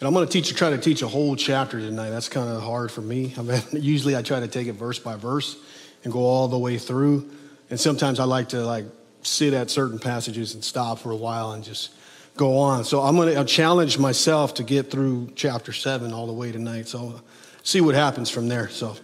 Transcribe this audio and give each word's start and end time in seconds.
And 0.00 0.08
I'm 0.08 0.14
going 0.14 0.26
to 0.26 0.32
teach, 0.32 0.54
try 0.54 0.70
to 0.70 0.78
teach 0.78 1.02
a 1.02 1.08
whole 1.08 1.36
chapter 1.36 1.78
tonight. 1.78 2.10
That's 2.10 2.28
kind 2.28 2.48
of 2.48 2.62
hard 2.62 2.90
for 2.90 3.00
me. 3.00 3.32
I 3.38 3.42
mean, 3.42 3.62
usually 3.72 4.16
I 4.16 4.22
try 4.22 4.40
to 4.40 4.48
take 4.48 4.66
it 4.66 4.72
verse 4.72 4.98
by 4.98 5.16
verse 5.16 5.56
and 6.02 6.12
go 6.12 6.20
all 6.20 6.48
the 6.48 6.58
way 6.58 6.78
through. 6.78 7.30
And 7.70 7.78
sometimes 7.78 8.20
I 8.20 8.24
like 8.24 8.50
to 8.50 8.64
like 8.64 8.84
sit 9.22 9.54
at 9.54 9.70
certain 9.70 9.98
passages 9.98 10.54
and 10.54 10.64
stop 10.64 10.98
for 10.98 11.10
a 11.10 11.16
while 11.16 11.52
and 11.52 11.64
just 11.64 11.94
go 12.36 12.58
on. 12.58 12.84
So 12.84 13.00
I'm 13.00 13.16
going 13.16 13.34
to 13.34 13.44
challenge 13.44 13.98
myself 13.98 14.54
to 14.54 14.64
get 14.64 14.90
through 14.90 15.32
chapter 15.36 15.72
seven 15.72 16.12
all 16.12 16.26
the 16.26 16.32
way 16.32 16.52
tonight. 16.52 16.88
So 16.88 17.20
see 17.62 17.80
what 17.80 17.94
happens 17.94 18.28
from 18.30 18.48
there. 18.48 18.68
So 18.68 18.96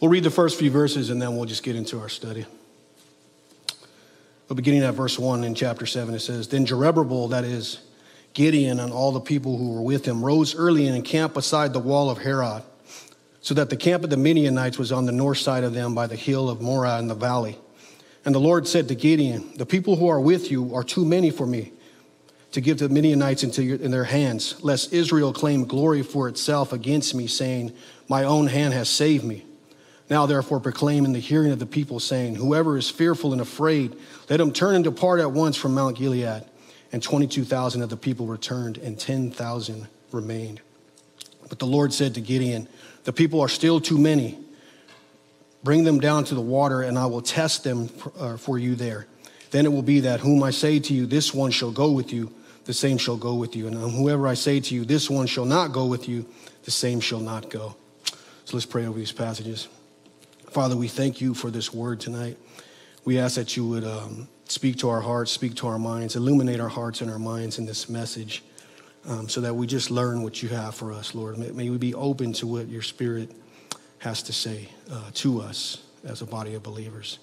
we'll 0.00 0.10
read 0.10 0.24
the 0.24 0.30
first 0.30 0.58
few 0.58 0.70
verses 0.70 1.10
and 1.10 1.22
then 1.22 1.36
we'll 1.36 1.46
just 1.46 1.62
get 1.62 1.76
into 1.76 2.00
our 2.00 2.08
study. 2.08 2.44
But 4.48 4.56
beginning 4.56 4.82
at 4.82 4.94
verse 4.94 5.16
one 5.16 5.44
in 5.44 5.54
chapter 5.54 5.86
seven, 5.86 6.12
it 6.12 6.20
says, 6.20 6.48
Then 6.48 6.66
Jerubbaal, 6.66 7.30
that 7.30 7.44
is 7.44 7.78
Gideon 8.32 8.80
and 8.80 8.92
all 8.92 9.12
the 9.12 9.20
people 9.20 9.56
who 9.56 9.72
were 9.72 9.82
with 9.82 10.04
him, 10.04 10.24
rose 10.24 10.54
early 10.54 10.86
and 10.86 10.96
encamped 10.96 11.34
beside 11.34 11.72
the 11.72 11.80
wall 11.80 12.10
of 12.10 12.18
Harod, 12.18 12.62
so 13.40 13.54
that 13.54 13.70
the 13.70 13.76
camp 13.76 14.04
of 14.04 14.10
the 14.10 14.16
Midianites 14.16 14.78
was 14.78 14.92
on 14.92 15.06
the 15.06 15.12
north 15.12 15.38
side 15.38 15.64
of 15.64 15.74
them 15.74 15.94
by 15.94 16.06
the 16.06 16.16
hill 16.16 16.48
of 16.48 16.58
Morah 16.58 16.98
in 16.98 17.08
the 17.08 17.14
valley. 17.14 17.58
And 18.24 18.34
the 18.34 18.40
Lord 18.40 18.68
said 18.68 18.88
to 18.88 18.94
Gideon, 18.94 19.52
The 19.56 19.66
people 19.66 19.96
who 19.96 20.08
are 20.08 20.20
with 20.20 20.50
you 20.50 20.74
are 20.74 20.84
too 20.84 21.04
many 21.04 21.30
for 21.30 21.46
me 21.46 21.72
to 22.52 22.60
give 22.60 22.78
the 22.78 22.88
Midianites 22.88 23.44
into 23.44 23.62
your, 23.62 23.76
in 23.76 23.90
their 23.90 24.04
hands, 24.04 24.62
lest 24.62 24.92
Israel 24.92 25.32
claim 25.32 25.64
glory 25.64 26.02
for 26.02 26.28
itself 26.28 26.72
against 26.72 27.14
me, 27.14 27.26
saying, 27.26 27.72
My 28.08 28.24
own 28.24 28.48
hand 28.48 28.74
has 28.74 28.88
saved 28.88 29.24
me. 29.24 29.46
Now, 30.10 30.26
therefore, 30.26 30.58
proclaim 30.58 31.04
in 31.04 31.12
the 31.12 31.20
hearing 31.20 31.52
of 31.52 31.60
the 31.60 31.66
people, 31.66 32.00
saying, 32.00 32.34
Whoever 32.34 32.76
is 32.76 32.90
fearful 32.90 33.32
and 33.32 33.40
afraid, 33.40 33.96
let 34.28 34.40
him 34.40 34.52
turn 34.52 34.74
and 34.74 34.84
depart 34.84 35.20
at 35.20 35.30
once 35.30 35.56
from 35.56 35.74
Mount 35.74 35.96
Gilead. 35.96 36.44
And 36.92 37.02
22,000 37.02 37.82
of 37.82 37.90
the 37.90 37.96
people 37.96 38.26
returned, 38.26 38.78
and 38.78 38.98
10,000 38.98 39.86
remained. 40.12 40.60
But 41.48 41.58
the 41.58 41.66
Lord 41.66 41.92
said 41.92 42.14
to 42.14 42.20
Gideon, 42.20 42.68
The 43.04 43.12
people 43.12 43.40
are 43.40 43.48
still 43.48 43.80
too 43.80 43.98
many. 43.98 44.38
Bring 45.62 45.84
them 45.84 46.00
down 46.00 46.24
to 46.24 46.34
the 46.34 46.40
water, 46.40 46.82
and 46.82 46.98
I 46.98 47.06
will 47.06 47.22
test 47.22 47.64
them 47.64 47.90
uh, 48.18 48.36
for 48.36 48.58
you 48.58 48.74
there. 48.74 49.06
Then 49.50 49.66
it 49.66 49.72
will 49.72 49.82
be 49.82 50.00
that 50.00 50.20
whom 50.20 50.42
I 50.42 50.50
say 50.50 50.78
to 50.80 50.94
you, 50.94 51.06
This 51.06 51.32
one 51.32 51.50
shall 51.50 51.70
go 51.70 51.92
with 51.92 52.12
you 52.12 52.32
the 52.70 52.74
same 52.74 52.98
shall 52.98 53.16
go 53.16 53.34
with 53.34 53.56
you. 53.56 53.66
And 53.66 53.76
whoever 53.76 54.28
I 54.28 54.34
say 54.34 54.60
to 54.60 54.74
you, 54.76 54.84
this 54.84 55.10
one 55.10 55.26
shall 55.26 55.44
not 55.44 55.72
go 55.72 55.86
with 55.86 56.08
you, 56.08 56.24
the 56.64 56.70
same 56.70 57.00
shall 57.00 57.18
not 57.18 57.50
go. 57.50 57.74
So 58.44 58.56
let's 58.56 58.64
pray 58.64 58.86
over 58.86 58.96
these 58.98 59.10
passages. 59.10 59.66
Father, 60.50 60.76
we 60.76 60.86
thank 60.86 61.20
you 61.20 61.34
for 61.34 61.50
this 61.50 61.72
word 61.72 61.98
tonight. 61.98 62.36
We 63.04 63.18
ask 63.18 63.36
that 63.36 63.56
you 63.56 63.66
would 63.66 63.84
um, 63.84 64.28
speak 64.50 64.76
to 64.78 64.88
our 64.88 65.00
hearts, 65.00 65.30
speak 65.30 65.54
to 65.56 65.68
our 65.68 65.78
minds, 65.78 66.16
illuminate 66.16 66.60
our 66.60 66.68
hearts 66.68 67.00
and 67.00 67.10
our 67.10 67.18
minds 67.18 67.58
in 67.58 67.66
this 67.66 67.88
message 67.88 68.42
um, 69.06 69.28
so 69.28 69.40
that 69.40 69.54
we 69.54 69.66
just 69.66 69.90
learn 69.90 70.22
what 70.22 70.42
you 70.42 70.48
have 70.48 70.74
for 70.74 70.92
us, 70.92 71.14
Lord. 71.14 71.38
May, 71.38 71.50
may 71.50 71.70
we 71.70 71.78
be 71.78 71.94
open 71.94 72.32
to 72.34 72.46
what 72.46 72.68
your 72.68 72.82
Spirit 72.82 73.30
has 73.98 74.22
to 74.24 74.32
say 74.32 74.68
uh, 74.90 75.10
to 75.14 75.40
us 75.40 75.82
as 76.04 76.20
a 76.22 76.26
body 76.26 76.54
of 76.54 76.62
believers. 76.62 77.18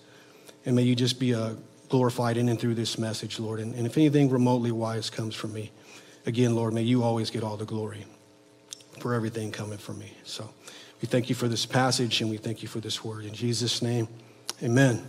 And 0.65 0.75
may 0.75 0.83
you 0.83 0.95
just 0.95 1.19
be 1.19 1.33
a 1.33 1.57
glorified 1.89 2.37
in 2.37 2.49
and 2.49 2.59
through 2.59 2.75
this 2.75 2.97
message, 2.97 3.39
Lord. 3.39 3.59
And, 3.59 3.73
and 3.75 3.85
if 3.85 3.97
anything 3.97 4.29
remotely 4.29 4.71
wise 4.71 5.09
comes 5.09 5.35
from 5.35 5.53
me, 5.53 5.71
again, 6.25 6.55
Lord, 6.55 6.73
may 6.73 6.81
you 6.81 7.03
always 7.03 7.29
get 7.29 7.43
all 7.43 7.57
the 7.57 7.65
glory 7.65 8.05
for 8.99 9.13
everything 9.13 9.51
coming 9.51 9.77
from 9.77 9.99
me. 9.99 10.13
So 10.23 10.49
we 11.01 11.07
thank 11.07 11.29
you 11.29 11.35
for 11.35 11.47
this 11.47 11.65
passage 11.65 12.21
and 12.21 12.29
we 12.29 12.37
thank 12.37 12.61
you 12.61 12.67
for 12.67 12.79
this 12.79 13.03
word. 13.03 13.25
In 13.25 13.33
Jesus' 13.33 13.81
name, 13.81 14.07
amen. 14.63 15.05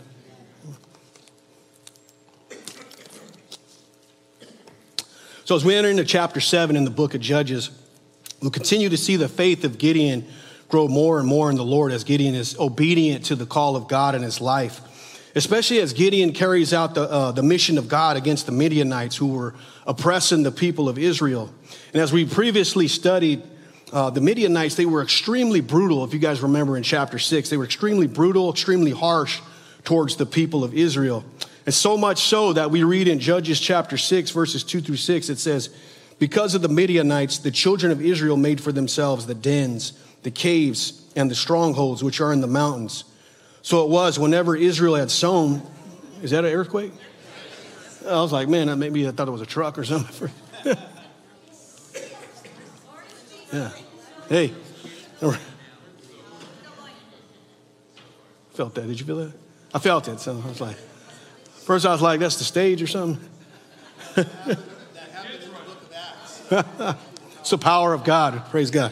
So 5.48 5.56
as 5.56 5.64
we 5.64 5.74
enter 5.74 5.88
into 5.88 6.04
chapter 6.04 6.40
7 6.40 6.76
in 6.76 6.84
the 6.84 6.90
book 6.90 7.14
of 7.14 7.22
Judges, 7.22 7.70
we'll 8.42 8.50
continue 8.50 8.90
to 8.90 8.98
see 8.98 9.16
the 9.16 9.30
faith 9.30 9.64
of 9.64 9.78
Gideon 9.78 10.26
grow 10.68 10.88
more 10.88 11.18
and 11.18 11.26
more 11.26 11.48
in 11.48 11.56
the 11.56 11.64
Lord 11.64 11.90
as 11.90 12.04
Gideon 12.04 12.34
is 12.34 12.54
obedient 12.58 13.24
to 13.24 13.34
the 13.34 13.46
call 13.46 13.74
of 13.74 13.88
God 13.88 14.14
in 14.14 14.20
his 14.20 14.42
life 14.42 14.82
especially 15.34 15.78
as 15.78 15.92
Gideon 15.92 16.32
carries 16.32 16.74
out 16.74 16.94
the, 16.94 17.02
uh, 17.02 17.32
the 17.32 17.42
mission 17.42 17.78
of 17.78 17.86
God 17.86 18.16
against 18.16 18.46
the 18.46 18.52
Midianites 18.52 19.14
who 19.14 19.28
were 19.28 19.54
oppressing 19.86 20.42
the 20.42 20.50
people 20.50 20.88
of 20.88 20.98
Israel. 20.98 21.50
And 21.92 22.02
as 22.02 22.12
we 22.12 22.24
previously 22.24 22.88
studied, 22.88 23.42
uh, 23.92 24.10
the 24.10 24.20
Midianites, 24.20 24.74
they 24.74 24.86
were 24.86 25.02
extremely 25.02 25.60
brutal. 25.60 26.02
If 26.02 26.12
you 26.12 26.18
guys 26.18 26.40
remember 26.40 26.76
in 26.76 26.82
chapter 26.82 27.20
six, 27.20 27.50
they 27.50 27.56
were 27.56 27.64
extremely 27.64 28.08
brutal, 28.08 28.50
extremely 28.50 28.90
harsh 28.90 29.40
towards 29.84 30.16
the 30.16 30.26
people 30.26 30.64
of 30.64 30.74
Israel. 30.74 31.24
And 31.68 31.74
so 31.74 31.98
much 31.98 32.22
so 32.22 32.54
that 32.54 32.70
we 32.70 32.82
read 32.82 33.08
in 33.08 33.18
Judges 33.20 33.60
chapter 33.60 33.98
six, 33.98 34.30
verses 34.30 34.64
two 34.64 34.80
through 34.80 34.96
six, 34.96 35.28
it 35.28 35.38
says, 35.38 35.68
Because 36.18 36.54
of 36.54 36.62
the 36.62 36.68
Midianites, 36.68 37.36
the 37.36 37.50
children 37.50 37.92
of 37.92 38.00
Israel 38.00 38.38
made 38.38 38.58
for 38.58 38.72
themselves 38.72 39.26
the 39.26 39.34
dens, 39.34 39.92
the 40.22 40.30
caves, 40.30 41.04
and 41.14 41.30
the 41.30 41.34
strongholds 41.34 42.02
which 42.02 42.22
are 42.22 42.32
in 42.32 42.40
the 42.40 42.46
mountains 42.46 43.04
so 43.68 43.84
it 43.84 43.90
was 43.90 44.18
whenever 44.18 44.56
Israel 44.56 44.94
had 44.94 45.10
sown. 45.10 45.60
Is 46.22 46.30
that 46.30 46.42
an 46.42 46.52
earthquake? 46.52 46.90
I 48.06 48.22
was 48.22 48.32
like, 48.32 48.48
man, 48.48 48.78
maybe 48.78 49.06
I 49.06 49.10
thought 49.10 49.28
it 49.28 49.30
was 49.30 49.42
a 49.42 49.46
truck 49.46 49.76
or 49.76 49.84
something. 49.84 50.30
yeah. 53.52 53.70
Hey. 54.26 54.54
Felt 58.52 58.74
that. 58.74 58.86
Did 58.86 58.98
you 58.98 59.04
feel 59.04 59.16
that? 59.16 59.32
I 59.74 59.78
felt 59.78 60.08
it. 60.08 60.18
So 60.20 60.42
I 60.42 60.48
was 60.48 60.62
like, 60.62 60.78
first 61.68 61.84
I 61.84 61.92
was 61.92 62.00
like, 62.00 62.18
that's 62.18 62.36
the 62.36 62.44
stage 62.44 62.80
or 62.80 62.86
something. 62.86 63.22
it's 64.16 64.30
the 67.50 67.58
power 67.60 67.92
of 67.92 68.04
God. 68.04 68.42
Praise 68.48 68.70
God. 68.70 68.90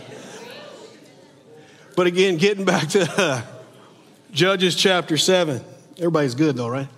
But 1.96 2.06
again, 2.06 2.36
getting 2.36 2.66
back 2.66 2.88
to 2.88 3.42
Judges 4.30 4.76
chapter 4.76 5.16
7. 5.16 5.64
Everybody's 5.96 6.34
good 6.34 6.54
though, 6.54 6.68
right? 6.68 6.88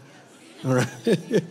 All 0.64 0.74
right. 0.74 0.88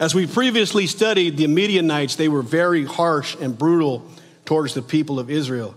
As 0.00 0.12
we 0.12 0.26
previously 0.26 0.88
studied, 0.88 1.36
the 1.36 1.46
Midianites, 1.46 2.16
they 2.16 2.28
were 2.28 2.42
very 2.42 2.84
harsh 2.84 3.36
and 3.36 3.56
brutal 3.56 4.04
towards 4.44 4.74
the 4.74 4.82
people 4.82 5.20
of 5.20 5.30
Israel. 5.30 5.76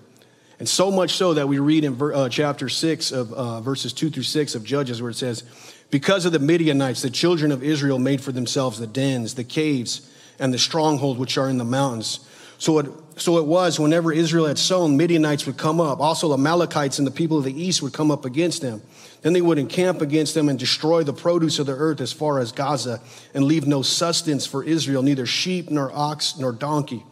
And 0.57 0.67
so 0.67 0.89
much 0.89 1.17
so 1.17 1.35
that 1.35 1.47
we 1.47 1.59
read 1.59 1.83
in 1.83 2.01
uh, 2.01 2.29
chapter 2.29 2.67
6 2.67 3.11
of 3.11 3.31
uh, 3.31 3.61
verses 3.61 3.93
2 3.93 4.09
through 4.09 4.23
6 4.23 4.55
of 4.55 4.63
Judges, 4.63 5.03
where 5.03 5.11
it 5.11 5.17
says, 5.17 5.43
Because 5.91 6.25
of 6.25 6.31
the 6.31 6.39
Midianites, 6.39 7.01
the 7.01 7.09
children 7.09 7.51
of 7.51 7.63
Israel 7.63 7.97
made 7.97 8.21
for 8.21 8.31
themselves 8.31 8.79
the 8.79 8.87
dens, 8.87 9.35
the 9.35 9.43
caves, 9.43 10.09
and 10.37 10.53
the 10.53 10.59
strongholds 10.59 11.19
which 11.19 11.37
are 11.37 11.49
in 11.49 11.57
the 11.57 11.65
mountains. 11.65 12.19
So 12.59 12.77
it, 12.79 12.85
so 13.15 13.37
it 13.37 13.45
was 13.45 13.79
whenever 13.79 14.11
Israel 14.11 14.45
had 14.45 14.59
sown, 14.59 14.97
Midianites 14.97 15.45
would 15.45 15.57
come 15.57 15.79
up. 15.79 15.99
Also, 15.99 16.27
the 16.27 16.35
Amalekites 16.35 16.99
and 16.99 17.07
the 17.07 17.11
people 17.11 17.37
of 17.37 17.43
the 17.43 17.61
east 17.61 17.81
would 17.81 17.93
come 17.93 18.11
up 18.11 18.25
against 18.25 18.61
them. 18.61 18.81
Then 19.21 19.33
they 19.33 19.41
would 19.41 19.57
encamp 19.57 20.01
against 20.01 20.33
them 20.33 20.47
and 20.47 20.59
destroy 20.59 21.03
the 21.03 21.13
produce 21.13 21.59
of 21.59 21.65
the 21.65 21.75
earth 21.75 22.01
as 22.01 22.13
far 22.13 22.39
as 22.39 22.51
Gaza 22.51 23.01
and 23.33 23.45
leave 23.45 23.65
no 23.65 23.81
sustenance 23.81 24.45
for 24.45 24.63
Israel, 24.63 25.01
neither 25.01 25.25
sheep 25.25 25.69
nor 25.69 25.91
ox 25.93 26.37
nor 26.37 26.51
donkey. 26.51 27.03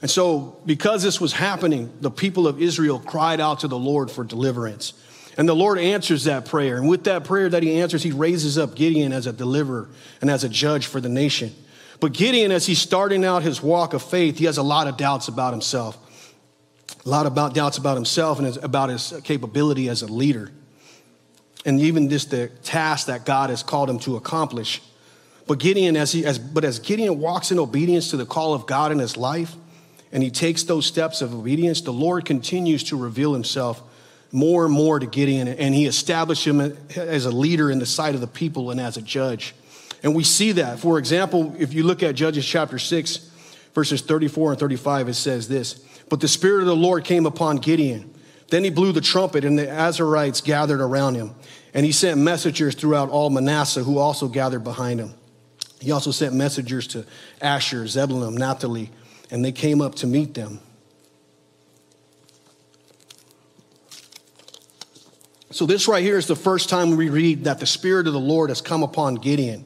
And 0.00 0.10
so, 0.10 0.56
because 0.64 1.02
this 1.02 1.20
was 1.20 1.32
happening, 1.32 1.92
the 2.00 2.10
people 2.10 2.46
of 2.46 2.62
Israel 2.62 3.00
cried 3.00 3.40
out 3.40 3.60
to 3.60 3.68
the 3.68 3.78
Lord 3.78 4.10
for 4.10 4.24
deliverance. 4.24 4.92
And 5.38 5.48
the 5.48 5.54
Lord 5.54 5.78
answers 5.78 6.24
that 6.24 6.46
prayer. 6.46 6.76
And 6.76 6.88
with 6.88 7.04
that 7.04 7.22
prayer 7.22 7.48
that 7.48 7.62
he 7.62 7.80
answers, 7.80 8.02
he 8.02 8.10
raises 8.10 8.58
up 8.58 8.74
Gideon 8.74 9.12
as 9.12 9.28
a 9.28 9.32
deliverer 9.32 9.88
and 10.20 10.28
as 10.28 10.42
a 10.42 10.48
judge 10.48 10.86
for 10.86 11.00
the 11.00 11.08
nation. 11.08 11.54
But 12.00 12.12
Gideon, 12.12 12.50
as 12.50 12.66
he's 12.66 12.80
starting 12.80 13.24
out 13.24 13.44
his 13.44 13.62
walk 13.62 13.94
of 13.94 14.02
faith, 14.02 14.38
he 14.38 14.46
has 14.46 14.58
a 14.58 14.64
lot 14.64 14.88
of 14.88 14.96
doubts 14.96 15.28
about 15.28 15.52
himself. 15.52 15.96
A 17.06 17.08
lot 17.08 17.26
about 17.26 17.54
doubts 17.54 17.78
about 17.78 17.94
himself 17.96 18.40
and 18.40 18.56
about 18.58 18.88
his 18.88 19.14
capability 19.22 19.88
as 19.88 20.02
a 20.02 20.08
leader. 20.08 20.50
And 21.64 21.80
even 21.80 22.10
just 22.10 22.32
the 22.32 22.48
task 22.64 23.06
that 23.06 23.24
God 23.24 23.50
has 23.50 23.62
called 23.62 23.88
him 23.88 24.00
to 24.00 24.16
accomplish. 24.16 24.82
But 25.46 25.60
Gideon, 25.60 25.96
as 25.96 26.10
he, 26.10 26.26
as, 26.26 26.38
but 26.38 26.64
as 26.64 26.80
Gideon 26.80 27.20
walks 27.20 27.52
in 27.52 27.60
obedience 27.60 28.10
to 28.10 28.16
the 28.16 28.26
call 28.26 28.54
of 28.54 28.66
God 28.66 28.90
in 28.90 28.98
his 28.98 29.16
life, 29.16 29.54
and 30.10 30.20
he 30.22 30.30
takes 30.30 30.64
those 30.64 30.84
steps 30.84 31.22
of 31.22 31.32
obedience, 31.32 31.80
the 31.80 31.92
Lord 31.92 32.24
continues 32.24 32.82
to 32.84 32.96
reveal 32.96 33.34
himself 33.34 33.82
more 34.30 34.64
and 34.64 34.74
more 34.74 34.98
to 34.98 35.06
Gideon, 35.06 35.48
and 35.48 35.74
he 35.74 35.86
established 35.86 36.46
him 36.46 36.60
as 36.60 37.24
a 37.24 37.30
leader 37.30 37.70
in 37.70 37.78
the 37.78 37.86
sight 37.86 38.14
of 38.14 38.20
the 38.20 38.26
people 38.26 38.70
and 38.70 38.80
as 38.80 38.96
a 38.96 39.02
judge. 39.02 39.54
And 40.02 40.14
we 40.14 40.24
see 40.24 40.52
that. 40.52 40.78
For 40.78 40.98
example, 40.98 41.54
if 41.58 41.72
you 41.72 41.82
look 41.82 42.02
at 42.02 42.14
Judges 42.14 42.46
chapter 42.46 42.78
6, 42.78 43.30
verses 43.74 44.00
34 44.02 44.52
and 44.52 44.60
35, 44.60 45.08
it 45.08 45.14
says 45.14 45.48
this 45.48 45.74
But 46.08 46.20
the 46.20 46.28
Spirit 46.28 46.60
of 46.60 46.66
the 46.66 46.76
Lord 46.76 47.04
came 47.04 47.26
upon 47.26 47.56
Gideon. 47.56 48.14
Then 48.48 48.64
he 48.64 48.70
blew 48.70 48.92
the 48.92 49.00
trumpet, 49.00 49.44
and 49.44 49.58
the 49.58 49.66
Abiezrites 49.66 50.42
gathered 50.42 50.80
around 50.80 51.14
him. 51.14 51.34
And 51.74 51.84
he 51.84 51.92
sent 51.92 52.18
messengers 52.18 52.74
throughout 52.74 53.10
all 53.10 53.28
Manasseh, 53.28 53.84
who 53.84 53.98
also 53.98 54.26
gathered 54.28 54.64
behind 54.64 55.00
him. 55.00 55.12
He 55.80 55.92
also 55.92 56.10
sent 56.10 56.34
messengers 56.34 56.86
to 56.88 57.04
Asher, 57.40 57.86
Zebulun, 57.86 58.34
Naphtali, 58.34 58.90
and 59.30 59.44
they 59.44 59.52
came 59.52 59.80
up 59.80 59.96
to 59.96 60.06
meet 60.06 60.34
them. 60.34 60.60
So, 65.50 65.64
this 65.64 65.88
right 65.88 66.02
here 66.02 66.18
is 66.18 66.26
the 66.26 66.36
first 66.36 66.68
time 66.68 66.96
we 66.96 67.08
read 67.08 67.44
that 67.44 67.58
the 67.58 67.66
Spirit 67.66 68.06
of 68.06 68.12
the 68.12 68.20
Lord 68.20 68.50
has 68.50 68.60
come 68.60 68.82
upon 68.82 69.14
Gideon. 69.14 69.64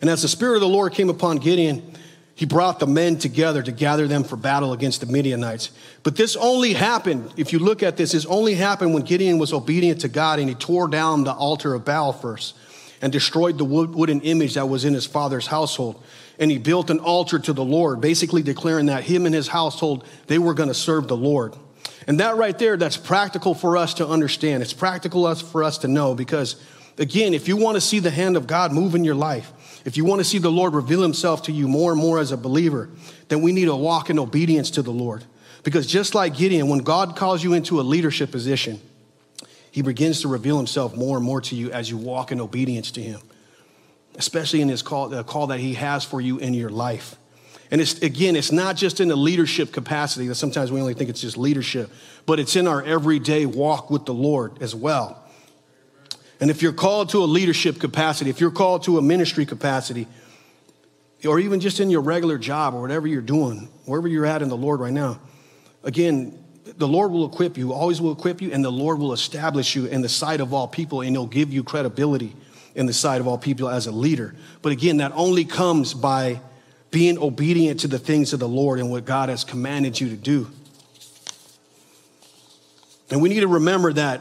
And 0.00 0.08
as 0.08 0.22
the 0.22 0.28
Spirit 0.28 0.54
of 0.54 0.60
the 0.60 0.68
Lord 0.68 0.92
came 0.92 1.10
upon 1.10 1.38
Gideon, 1.38 1.94
he 2.36 2.46
brought 2.46 2.78
the 2.78 2.86
men 2.86 3.18
together 3.18 3.60
to 3.64 3.72
gather 3.72 4.06
them 4.06 4.22
for 4.22 4.36
battle 4.36 4.72
against 4.72 5.00
the 5.00 5.06
Midianites. 5.06 5.72
But 6.04 6.14
this 6.14 6.36
only 6.36 6.74
happened, 6.74 7.32
if 7.36 7.52
you 7.52 7.58
look 7.58 7.82
at 7.82 7.96
this, 7.96 8.12
this 8.12 8.24
only 8.26 8.54
happened 8.54 8.94
when 8.94 9.02
Gideon 9.02 9.38
was 9.38 9.52
obedient 9.52 10.02
to 10.02 10.08
God 10.08 10.38
and 10.38 10.48
he 10.48 10.54
tore 10.54 10.86
down 10.86 11.24
the 11.24 11.32
altar 11.32 11.74
of 11.74 11.84
Baal 11.84 12.12
first 12.12 12.54
and 13.02 13.12
destroyed 13.12 13.58
the 13.58 13.64
wooden 13.64 14.20
image 14.20 14.54
that 14.54 14.68
was 14.68 14.84
in 14.84 14.94
his 14.94 15.04
father's 15.04 15.48
household. 15.48 16.00
And 16.38 16.48
he 16.48 16.58
built 16.58 16.90
an 16.90 17.00
altar 17.00 17.40
to 17.40 17.52
the 17.52 17.64
Lord, 17.64 18.00
basically 18.00 18.44
declaring 18.44 18.86
that 18.86 19.02
him 19.02 19.26
and 19.26 19.34
his 19.34 19.48
household, 19.48 20.06
they 20.28 20.38
were 20.38 20.54
going 20.54 20.68
to 20.68 20.74
serve 20.74 21.08
the 21.08 21.16
Lord. 21.16 21.56
And 22.08 22.20
that 22.20 22.36
right 22.36 22.58
there, 22.58 22.78
that's 22.78 22.96
practical 22.96 23.54
for 23.54 23.76
us 23.76 23.94
to 23.94 24.08
understand. 24.08 24.62
It's 24.62 24.72
practical 24.72 25.32
for 25.34 25.62
us 25.62 25.78
to 25.78 25.88
know 25.88 26.14
because, 26.14 26.56
again, 26.96 27.34
if 27.34 27.46
you 27.46 27.56
want 27.58 27.76
to 27.76 27.82
see 27.82 27.98
the 27.98 28.10
hand 28.10 28.36
of 28.36 28.46
God 28.46 28.72
move 28.72 28.94
in 28.94 29.04
your 29.04 29.14
life, 29.14 29.52
if 29.84 29.98
you 29.98 30.06
want 30.06 30.20
to 30.20 30.24
see 30.24 30.38
the 30.38 30.50
Lord 30.50 30.74
reveal 30.74 31.02
himself 31.02 31.42
to 31.44 31.52
you 31.52 31.68
more 31.68 31.92
and 31.92 32.00
more 32.00 32.18
as 32.18 32.32
a 32.32 32.38
believer, 32.38 32.88
then 33.28 33.42
we 33.42 33.52
need 33.52 33.66
to 33.66 33.76
walk 33.76 34.08
in 34.08 34.18
obedience 34.18 34.70
to 34.72 34.82
the 34.82 34.90
Lord. 34.90 35.22
Because 35.64 35.86
just 35.86 36.14
like 36.14 36.34
Gideon, 36.34 36.68
when 36.68 36.78
God 36.78 37.14
calls 37.14 37.44
you 37.44 37.52
into 37.52 37.78
a 37.78 37.82
leadership 37.82 38.30
position, 38.30 38.80
he 39.70 39.82
begins 39.82 40.22
to 40.22 40.28
reveal 40.28 40.56
himself 40.56 40.96
more 40.96 41.18
and 41.18 41.26
more 41.26 41.42
to 41.42 41.54
you 41.54 41.70
as 41.72 41.90
you 41.90 41.98
walk 41.98 42.32
in 42.32 42.40
obedience 42.40 42.90
to 42.92 43.02
him, 43.02 43.20
especially 44.16 44.62
in 44.62 44.70
his 44.70 44.80
call, 44.80 45.10
the 45.10 45.24
call 45.24 45.48
that 45.48 45.60
he 45.60 45.74
has 45.74 46.04
for 46.04 46.22
you 46.22 46.38
in 46.38 46.54
your 46.54 46.70
life. 46.70 47.16
And 47.70 47.80
it's, 47.80 48.00
again, 48.00 48.34
it's 48.34 48.52
not 48.52 48.76
just 48.76 49.00
in 49.00 49.08
the 49.08 49.16
leadership 49.16 49.72
capacity 49.72 50.26
that 50.28 50.36
sometimes 50.36 50.72
we 50.72 50.80
only 50.80 50.94
think 50.94 51.10
it's 51.10 51.20
just 51.20 51.36
leadership, 51.36 51.90
but 52.24 52.40
it's 52.40 52.56
in 52.56 52.66
our 52.66 52.82
everyday 52.82 53.44
walk 53.46 53.90
with 53.90 54.06
the 54.06 54.14
Lord 54.14 54.62
as 54.62 54.74
well. 54.74 55.22
And 56.40 56.50
if 56.50 56.62
you're 56.62 56.72
called 56.72 57.10
to 57.10 57.18
a 57.18 57.26
leadership 57.26 57.78
capacity, 57.78 58.30
if 58.30 58.40
you're 58.40 58.50
called 58.50 58.84
to 58.84 58.96
a 58.96 59.02
ministry 59.02 59.44
capacity, 59.44 60.06
or 61.26 61.40
even 61.40 61.60
just 61.60 61.80
in 61.80 61.90
your 61.90 62.00
regular 62.00 62.38
job 62.38 62.74
or 62.74 62.80
whatever 62.80 63.06
you're 63.06 63.20
doing, 63.20 63.68
wherever 63.84 64.06
you're 64.06 64.24
at 64.26 64.40
in 64.40 64.48
the 64.48 64.56
Lord 64.56 64.80
right 64.80 64.92
now, 64.92 65.20
again, 65.82 66.42
the 66.64 66.88
Lord 66.88 67.10
will 67.10 67.26
equip 67.26 67.58
you, 67.58 67.72
always 67.72 68.00
will 68.00 68.12
equip 68.12 68.40
you, 68.40 68.52
and 68.52 68.64
the 68.64 68.70
Lord 68.70 68.98
will 68.98 69.12
establish 69.12 69.74
you 69.74 69.86
in 69.86 70.00
the 70.00 70.08
sight 70.08 70.40
of 70.40 70.54
all 70.54 70.68
people, 70.68 71.00
and 71.00 71.10
He'll 71.10 71.26
give 71.26 71.52
you 71.52 71.64
credibility 71.64 72.34
in 72.74 72.86
the 72.86 72.92
sight 72.92 73.20
of 73.20 73.26
all 73.26 73.38
people 73.38 73.68
as 73.68 73.86
a 73.86 73.92
leader. 73.92 74.34
But 74.62 74.72
again, 74.72 74.98
that 74.98 75.12
only 75.14 75.44
comes 75.44 75.92
by 75.92 76.40
being 76.90 77.18
obedient 77.18 77.80
to 77.80 77.88
the 77.88 77.98
things 77.98 78.32
of 78.32 78.40
the 78.40 78.48
Lord 78.48 78.78
and 78.78 78.90
what 78.90 79.04
God 79.04 79.28
has 79.28 79.44
commanded 79.44 80.00
you 80.00 80.08
to 80.08 80.16
do. 80.16 80.48
And 83.10 83.22
we 83.22 83.28
need 83.28 83.40
to 83.40 83.48
remember 83.48 83.92
that 83.92 84.20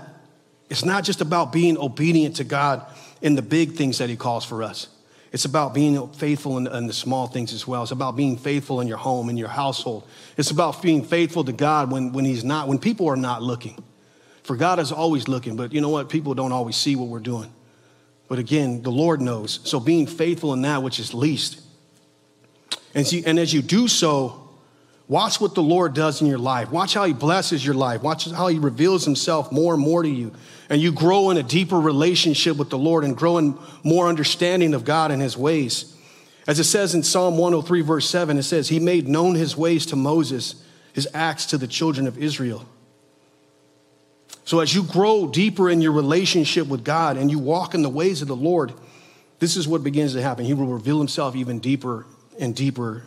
it's 0.70 0.86
not 0.86 1.04
just 1.04 1.22
about 1.22 1.52
being 1.52 1.78
obedient 1.78 2.38
to 2.38 2.44
God 2.44 2.86
in 3.22 3.36
the 3.36 3.42
big 3.42 3.74
things 3.74 3.98
that 4.00 4.10
He 4.10 4.16
calls 4.16 4.46
for 4.46 4.64
us. 4.64 4.88
It's 5.32 5.46
about 5.46 5.74
being 5.74 6.10
faithful 6.14 6.58
in, 6.58 6.68
in, 6.68 6.88
the 6.88 6.94
small 6.94 7.28
things 7.28 7.52
as 7.54 7.68
well. 7.68 7.84
It's 7.84 7.92
about 7.92 8.16
being 8.16 8.38
faithful 8.38 8.80
in 8.80 8.88
your 8.88 8.98
home, 8.98 9.30
in 9.30 9.38
your 9.38 9.50
household. 9.50 10.08
It's 10.38 10.52
about 10.52 10.82
being 10.82 11.04
faithful 11.04 11.44
to 11.44 11.52
God 11.52 11.92
when, 11.92 12.14
when 12.14 12.26
He's 12.26 12.44
not, 12.44 12.68
when 12.68 12.80
people 12.80 13.08
are 13.10 13.18
not 13.18 13.44
looking. 13.44 13.84
For 14.44 14.56
God 14.56 14.80
is 14.80 14.94
always 14.94 15.28
looking, 15.28 15.58
but 15.58 15.74
you 15.74 15.82
know 15.82 15.90
what? 15.90 16.10
People 16.10 16.34
don't 16.34 16.54
always 16.54 16.78
see 16.78 16.96
what 16.96 17.10
we're 17.10 17.20
doing. 17.20 17.54
But 18.30 18.40
again, 18.40 18.82
the 18.82 18.92
Lord 18.92 19.22
knows. 19.22 19.60
So 19.64 19.80
being 19.80 20.08
faithful 20.08 20.54
in 20.54 20.62
that 20.62 20.84
which 20.84 21.00
is 21.00 21.14
least. 21.14 21.62
And, 22.98 23.08
see, 23.08 23.24
and 23.26 23.40
as 23.40 23.54
you 23.54 23.62
do 23.62 23.88
so, 23.88 24.48
Watch 25.08 25.40
what 25.40 25.56
the 25.56 25.64
Lord 25.64 25.94
does 25.94 26.22
in 26.22 26.28
your 26.28 26.38
life. 26.38 26.70
Watch 26.70 26.94
how 26.94 27.06
He 27.06 27.14
blesses 27.14 27.66
your 27.66 27.76
life. 27.76 28.02
Watch 28.02 28.30
how 28.30 28.48
He 28.48 28.60
reveals 28.60 29.06
Himself 29.06 29.52
more 29.52 29.74
and 29.74 29.82
more 29.82 30.04
to 30.04 30.10
you. 30.10 30.34
And 30.70 30.82
you 30.82 30.92
grow 30.92 31.30
in 31.30 31.38
a 31.38 31.44
deeper 31.44 31.80
relationship 31.80 32.58
with 32.58 32.70
the 32.70 32.78
Lord 32.78 33.06
and 33.06 33.16
grow 33.16 33.38
in 33.38 33.58
more 33.84 34.08
understanding 34.08 34.74
of 34.74 34.84
God 34.84 35.12
and 35.12 35.22
His 35.22 35.38
ways. 35.38 35.96
As 36.46 36.60
it 36.60 36.66
says 36.66 36.94
in 36.94 37.04
Psalm 37.04 37.38
103, 37.38 37.82
verse 37.82 38.10
7, 38.10 38.38
it 38.38 38.44
says, 38.44 38.68
He 38.68 38.82
made 38.82 39.08
known 39.08 39.36
His 39.36 39.56
ways 39.56 39.86
to 39.88 39.96
Moses, 39.96 40.62
His 40.92 41.08
acts 41.14 41.46
to 41.48 41.58
the 41.58 41.68
children 41.68 42.06
of 42.06 42.18
Israel. 42.18 42.66
So 44.44 44.60
as 44.60 44.76
you 44.76 44.84
grow 44.84 45.28
deeper 45.28 45.70
in 45.70 45.82
your 45.82 45.92
relationship 45.94 46.68
with 46.68 46.84
God 46.84 47.16
and 47.16 47.32
you 47.32 47.40
walk 47.40 47.74
in 47.74 47.82
the 47.82 47.90
ways 47.90 48.22
of 48.22 48.28
the 48.28 48.36
Lord, 48.36 48.74
this 49.40 49.56
is 49.56 49.70
what 49.70 49.84
begins 49.84 50.14
to 50.14 50.22
happen. 50.22 50.44
He 50.44 50.54
will 50.54 50.68
reveal 50.68 50.98
Himself 50.98 51.34
even 51.34 51.60
deeper 51.60 52.06
and 52.40 52.56
deeper 52.56 53.04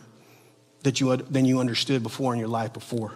that 0.83 0.99
you, 0.99 1.15
than 1.15 1.45
you 1.45 1.59
understood 1.59 2.03
before 2.03 2.33
in 2.33 2.39
your 2.39 2.47
life 2.47 2.73
before. 2.73 3.13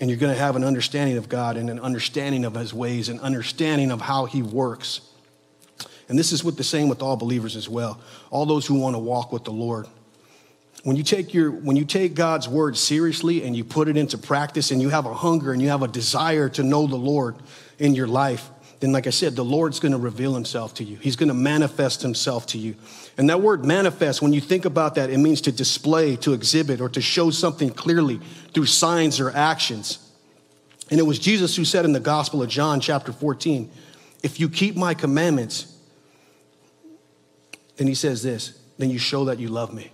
And 0.00 0.10
you're 0.10 0.18
going 0.18 0.32
to 0.32 0.38
have 0.38 0.56
an 0.56 0.64
understanding 0.64 1.16
of 1.16 1.28
God 1.28 1.56
and 1.56 1.70
an 1.70 1.80
understanding 1.80 2.44
of 2.44 2.54
his 2.54 2.74
ways, 2.74 3.08
and 3.08 3.18
understanding 3.20 3.90
of 3.90 4.00
how 4.00 4.26
he 4.26 4.42
works. 4.42 5.00
And 6.08 6.18
this 6.18 6.32
is 6.32 6.44
with 6.44 6.56
the 6.56 6.64
same 6.64 6.88
with 6.88 7.02
all 7.02 7.16
believers 7.16 7.56
as 7.56 7.68
well. 7.68 8.00
All 8.30 8.46
those 8.46 8.66
who 8.66 8.74
want 8.74 8.94
to 8.94 8.98
walk 8.98 9.32
with 9.32 9.44
the 9.44 9.52
Lord. 9.52 9.86
When 10.84 10.96
you 10.96 11.02
take 11.02 11.34
your 11.34 11.50
when 11.50 11.74
you 11.74 11.84
take 11.84 12.14
God's 12.14 12.48
word 12.48 12.76
seriously 12.76 13.42
and 13.42 13.56
you 13.56 13.64
put 13.64 13.88
it 13.88 13.96
into 13.96 14.18
practice 14.18 14.70
and 14.70 14.80
you 14.80 14.88
have 14.90 15.06
a 15.06 15.14
hunger 15.14 15.52
and 15.52 15.60
you 15.60 15.68
have 15.70 15.82
a 15.82 15.88
desire 15.88 16.48
to 16.50 16.62
know 16.62 16.86
the 16.86 16.96
Lord 16.96 17.36
in 17.78 17.94
your 17.94 18.06
life, 18.06 18.48
then 18.80 18.92
like 18.92 19.06
I 19.06 19.10
said, 19.10 19.36
the 19.36 19.44
Lord's 19.44 19.80
going 19.80 19.92
to 19.92 19.98
reveal 19.98 20.34
himself 20.34 20.74
to 20.74 20.84
you. 20.84 20.96
He's 20.98 21.16
going 21.16 21.28
to 21.28 21.34
manifest 21.34 22.02
himself 22.02 22.46
to 22.48 22.58
you. 22.58 22.74
And 23.16 23.30
that 23.30 23.40
word 23.40 23.64
manifest, 23.64 24.20
when 24.20 24.32
you 24.32 24.40
think 24.40 24.64
about 24.64 24.96
that, 24.96 25.08
it 25.08 25.18
means 25.18 25.40
to 25.42 25.52
display, 25.52 26.16
to 26.16 26.34
exhibit, 26.34 26.80
or 26.80 26.88
to 26.90 27.00
show 27.00 27.30
something 27.30 27.70
clearly 27.70 28.20
through 28.52 28.66
signs 28.66 29.18
or 29.18 29.30
actions. 29.30 29.98
And 30.90 31.00
it 31.00 31.04
was 31.04 31.18
Jesus 31.18 31.56
who 31.56 31.64
said 31.64 31.84
in 31.84 31.92
the 31.92 32.00
Gospel 32.00 32.42
of 32.42 32.48
John, 32.48 32.80
chapter 32.80 33.12
14, 33.12 33.70
If 34.22 34.38
you 34.38 34.48
keep 34.48 34.76
my 34.76 34.92
commandments, 34.92 35.74
then 37.76 37.86
he 37.86 37.94
says 37.94 38.22
this, 38.22 38.58
then 38.78 38.90
you 38.90 38.98
show 38.98 39.26
that 39.26 39.38
you 39.38 39.48
love 39.48 39.72
me. 39.72 39.90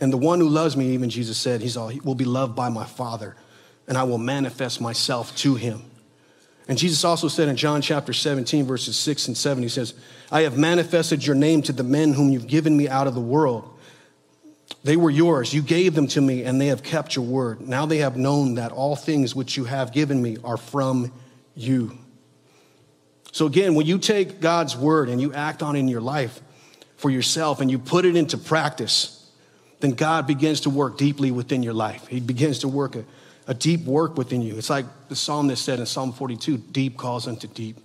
And 0.00 0.12
the 0.12 0.18
one 0.18 0.38
who 0.38 0.48
loves 0.48 0.76
me, 0.76 0.90
even 0.90 1.10
Jesus 1.10 1.36
said, 1.38 1.60
he's 1.60 1.76
all, 1.76 1.88
he 1.88 2.00
will 2.00 2.14
be 2.14 2.24
loved 2.24 2.54
by 2.54 2.68
my 2.68 2.84
Father, 2.84 3.36
and 3.86 3.98
I 3.98 4.04
will 4.04 4.18
manifest 4.18 4.80
myself 4.80 5.34
to 5.36 5.56
him. 5.56 5.87
And 6.68 6.76
Jesus 6.76 7.02
also 7.02 7.28
said 7.28 7.48
in 7.48 7.56
John 7.56 7.80
chapter 7.80 8.12
17, 8.12 8.66
verses 8.66 8.96
6 8.98 9.28
and 9.28 9.36
7, 9.36 9.62
he 9.62 9.70
says, 9.70 9.94
I 10.30 10.42
have 10.42 10.58
manifested 10.58 11.26
your 11.26 11.34
name 11.34 11.62
to 11.62 11.72
the 11.72 11.82
men 11.82 12.12
whom 12.12 12.28
you've 12.28 12.46
given 12.46 12.76
me 12.76 12.88
out 12.88 13.06
of 13.06 13.14
the 13.14 13.20
world. 13.20 13.74
They 14.84 14.96
were 14.96 15.10
yours. 15.10 15.54
You 15.54 15.62
gave 15.62 15.94
them 15.94 16.06
to 16.08 16.20
me, 16.20 16.44
and 16.44 16.60
they 16.60 16.66
have 16.66 16.82
kept 16.82 17.16
your 17.16 17.24
word. 17.24 17.62
Now 17.62 17.86
they 17.86 17.98
have 17.98 18.18
known 18.18 18.54
that 18.54 18.70
all 18.70 18.96
things 18.96 19.34
which 19.34 19.56
you 19.56 19.64
have 19.64 19.92
given 19.92 20.22
me 20.22 20.36
are 20.44 20.58
from 20.58 21.10
you. 21.56 21.96
So, 23.32 23.46
again, 23.46 23.74
when 23.74 23.86
you 23.86 23.98
take 23.98 24.40
God's 24.40 24.76
word 24.76 25.08
and 25.08 25.20
you 25.20 25.32
act 25.32 25.62
on 25.62 25.74
it 25.74 25.80
in 25.80 25.88
your 25.88 26.00
life 26.00 26.40
for 26.96 27.10
yourself 27.10 27.60
and 27.60 27.70
you 27.70 27.78
put 27.78 28.04
it 28.04 28.14
into 28.14 28.36
practice, 28.36 29.30
then 29.80 29.92
God 29.92 30.26
begins 30.26 30.62
to 30.62 30.70
work 30.70 30.98
deeply 30.98 31.30
within 31.30 31.62
your 31.62 31.74
life. 31.74 32.06
He 32.08 32.20
begins 32.20 32.60
to 32.60 32.68
work 32.68 32.96
a 32.96 33.04
a 33.48 33.54
deep 33.54 33.84
work 33.84 34.16
within 34.16 34.42
you. 34.42 34.56
It's 34.56 34.70
like 34.70 34.84
the 35.08 35.16
psalmist 35.16 35.64
said 35.64 35.80
in 35.80 35.86
Psalm 35.86 36.12
42 36.12 36.58
deep 36.58 36.96
calls 36.98 37.26
unto 37.26 37.48
deep. 37.48 37.78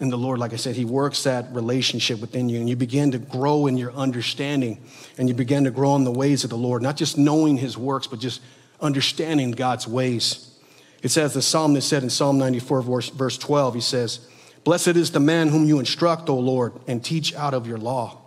And 0.00 0.10
the 0.10 0.16
Lord, 0.16 0.38
like 0.38 0.52
I 0.52 0.56
said, 0.56 0.76
He 0.76 0.84
works 0.84 1.24
that 1.24 1.52
relationship 1.52 2.20
within 2.20 2.48
you, 2.48 2.58
and 2.58 2.68
you 2.68 2.76
begin 2.76 3.10
to 3.10 3.18
grow 3.18 3.66
in 3.66 3.76
your 3.76 3.92
understanding, 3.92 4.80
and 5.18 5.28
you 5.28 5.34
begin 5.34 5.64
to 5.64 5.70
grow 5.70 5.94
in 5.96 6.04
the 6.04 6.12
ways 6.12 6.44
of 6.44 6.50
the 6.50 6.56
Lord, 6.56 6.82
not 6.82 6.96
just 6.96 7.18
knowing 7.18 7.56
His 7.56 7.76
works, 7.76 8.06
but 8.06 8.18
just 8.20 8.40
understanding 8.80 9.50
God's 9.50 9.86
ways. 9.86 10.58
It 11.02 11.10
says 11.10 11.34
the 11.34 11.42
psalmist 11.42 11.88
said 11.88 12.02
in 12.02 12.10
Psalm 12.10 12.38
94, 12.38 12.82
verse 12.82 13.38
12, 13.38 13.74
he 13.74 13.80
says, 13.80 14.26
Blessed 14.64 14.88
is 14.88 15.10
the 15.10 15.20
man 15.20 15.48
whom 15.48 15.64
you 15.64 15.78
instruct, 15.78 16.28
O 16.28 16.38
Lord, 16.38 16.72
and 16.88 17.04
teach 17.04 17.34
out 17.34 17.52
of 17.52 17.66
your 17.66 17.78
law. 17.78 18.23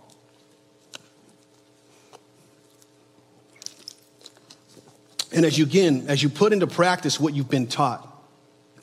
And 5.32 5.44
as 5.44 5.58
you 5.58 5.64
again, 5.64 6.06
as 6.08 6.22
you 6.22 6.28
put 6.28 6.52
into 6.52 6.66
practice 6.66 7.20
what 7.20 7.34
you've 7.34 7.50
been 7.50 7.66
taught, 7.66 8.04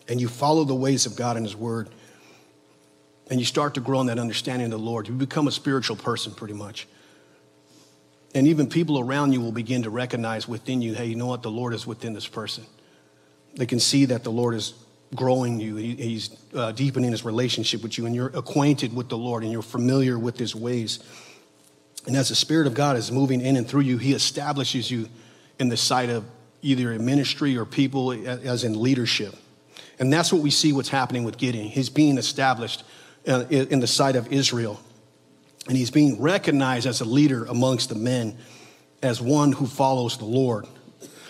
and 0.07 0.21
you 0.21 0.27
follow 0.27 0.63
the 0.63 0.75
ways 0.75 1.05
of 1.05 1.15
God 1.15 1.37
and 1.37 1.45
His 1.45 1.55
Word, 1.55 1.89
and 3.29 3.39
you 3.39 3.45
start 3.45 3.73
to 3.73 3.81
grow 3.81 4.01
in 4.01 4.07
that 4.07 4.19
understanding 4.19 4.65
of 4.65 4.71
the 4.71 4.77
Lord, 4.77 5.07
you 5.07 5.13
become 5.13 5.47
a 5.47 5.51
spiritual 5.51 5.95
person 5.95 6.31
pretty 6.33 6.53
much. 6.53 6.87
And 8.35 8.47
even 8.47 8.67
people 8.67 8.99
around 8.99 9.31
you 9.31 9.41
will 9.41 9.51
begin 9.51 9.83
to 9.83 9.89
recognize 9.89 10.47
within 10.47 10.81
you, 10.81 10.93
hey, 10.93 11.05
you 11.05 11.15
know 11.15 11.25
what? 11.25 11.41
The 11.41 11.49
Lord 11.49 11.73
is 11.73 11.87
within 11.87 12.13
this 12.13 12.27
person. 12.27 12.65
They 13.55 13.65
can 13.65 13.79
see 13.79 14.05
that 14.05 14.23
the 14.23 14.31
Lord 14.31 14.53
is 14.53 14.73
growing 15.15 15.59
you, 15.59 15.77
He's 15.77 16.35
uh, 16.53 16.71
deepening 16.73 17.11
His 17.11 17.23
relationship 17.23 17.81
with 17.81 17.97
you, 17.97 18.05
and 18.05 18.13
you're 18.13 18.27
acquainted 18.27 18.93
with 18.93 19.09
the 19.09 19.17
Lord 19.17 19.43
and 19.43 19.51
you're 19.51 19.61
familiar 19.61 20.19
with 20.19 20.37
His 20.37 20.53
ways. 20.53 20.99
And 22.05 22.15
as 22.15 22.29
the 22.29 22.35
Spirit 22.35 22.67
of 22.67 22.73
God 22.73 22.97
is 22.97 23.11
moving 23.11 23.41
in 23.41 23.55
and 23.55 23.67
through 23.67 23.81
you, 23.81 23.97
He 23.97 24.13
establishes 24.13 24.91
you 24.91 25.09
in 25.59 25.69
the 25.69 25.77
sight 25.77 26.09
of 26.09 26.25
either 26.61 26.91
in 26.91 27.05
ministry 27.05 27.57
or 27.57 27.65
people 27.65 28.11
as 28.11 28.63
in 28.63 28.81
leadership. 28.81 29.35
And 29.99 30.11
that's 30.11 30.33
what 30.33 30.41
we 30.41 30.49
see 30.49 30.73
what's 30.73 30.89
happening 30.89 31.23
with 31.23 31.37
Gideon. 31.37 31.67
He's 31.67 31.89
being 31.89 32.17
established 32.17 32.83
uh, 33.27 33.45
in 33.49 33.79
the 33.79 33.87
sight 33.87 34.15
of 34.15 34.31
Israel. 34.31 34.79
And 35.67 35.77
he's 35.77 35.91
being 35.91 36.21
recognized 36.21 36.85
as 36.85 37.01
a 37.01 37.05
leader 37.05 37.45
amongst 37.45 37.89
the 37.89 37.95
men, 37.95 38.37
as 39.01 39.21
one 39.21 39.51
who 39.51 39.65
follows 39.65 40.17
the 40.17 40.25
Lord. 40.25 40.67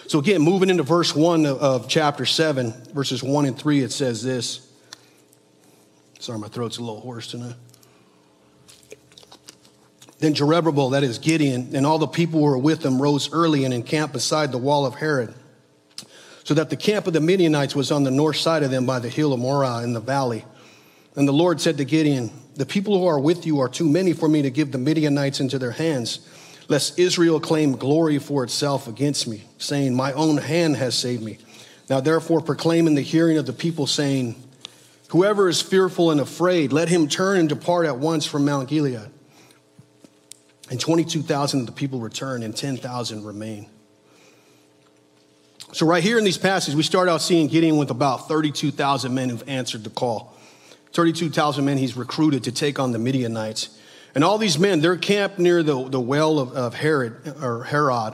So, 0.08 0.20
again, 0.20 0.42
moving 0.42 0.70
into 0.70 0.84
verse 0.84 1.16
1 1.16 1.46
of 1.46 1.88
chapter 1.88 2.26
7, 2.26 2.72
verses 2.94 3.24
1 3.24 3.46
and 3.46 3.58
3, 3.58 3.82
it 3.82 3.92
says 3.92 4.24
this. 4.24 4.72
Sorry, 6.20 6.38
my 6.38 6.48
throat's 6.48 6.78
a 6.78 6.82
little 6.82 7.02
hoarse 7.02 7.28
tonight. 7.28 7.56
Then 10.20 10.34
Jerubbaal, 10.34 10.92
that 10.92 11.04
is 11.04 11.20
Gideon, 11.20 11.76
and 11.76 11.86
all 11.86 11.98
the 11.98 12.08
people 12.08 12.40
who 12.40 12.46
were 12.46 12.58
with 12.58 12.86
him 12.86 13.02
rose 13.02 13.32
early 13.34 13.66
and 13.66 13.74
encamped 13.74 14.14
beside 14.14 14.52
the 14.52 14.58
wall 14.58 14.86
of 14.86 14.96
Harod, 14.96 15.34
so 16.44 16.54
that 16.54 16.70
the 16.70 16.78
camp 16.78 17.08
of 17.08 17.14
the 17.14 17.20
Midianites 17.20 17.76
was 17.76 17.92
on 17.92 18.04
the 18.04 18.12
north 18.12 18.38
side 18.38 18.64
of 18.64 18.72
them 18.72 18.86
by 18.86 19.00
the 19.00 19.10
hill 19.10 19.34
of 19.34 19.40
Morah 19.40 19.84
in 19.84 19.94
the 19.94 20.00
valley. 20.00 20.46
And 21.16 21.28
the 21.28 21.34
Lord 21.34 21.60
said 21.60 21.78
to 21.78 21.86
Gideon, 21.86 22.32
The 22.56 22.66
people 22.66 22.98
who 22.98 23.06
are 23.06 23.20
with 23.20 23.46
you 23.46 23.60
are 23.60 23.70
too 23.70 23.90
many 23.90 24.14
for 24.14 24.30
me 24.30 24.42
to 24.42 24.50
give 24.50 24.72
the 24.72 24.78
Midianites 24.78 25.40
into 25.40 25.60
their 25.60 25.72
hands, 25.72 26.20
lest 26.70 26.98
Israel 26.98 27.40
claim 27.40 27.74
glory 27.74 28.20
for 28.20 28.44
itself 28.44 28.88
against 28.88 29.28
me, 29.28 29.44
saying, 29.58 29.96
My 29.96 30.14
own 30.14 30.38
hand 30.38 30.78
has 30.78 30.98
saved 30.98 31.24
me. 31.24 31.40
Now 31.90 32.00
therefore 32.00 32.42
proclaim 32.42 32.88
in 32.88 32.96
the 32.96 33.02
hearing 33.02 33.38
of 33.38 33.46
the 33.46 33.54
people, 33.54 33.86
saying, 33.86 34.36
Whoever 35.10 35.48
is 35.50 35.62
fearful 35.62 36.12
and 36.12 36.20
afraid, 36.20 36.74
let 36.74 36.90
him 36.90 37.08
turn 37.08 37.38
and 37.38 37.48
depart 37.48 37.86
at 37.86 38.00
once 38.00 38.26
from 38.26 38.46
Mount 38.46 38.70
Gilead. 38.70 39.10
And 40.70 40.80
22,000 40.80 41.62
of 41.62 41.66
the 41.68 41.72
people 41.72 42.00
return, 42.00 42.42
and 42.42 42.56
10,000 42.56 43.24
remain. 43.24 43.70
So, 45.74 45.86
right 45.86 46.02
here 46.02 46.18
in 46.18 46.24
these 46.24 46.38
passages, 46.38 46.76
we 46.76 46.84
start 46.84 47.10
out 47.10 47.22
seeing 47.22 47.48
Gideon 47.48 47.78
with 47.78 47.92
about 47.92 48.28
32,000 48.28 49.14
men 49.14 49.30
who've 49.30 49.48
answered 49.48 49.84
the 49.84 49.90
call. 49.90 50.34
32,000 50.94 51.66
men 51.66 51.78
he's 51.78 51.98
recruited 51.98 52.46
to 52.46 52.52
take 52.52 52.80
on 52.80 52.94
the 52.94 53.00
Midianites. 53.00 53.78
And 54.16 54.24
all 54.24 54.38
these 54.38 54.58
men, 54.58 54.80
they're 54.80 54.96
camped 54.96 55.38
near 55.38 55.62
the, 55.62 55.90
the 55.90 56.00
well 56.00 56.40
of, 56.40 56.54
of 56.54 56.74
Herod, 56.74 57.36
or 57.42 57.66
Herod, 57.66 58.14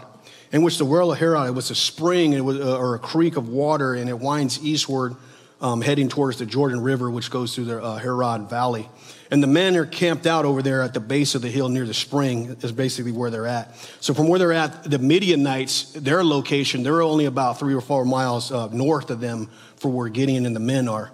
in 0.51 0.63
which 0.63 0.79
the 0.79 0.85
well 0.85 1.11
of 1.11 1.19
Herod, 1.19 1.49
it 1.49 1.51
was 1.51 1.69
a 1.69 1.75
spring 1.75 2.33
it 2.33 2.41
was, 2.41 2.59
uh, 2.59 2.77
or 2.77 2.95
a 2.95 2.99
creek 2.99 3.37
of 3.37 3.47
water, 3.47 3.93
and 3.93 4.09
it 4.09 4.17
winds 4.17 4.63
eastward, 4.63 5.15
um, 5.61 5.81
heading 5.81 6.09
towards 6.09 6.37
the 6.39 6.45
Jordan 6.45 6.81
River, 6.81 7.09
which 7.09 7.29
goes 7.29 7.55
through 7.55 7.65
the 7.65 7.81
uh, 7.81 7.97
Harod 7.97 8.49
Valley. 8.49 8.89
And 9.29 9.41
the 9.41 9.47
men 9.47 9.77
are 9.77 9.85
camped 9.85 10.27
out 10.27 10.43
over 10.43 10.61
there 10.61 10.81
at 10.81 10.93
the 10.93 10.99
base 10.99 11.35
of 11.35 11.41
the 11.41 11.49
hill 11.49 11.69
near 11.69 11.85
the 11.85 11.93
spring, 11.93 12.57
is 12.61 12.71
basically 12.71 13.13
where 13.13 13.29
they're 13.29 13.47
at. 13.47 13.73
So, 14.01 14.13
from 14.13 14.27
where 14.27 14.39
they're 14.39 14.51
at, 14.51 14.83
the 14.83 14.99
Midianites, 14.99 15.93
their 15.93 16.23
location, 16.23 16.83
they're 16.83 17.01
only 17.01 17.25
about 17.25 17.57
three 17.57 17.73
or 17.73 17.79
four 17.79 18.03
miles 18.03 18.51
uh, 18.51 18.67
north 18.73 19.09
of 19.09 19.21
them 19.21 19.49
for 19.77 19.89
where 19.89 20.09
Gideon 20.09 20.45
and 20.45 20.55
the 20.55 20.59
men 20.59 20.89
are. 20.89 21.11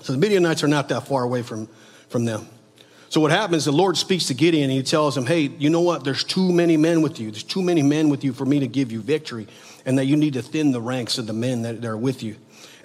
So, 0.00 0.12
the 0.12 0.18
Midianites 0.18 0.64
are 0.64 0.68
not 0.68 0.88
that 0.88 1.06
far 1.06 1.22
away 1.22 1.42
from, 1.42 1.68
from 2.08 2.24
them. 2.24 2.48
So, 3.10 3.20
what 3.20 3.30
happens, 3.30 3.64
the 3.64 3.72
Lord 3.72 3.96
speaks 3.96 4.26
to 4.26 4.34
Gideon 4.34 4.64
and 4.64 4.72
he 4.72 4.82
tells 4.82 5.16
him, 5.16 5.26
Hey, 5.26 5.42
you 5.42 5.70
know 5.70 5.82
what? 5.82 6.02
There's 6.02 6.24
too 6.24 6.50
many 6.50 6.76
men 6.76 7.00
with 7.00 7.20
you. 7.20 7.30
There's 7.30 7.44
too 7.44 7.62
many 7.62 7.82
men 7.82 8.08
with 8.08 8.24
you 8.24 8.32
for 8.32 8.44
me 8.44 8.58
to 8.60 8.66
give 8.66 8.90
you 8.90 9.02
victory, 9.02 9.46
and 9.84 9.98
that 9.98 10.06
you 10.06 10.16
need 10.16 10.32
to 10.32 10.42
thin 10.42 10.72
the 10.72 10.80
ranks 10.80 11.18
of 11.18 11.28
the 11.28 11.32
men 11.32 11.62
that 11.62 11.84
are 11.84 11.96
with 11.96 12.24
you. 12.24 12.36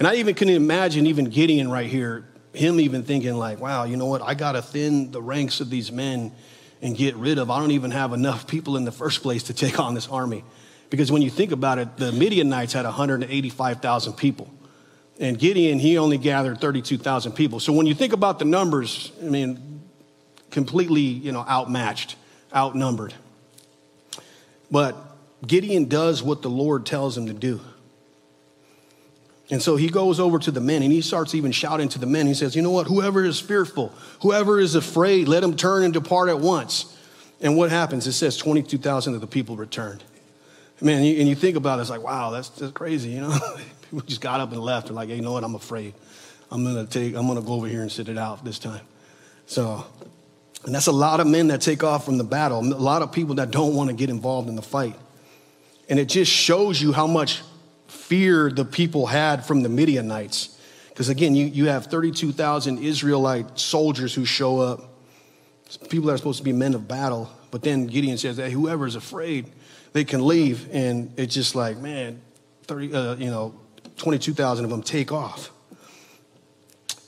And 0.02 0.08
I 0.08 0.16
even 0.16 0.34
can 0.34 0.50
imagine 0.50 1.06
even 1.06 1.26
Gideon 1.26 1.70
right 1.70 1.88
here 1.88 2.26
him 2.54 2.80
even 2.80 3.04
thinking 3.04 3.36
like, 3.36 3.60
wow, 3.60 3.84
you 3.84 3.98
know 3.98 4.08
what? 4.08 4.24
I 4.24 4.34
got 4.34 4.54
to 4.54 4.64
thin 4.64 5.12
the 5.12 5.22
ranks 5.22 5.60
of 5.60 5.70
these 5.70 5.92
men 5.92 6.32
and 6.82 6.98
get 6.98 7.16
rid 7.18 7.38
of. 7.38 7.52
I 7.52 7.60
don't 7.60 7.70
even 7.70 7.92
have 7.92 8.12
enough 8.12 8.48
people 8.48 8.78
in 8.78 8.84
the 8.84 8.92
first 8.92 9.22
place 9.22 9.44
to 9.44 9.54
take 9.54 9.80
on 9.80 9.94
this 9.94 10.08
army. 10.08 10.44
Because 10.90 11.12
when 11.12 11.22
you 11.22 11.30
think 11.30 11.52
about 11.52 11.78
it, 11.78 11.98
the 11.98 12.12
Midianites 12.12 12.74
had 12.74 12.86
185,000 12.86 14.14
people. 14.14 14.50
And 15.20 15.38
Gideon, 15.38 15.78
he 15.78 16.00
only 16.00 16.18
gathered 16.18 16.60
32,000 16.60 17.34
people. 17.34 17.60
So 17.60 17.72
when 17.72 17.86
you 17.86 17.94
think 17.94 18.12
about 18.12 18.40
the 18.40 18.46
numbers, 18.46 19.12
I 19.22 19.26
mean, 19.26 19.84
completely, 20.50 21.02
you 21.02 21.32
know, 21.32 21.46
outmatched, 21.48 22.16
outnumbered. 22.56 23.14
But 24.72 24.98
Gideon 25.46 25.90
does 25.90 26.24
what 26.24 26.42
the 26.42 26.50
Lord 26.50 26.88
tells 26.88 27.16
him 27.16 27.28
to 27.28 27.34
do. 27.34 27.62
And 29.52 29.62
so 29.62 29.76
he 29.76 29.90
goes 29.90 30.20
over 30.20 30.40
to 30.40 30.50
the 30.50 30.62
men 30.62 30.82
and 30.82 30.92
he 30.94 31.02
starts 31.02 31.36
even 31.36 31.52
shouting 31.52 31.90
to 31.90 32.00
the 32.00 32.06
men. 32.06 32.26
He 32.26 32.34
says, 32.34 32.56
You 32.56 32.62
know 32.62 32.72
what? 32.72 32.88
Whoever 32.88 33.24
is 33.24 33.40
fearful, 33.40 33.90
whoever 34.22 34.60
is 34.60 34.76
afraid, 34.76 35.28
let 35.28 35.44
him 35.44 35.58
turn 35.58 35.84
and 35.84 35.94
depart 35.94 36.30
at 36.30 36.40
once. 36.40 36.98
And 37.42 37.58
what 37.58 37.70
happens? 37.70 38.08
It 38.08 38.14
says 38.14 38.38
22,000 38.38 39.14
of 39.14 39.22
the 39.22 39.28
people 39.28 39.58
returned. 39.58 40.04
Man, 40.80 41.04
and 41.04 41.28
you 41.28 41.36
think 41.36 41.58
about 41.58 41.78
it, 41.78 41.82
it's 41.82 41.92
like, 41.92 42.02
wow, 42.02 42.32
that's, 42.32 42.50
that's 42.50 42.72
crazy, 42.72 43.10
you 43.10 43.22
know? 43.22 43.38
People 43.84 44.02
just 44.02 44.22
got 44.22 44.40
up 44.40 44.52
and 44.52 44.60
left. 44.60 44.88
They're 44.88 44.96
like, 44.96 45.10
hey, 45.10 45.18
you 45.18 45.22
know 45.22 45.34
what? 45.34 45.44
I'm 45.44 45.54
afraid. 45.54 45.94
I'm 46.50 46.64
gonna 46.64 46.88
take, 46.88 47.16
I'm 47.16 47.28
gonna 47.28 47.42
go 47.42 47.54
over 47.54 47.68
here 47.68 47.84
and 47.84 47.92
sit 47.92 48.10
it 48.10 48.18
out 48.18 48.44
this 48.44 48.58
time. 48.58 48.82
So, 49.46 49.86
and 50.66 50.74
that's 50.74 50.88
a 50.88 50.92
lot 50.92 51.20
of 51.20 51.28
men 51.28 51.50
that 51.50 51.62
take 51.62 51.84
off 51.84 52.06
from 52.06 52.18
the 52.18 52.24
battle, 52.24 52.60
a 52.60 52.64
lot 52.64 53.04
of 53.04 53.12
people 53.12 53.36
that 53.36 53.52
don't 53.52 53.76
want 53.76 53.90
to 53.90 53.96
get 53.96 54.10
involved 54.10 54.50
in 54.50 54.56
the 54.56 54.62
fight. 54.64 54.96
And 55.88 56.00
it 56.00 56.06
just 56.06 56.32
shows 56.32 56.82
you 56.82 56.94
how 56.94 57.06
much 57.06 57.42
fear 58.12 58.52
the 58.52 58.66
people 58.66 59.06
had 59.06 59.46
from 59.46 59.62
the 59.62 59.70
Midianites. 59.70 60.60
Because 60.90 61.08
again, 61.08 61.34
you, 61.34 61.46
you 61.46 61.68
have 61.68 61.86
32,000 61.86 62.80
Israelite 62.80 63.58
soldiers 63.58 64.14
who 64.14 64.26
show 64.26 64.60
up, 64.60 64.82
people 65.88 66.08
that 66.08 66.16
are 66.16 66.18
supposed 66.18 66.40
to 66.40 66.44
be 66.44 66.52
men 66.52 66.74
of 66.74 66.90
battle. 66.90 67.30
But 67.52 67.62
then 67.62 67.88
Gideon 67.88 68.18
says 68.18 68.36
that 68.36 68.52
whoever 68.52 68.86
is 68.86 68.96
afraid, 68.96 69.50
they 69.94 70.04
can 70.04 70.28
leave. 70.28 70.68
And 70.74 71.14
it's 71.16 71.34
just 71.34 71.56
like, 71.56 71.78
man, 71.78 72.20
30, 72.64 72.94
uh, 72.94 73.16
you 73.16 73.32
know, 73.32 73.56
22,000 73.96 74.66
of 74.66 74.72
them 74.72 74.84
take 74.84 75.14
off. 75.14 75.50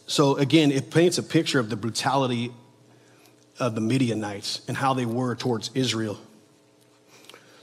So 0.08 0.38
again, 0.38 0.72
it 0.72 0.90
paints 0.90 1.18
a 1.18 1.24
picture 1.24 1.60
of 1.60 1.70
the 1.70 1.76
brutality 1.76 2.54
of 3.60 3.76
the 3.76 3.82
Midianites 3.82 4.62
and 4.70 4.78
how 4.78 4.94
they 4.94 5.06
were 5.06 5.36
towards 5.36 5.70
Israel. 5.74 6.18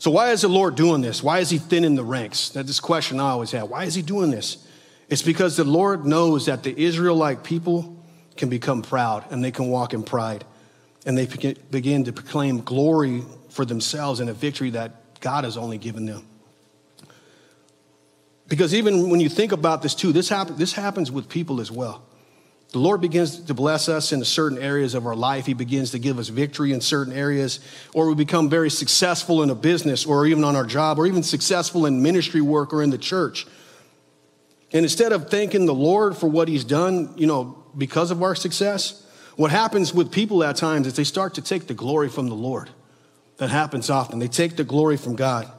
So, 0.01 0.11
why 0.11 0.31
is 0.31 0.41
the 0.41 0.49
Lord 0.49 0.77
doing 0.77 1.03
this? 1.03 1.23
Why 1.23 1.41
is 1.41 1.51
He 1.51 1.59
thinning 1.59 1.95
the 1.95 2.03
ranks? 2.03 2.49
That's 2.49 2.67
this 2.67 2.81
question 2.81 3.21
I 3.21 3.29
always 3.29 3.51
had. 3.51 3.65
Why 3.65 3.85
is 3.85 3.95
He 3.95 4.01
doing 4.01 4.31
this? 4.31 4.67
It's 5.11 5.21
because 5.21 5.59
the 5.59 5.65
Lord 5.65 6.07
knows 6.07 6.47
that 6.47 6.63
the 6.63 6.75
Israelite 6.75 7.45
people 7.45 8.03
can 8.35 8.49
become 8.49 8.81
proud 8.81 9.31
and 9.31 9.45
they 9.45 9.51
can 9.51 9.69
walk 9.69 9.93
in 9.93 10.03
pride 10.03 10.47
and 11.05 11.19
they 11.19 11.27
begin 11.71 12.05
to 12.05 12.13
proclaim 12.15 12.63
glory 12.63 13.23
for 13.51 13.67
themselves 13.67 14.21
and 14.21 14.31
a 14.31 14.33
victory 14.33 14.71
that 14.71 15.21
God 15.21 15.45
has 15.45 15.59
only 15.59 15.77
given 15.77 16.07
them. 16.07 16.25
Because 18.49 18.73
even 18.73 19.11
when 19.11 19.21
you 19.21 19.29
think 19.29 19.53
about 19.53 19.83
this 19.83 19.95
too, 19.95 20.13
this, 20.13 20.31
happen, 20.31 20.57
this 20.57 20.73
happens 20.73 21.13
with 21.13 21.29
people 21.29 21.61
as 21.61 21.71
well. 21.71 22.03
The 22.73 22.79
Lord 22.79 23.01
begins 23.01 23.41
to 23.41 23.55
bless 23.55 23.89
us 23.89 24.13
in 24.13 24.25
certain 24.25 24.59
areas 24.59 24.95
of 24.95 25.05
our 25.05 25.17
life. 25.17 25.45
He 25.45 25.55
begins 25.55 25.91
to 25.91 25.99
give 25.99 26.19
us 26.21 26.29
victory 26.29 26.73
in 26.73 26.81
certain 26.81 27.13
areas, 27.13 27.59
or 27.95 28.09
we 28.09 28.15
become 28.15 28.49
very 28.49 28.71
successful 28.71 29.43
in 29.43 29.51
a 29.51 29.57
business, 29.57 30.07
or 30.07 30.25
even 30.27 30.45
on 30.45 30.55
our 30.55 30.65
job, 30.65 30.99
or 30.99 31.07
even 31.07 31.25
successful 31.25 31.87
in 31.87 32.01
ministry 32.01 32.41
work 32.41 32.73
or 32.73 32.83
in 32.83 32.91
the 32.91 32.99
church. 32.99 33.47
And 34.73 34.85
instead 34.85 35.11
of 35.11 35.29
thanking 35.31 35.67
the 35.67 35.75
Lord 35.75 36.17
for 36.17 36.29
what 36.29 36.47
He's 36.47 36.63
done, 36.63 37.13
you 37.17 37.27
know, 37.27 37.61
because 37.77 38.13
of 38.13 38.23
our 38.23 38.37
success, 38.37 39.05
what 39.35 39.51
happens 39.51 39.93
with 39.93 40.13
people 40.13 40.45
at 40.45 40.55
times 40.55 40.87
is 40.87 40.95
they 40.95 41.03
start 41.03 41.35
to 41.35 41.43
take 41.43 41.67
the 41.67 41.75
glory 41.75 42.09
from 42.09 42.29
the 42.29 42.35
Lord. 42.37 42.71
That 43.39 43.51
happens 43.51 43.91
often. 43.91 44.19
They 44.19 44.29
take 44.29 44.57
the 44.57 44.65
glory 44.65 44.97
from 44.97 45.17
God. 45.17 45.51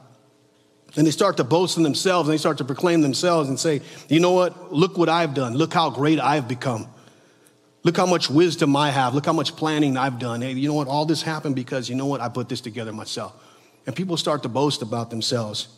And 0.94 1.06
they 1.06 1.10
start 1.10 1.38
to 1.38 1.44
boast 1.44 1.78
in 1.78 1.82
themselves 1.82 2.28
and 2.28 2.34
they 2.34 2.38
start 2.38 2.58
to 2.58 2.64
proclaim 2.64 3.00
themselves 3.00 3.48
and 3.48 3.58
say, 3.58 3.80
you 4.08 4.20
know 4.20 4.32
what? 4.32 4.72
Look 4.72 4.96
what 4.96 5.08
I've 5.08 5.34
done. 5.34 5.54
Look 5.54 5.72
how 5.72 5.90
great 5.90 6.20
I've 6.20 6.46
become. 6.46 6.86
Look 7.84 7.96
how 7.96 8.06
much 8.06 8.30
wisdom 8.30 8.76
I 8.76 8.90
have. 8.90 9.14
Look 9.14 9.26
how 9.26 9.32
much 9.32 9.56
planning 9.56 9.96
I've 9.96 10.18
done. 10.18 10.40
Hey, 10.40 10.52
you 10.52 10.68
know 10.68 10.74
what? 10.74 10.88
All 10.88 11.04
this 11.04 11.22
happened 11.22 11.56
because, 11.56 11.88
you 11.88 11.96
know 11.96 12.06
what? 12.06 12.20
I 12.20 12.28
put 12.28 12.48
this 12.48 12.60
together 12.60 12.92
myself. 12.92 13.34
And 13.86 13.96
people 13.96 14.16
start 14.16 14.44
to 14.44 14.48
boast 14.48 14.82
about 14.82 15.10
themselves 15.10 15.68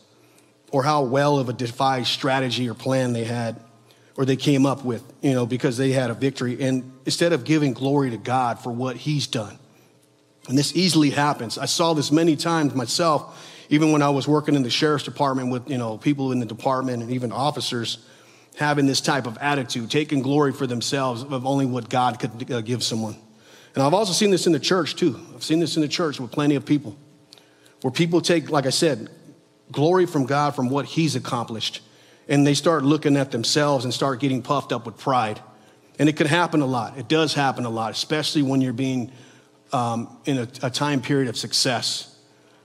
or 0.71 0.83
how 0.83 1.03
well 1.03 1.39
of 1.39 1.49
a 1.49 1.53
devised 1.53 2.09
strategy 2.09 2.69
or 2.69 2.75
plan 2.75 3.13
they 3.13 3.23
had 3.23 3.59
or 4.17 4.25
they 4.25 4.35
came 4.35 4.65
up 4.65 4.85
with, 4.85 5.03
you 5.21 5.33
know, 5.33 5.45
because 5.45 5.77
they 5.77 5.91
had 5.91 6.09
a 6.09 6.13
victory. 6.13 6.61
And 6.61 6.91
instead 7.05 7.33
of 7.33 7.43
giving 7.43 7.73
glory 7.73 8.11
to 8.11 8.17
God 8.17 8.59
for 8.59 8.71
what 8.71 8.95
He's 8.95 9.27
done, 9.27 9.57
and 10.47 10.57
this 10.57 10.75
easily 10.75 11.09
happens. 11.09 11.57
I 11.57 11.65
saw 11.65 11.93
this 11.93 12.11
many 12.11 12.35
times 12.35 12.75
myself, 12.75 13.51
even 13.69 13.91
when 13.91 14.03
I 14.03 14.09
was 14.09 14.27
working 14.27 14.53
in 14.53 14.61
the 14.61 14.69
sheriff's 14.69 15.03
department 15.03 15.49
with, 15.49 15.69
you 15.69 15.77
know, 15.77 15.97
people 15.97 16.31
in 16.31 16.39
the 16.39 16.45
department 16.45 17.01
and 17.01 17.11
even 17.11 17.31
officers 17.31 17.97
having 18.57 18.85
this 18.85 19.01
type 19.01 19.27
of 19.27 19.37
attitude, 19.39 19.91
taking 19.91 20.21
glory 20.21 20.53
for 20.53 20.65
themselves 20.65 21.23
of 21.23 21.45
only 21.45 21.65
what 21.65 21.89
God 21.89 22.19
could 22.19 22.51
uh, 22.51 22.61
give 22.61 22.83
someone. 22.83 23.15
And 23.73 23.83
I've 23.83 23.93
also 23.93 24.13
seen 24.13 24.31
this 24.31 24.47
in 24.47 24.53
the 24.53 24.59
church 24.59 24.95
too. 24.95 25.19
I've 25.35 25.43
seen 25.43 25.59
this 25.59 25.75
in 25.75 25.81
the 25.81 25.87
church 25.87 26.19
with 26.19 26.31
plenty 26.31 26.55
of 26.55 26.65
people, 26.65 26.95
where 27.81 27.91
people 27.91 28.21
take, 28.21 28.49
like 28.49 28.65
I 28.65 28.69
said, 28.69 29.09
glory 29.71 30.05
from 30.05 30.25
God 30.25 30.55
from 30.55 30.69
what 30.69 30.85
He's 30.85 31.15
accomplished. 31.15 31.81
And 32.27 32.47
they 32.47 32.53
start 32.53 32.83
looking 32.83 33.17
at 33.17 33.31
themselves 33.31 33.83
and 33.85 33.93
start 33.93 34.19
getting 34.19 34.41
puffed 34.41 34.71
up 34.71 34.85
with 34.85 34.97
pride. 34.97 35.39
And 35.99 36.09
it 36.09 36.17
can 36.17 36.27
happen 36.27 36.61
a 36.61 36.65
lot. 36.65 36.97
It 36.97 37.07
does 37.07 37.33
happen 37.33 37.65
a 37.65 37.69
lot, 37.69 37.91
especially 37.91 38.41
when 38.41 38.61
you're 38.61 38.73
being 38.73 39.11
um, 39.71 40.17
in 40.25 40.37
a, 40.37 40.47
a 40.63 40.69
time 40.69 41.01
period 41.01 41.29
of 41.29 41.37
success. 41.37 42.15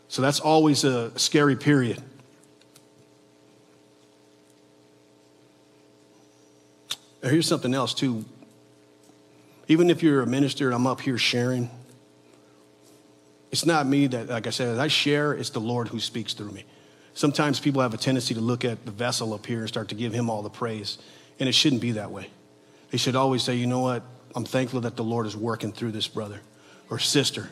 So 0.08 0.22
that's 0.22 0.40
always 0.40 0.84
a 0.84 1.16
scary 1.18 1.56
period. 1.56 2.02
Here's 7.22 7.46
something 7.46 7.74
else, 7.74 7.94
too. 7.94 8.24
Even 9.68 9.90
if 9.90 10.02
you're 10.02 10.22
a 10.22 10.26
minister, 10.26 10.70
I'm 10.70 10.86
up 10.86 11.00
here 11.00 11.18
sharing. 11.18 11.70
It's 13.50 13.66
not 13.66 13.86
me 13.86 14.06
that, 14.08 14.28
like 14.28 14.46
I 14.46 14.50
said, 14.50 14.78
I 14.78 14.88
share, 14.88 15.32
it's 15.32 15.50
the 15.50 15.60
Lord 15.60 15.88
who 15.88 16.00
speaks 16.00 16.34
through 16.34 16.52
me. 16.52 16.64
Sometimes 17.14 17.60
people 17.60 17.82
have 17.82 17.92
a 17.92 17.96
tendency 17.96 18.34
to 18.34 18.40
look 18.40 18.64
at 18.64 18.84
the 18.84 18.92
vessel 18.92 19.34
up 19.34 19.44
here 19.44 19.60
and 19.60 19.68
start 19.68 19.88
to 19.88 19.94
give 19.94 20.12
him 20.12 20.30
all 20.30 20.42
the 20.42 20.50
praise, 20.50 20.98
and 21.38 21.48
it 21.48 21.52
shouldn't 21.52 21.82
be 21.82 21.92
that 21.92 22.10
way. 22.10 22.28
They 22.90 22.98
should 22.98 23.16
always 23.16 23.42
say, 23.42 23.56
you 23.56 23.66
know 23.66 23.80
what? 23.80 24.02
I'm 24.34 24.44
thankful 24.44 24.82
that 24.82 24.96
the 24.96 25.04
Lord 25.04 25.26
is 25.26 25.36
working 25.36 25.72
through 25.72 25.92
this 25.92 26.08
brother 26.08 26.40
or 26.88 26.98
sister. 26.98 27.50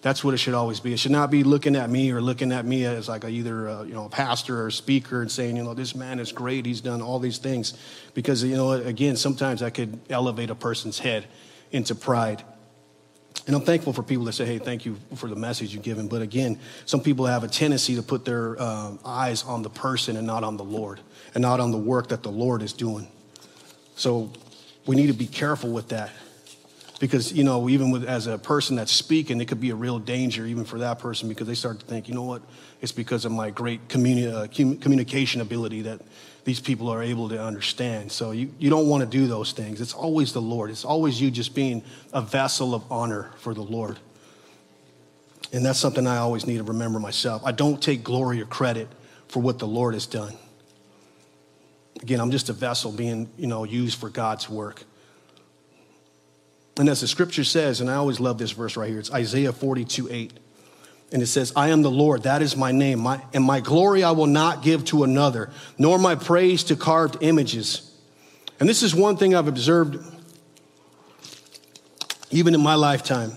That's 0.00 0.22
what 0.22 0.32
it 0.32 0.36
should 0.36 0.54
always 0.54 0.78
be. 0.78 0.92
It 0.92 0.98
should 0.98 1.12
not 1.12 1.30
be 1.30 1.42
looking 1.42 1.74
at 1.74 1.90
me 1.90 2.12
or 2.12 2.20
looking 2.20 2.52
at 2.52 2.64
me 2.64 2.84
as 2.84 3.08
like 3.08 3.24
a, 3.24 3.28
either 3.28 3.66
a, 3.66 3.84
you 3.84 3.94
know 3.94 4.04
a 4.04 4.08
pastor 4.08 4.62
or 4.62 4.68
a 4.68 4.72
speaker 4.72 5.22
and 5.22 5.30
saying 5.30 5.56
you 5.56 5.64
know 5.64 5.74
this 5.74 5.94
man 5.94 6.20
is 6.20 6.30
great. 6.30 6.66
He's 6.66 6.80
done 6.80 7.02
all 7.02 7.18
these 7.18 7.38
things 7.38 7.74
because 8.14 8.44
you 8.44 8.56
know 8.56 8.72
again 8.72 9.16
sometimes 9.16 9.60
that 9.60 9.74
could 9.74 9.98
elevate 10.08 10.50
a 10.50 10.54
person's 10.54 10.98
head 10.98 11.26
into 11.72 11.94
pride. 11.94 12.44
And 13.46 13.56
I'm 13.56 13.62
thankful 13.62 13.94
for 13.94 14.02
people 14.02 14.26
that 14.26 14.34
say, 14.34 14.44
hey, 14.44 14.58
thank 14.58 14.84
you 14.84 14.98
for 15.14 15.26
the 15.26 15.36
message 15.36 15.72
you've 15.72 15.82
given. 15.82 16.06
But 16.06 16.20
again, 16.20 16.60
some 16.84 17.00
people 17.00 17.24
have 17.24 17.44
a 17.44 17.48
tendency 17.48 17.94
to 17.96 18.02
put 18.02 18.26
their 18.26 18.60
uh, 18.60 18.92
eyes 19.06 19.42
on 19.42 19.62
the 19.62 19.70
person 19.70 20.18
and 20.18 20.26
not 20.26 20.44
on 20.44 20.58
the 20.58 20.64
Lord 20.64 21.00
and 21.34 21.40
not 21.40 21.58
on 21.58 21.70
the 21.70 21.78
work 21.78 22.08
that 22.08 22.22
the 22.22 22.30
Lord 22.30 22.62
is 22.62 22.74
doing. 22.74 23.08
So 23.96 24.32
we 24.86 24.96
need 24.96 25.06
to 25.06 25.14
be 25.14 25.26
careful 25.26 25.70
with 25.70 25.88
that 25.88 26.10
because 26.98 27.32
you 27.32 27.44
know 27.44 27.68
even 27.68 27.90
with 27.90 28.04
as 28.04 28.26
a 28.26 28.38
person 28.38 28.76
that's 28.76 28.92
speaking 28.92 29.40
it 29.40 29.46
could 29.46 29.60
be 29.60 29.70
a 29.70 29.74
real 29.74 29.98
danger 29.98 30.44
even 30.46 30.64
for 30.64 30.78
that 30.80 30.98
person 30.98 31.28
because 31.28 31.46
they 31.46 31.54
start 31.54 31.78
to 31.80 31.86
think 31.86 32.08
you 32.08 32.14
know 32.14 32.24
what? 32.24 32.42
It's 32.80 32.92
because 32.92 33.24
of 33.24 33.32
my 33.32 33.50
great 33.50 33.88
communi- 33.88 34.32
uh, 34.32 34.46
communication 34.80 35.40
ability 35.40 35.82
that 35.82 36.00
these 36.44 36.60
people 36.60 36.88
are 36.88 37.02
able 37.02 37.28
to 37.28 37.42
understand. 37.42 38.10
So 38.10 38.30
you, 38.30 38.54
you 38.58 38.70
don't 38.70 38.88
want 38.88 39.02
to 39.02 39.06
do 39.06 39.26
those 39.26 39.52
things. 39.52 39.80
It's 39.80 39.92
always 39.92 40.32
the 40.32 40.40
lord. 40.40 40.70
It's 40.70 40.84
always 40.84 41.20
you 41.20 41.30
just 41.30 41.54
being 41.54 41.82
a 42.12 42.22
vessel 42.22 42.74
of 42.74 42.90
honor 42.90 43.32
for 43.38 43.52
the 43.52 43.62
lord. 43.62 43.98
And 45.52 45.64
that's 45.64 45.78
something 45.78 46.06
i 46.06 46.18
always 46.18 46.46
need 46.46 46.58
to 46.58 46.62
remember 46.62 46.98
myself. 46.98 47.42
I 47.44 47.52
don't 47.52 47.82
take 47.82 48.04
glory 48.04 48.40
or 48.40 48.46
credit 48.46 48.88
for 49.28 49.40
what 49.40 49.58
the 49.58 49.66
lord 49.66 49.94
has 49.94 50.06
done. 50.06 50.34
Again 52.00 52.20
i'm 52.20 52.30
just 52.30 52.48
a 52.48 52.52
vessel 52.52 52.92
being 52.92 53.28
you 53.36 53.48
know 53.48 53.64
used 53.64 53.98
for 53.98 54.08
god's 54.08 54.48
work 54.48 54.84
and 56.78 56.88
as 56.88 57.00
the 57.00 57.08
scripture 57.08 57.44
says, 57.44 57.80
and 57.80 57.90
I 57.90 57.94
always 57.94 58.20
love 58.20 58.38
this 58.38 58.52
verse 58.52 58.76
right 58.76 58.88
here, 58.88 59.00
it's 59.00 59.12
Isaiah 59.12 59.52
42 59.52 60.08
8. 60.10 60.32
And 61.10 61.22
it 61.22 61.26
says, 61.26 61.52
I 61.56 61.70
am 61.70 61.82
the 61.82 61.90
Lord, 61.90 62.24
that 62.24 62.42
is 62.42 62.54
my 62.54 62.70
name, 62.70 63.00
my, 63.00 63.22
and 63.32 63.42
my 63.42 63.60
glory 63.60 64.04
I 64.04 64.10
will 64.10 64.26
not 64.26 64.62
give 64.62 64.84
to 64.86 65.04
another, 65.04 65.50
nor 65.78 65.98
my 65.98 66.14
praise 66.14 66.64
to 66.64 66.76
carved 66.76 67.16
images. 67.22 67.90
And 68.60 68.68
this 68.68 68.82
is 68.82 68.94
one 68.94 69.16
thing 69.16 69.34
I've 69.34 69.48
observed 69.48 69.96
even 72.30 72.54
in 72.54 72.60
my 72.60 72.74
lifetime. 72.74 73.32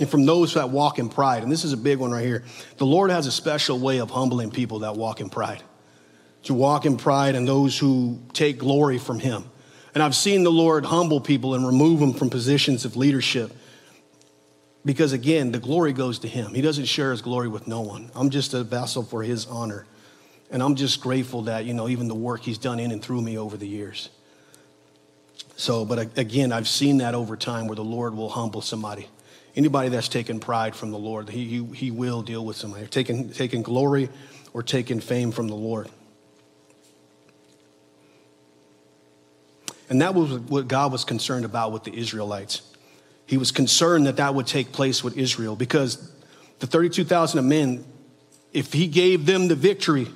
And 0.00 0.08
from 0.08 0.26
those 0.26 0.54
that 0.54 0.70
walk 0.70 0.98
in 0.98 1.08
pride, 1.08 1.42
and 1.42 1.52
this 1.52 1.64
is 1.64 1.72
a 1.72 1.76
big 1.76 1.98
one 1.98 2.10
right 2.10 2.24
here. 2.24 2.44
The 2.78 2.86
Lord 2.86 3.10
has 3.10 3.26
a 3.26 3.32
special 3.32 3.78
way 3.78 3.98
of 3.98 4.10
humbling 4.10 4.50
people 4.50 4.80
that 4.80 4.96
walk 4.96 5.20
in 5.20 5.30
pride. 5.30 5.62
To 6.44 6.54
walk 6.54 6.84
in 6.84 6.96
pride 6.96 7.36
and 7.36 7.46
those 7.46 7.78
who 7.78 8.18
take 8.32 8.58
glory 8.58 8.98
from 8.98 9.20
Him. 9.20 9.44
And 9.94 10.02
I've 10.02 10.16
seen 10.16 10.42
the 10.42 10.50
Lord 10.50 10.84
humble 10.84 11.20
people 11.20 11.54
and 11.54 11.64
remove 11.64 12.00
them 12.00 12.12
from 12.12 12.28
positions 12.28 12.84
of 12.84 12.96
leadership. 12.96 13.52
Because 14.84 15.12
again, 15.12 15.52
the 15.52 15.60
glory 15.60 15.92
goes 15.92 16.18
to 16.20 16.28
Him. 16.28 16.52
He 16.52 16.60
doesn't 16.60 16.86
share 16.86 17.12
His 17.12 17.22
glory 17.22 17.48
with 17.48 17.66
no 17.68 17.80
one. 17.80 18.10
I'm 18.14 18.30
just 18.30 18.52
a 18.54 18.64
vessel 18.64 19.02
for 19.02 19.22
His 19.22 19.46
honor. 19.46 19.86
And 20.50 20.62
I'm 20.62 20.74
just 20.74 21.00
grateful 21.00 21.42
that, 21.42 21.64
you 21.64 21.74
know, 21.74 21.88
even 21.88 22.08
the 22.08 22.14
work 22.14 22.42
He's 22.42 22.58
done 22.58 22.80
in 22.80 22.90
and 22.90 23.00
through 23.00 23.22
me 23.22 23.38
over 23.38 23.56
the 23.56 23.68
years. 23.68 24.10
So, 25.56 25.84
but 25.84 26.18
again, 26.18 26.52
I've 26.52 26.68
seen 26.68 26.98
that 26.98 27.14
over 27.14 27.36
time 27.36 27.68
where 27.68 27.76
the 27.76 27.84
Lord 27.84 28.14
will 28.16 28.28
humble 28.28 28.60
somebody. 28.60 29.08
Anybody 29.56 29.88
that's 29.88 30.08
taken 30.08 30.40
pride 30.40 30.74
from 30.74 30.90
the 30.90 30.98
Lord, 30.98 31.30
He, 31.30 31.44
he, 31.44 31.64
he 31.74 31.90
will 31.92 32.22
deal 32.22 32.44
with 32.44 32.56
somebody. 32.56 32.86
Taking, 32.88 33.30
taking 33.30 33.62
glory 33.62 34.10
or 34.52 34.64
taking 34.64 35.00
fame 35.00 35.30
from 35.30 35.46
the 35.46 35.54
Lord. 35.54 35.88
And 39.88 40.00
that 40.00 40.14
was 40.14 40.32
what 40.32 40.68
God 40.68 40.92
was 40.92 41.04
concerned 41.04 41.44
about 41.44 41.72
with 41.72 41.84
the 41.84 41.94
Israelites. 41.94 42.62
He 43.26 43.36
was 43.36 43.52
concerned 43.52 44.06
that 44.06 44.16
that 44.16 44.34
would 44.34 44.46
take 44.46 44.72
place 44.72 45.02
with 45.02 45.16
Israel 45.16 45.56
because 45.56 46.10
the 46.58 46.66
32,000 46.66 47.46
men, 47.46 47.84
if 48.52 48.72
he 48.72 48.86
gave 48.86 49.26
them 49.26 49.48
the 49.48 49.54
victory, 49.54 50.08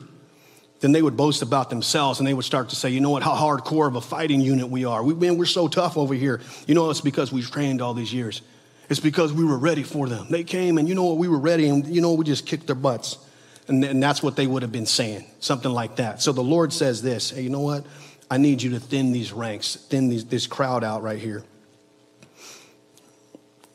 then 0.80 0.92
they 0.92 1.02
would 1.02 1.16
boast 1.16 1.42
about 1.42 1.70
themselves 1.70 2.20
and 2.20 2.28
they 2.28 2.34
would 2.34 2.44
start 2.44 2.68
to 2.68 2.76
say, 2.76 2.90
you 2.90 3.00
know 3.00 3.10
what, 3.10 3.22
how 3.22 3.34
hardcore 3.34 3.88
of 3.88 3.96
a 3.96 4.00
fighting 4.00 4.40
unit 4.40 4.68
we 4.68 4.84
are. 4.84 5.02
We, 5.02 5.14
man, 5.14 5.36
we're 5.36 5.46
so 5.46 5.68
tough 5.68 5.96
over 5.96 6.14
here. 6.14 6.40
You 6.66 6.74
know, 6.74 6.90
it's 6.90 7.00
because 7.00 7.32
we've 7.32 7.50
trained 7.50 7.82
all 7.82 7.94
these 7.94 8.12
years. 8.12 8.42
It's 8.88 9.00
because 9.00 9.32
we 9.32 9.44
were 9.44 9.58
ready 9.58 9.82
for 9.82 10.06
them. 10.06 10.28
They 10.30 10.44
came 10.44 10.78
and 10.78 10.88
you 10.88 10.94
know 10.94 11.04
what, 11.04 11.18
we 11.18 11.28
were 11.28 11.38
ready 11.38 11.68
and 11.68 11.86
you 11.86 12.00
know, 12.00 12.14
we 12.14 12.24
just 12.24 12.46
kicked 12.46 12.66
their 12.66 12.76
butts. 12.76 13.18
And, 13.66 13.84
and 13.84 14.02
that's 14.02 14.22
what 14.22 14.36
they 14.36 14.46
would 14.46 14.62
have 14.62 14.72
been 14.72 14.86
saying, 14.86 15.26
something 15.40 15.70
like 15.70 15.96
that. 15.96 16.22
So 16.22 16.32
the 16.32 16.42
Lord 16.42 16.72
says 16.72 17.02
this, 17.02 17.30
hey, 17.30 17.42
you 17.42 17.50
know 17.50 17.60
what? 17.60 17.84
I 18.30 18.36
need 18.36 18.62
you 18.62 18.70
to 18.70 18.80
thin 18.80 19.12
these 19.12 19.32
ranks, 19.32 19.74
thin 19.74 20.08
these, 20.08 20.24
this 20.26 20.46
crowd 20.46 20.84
out 20.84 21.02
right 21.02 21.18
here. 21.18 21.44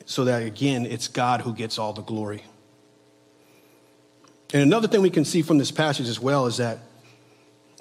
So 0.06 0.24
that 0.24 0.42
again, 0.42 0.86
it's 0.86 1.08
God 1.08 1.40
who 1.40 1.54
gets 1.54 1.78
all 1.78 1.92
the 1.92 2.02
glory. 2.02 2.44
And 4.52 4.62
another 4.62 4.86
thing 4.86 5.02
we 5.02 5.10
can 5.10 5.24
see 5.24 5.42
from 5.42 5.58
this 5.58 5.70
passage 5.70 6.08
as 6.08 6.20
well 6.20 6.46
is 6.46 6.58
that 6.58 6.78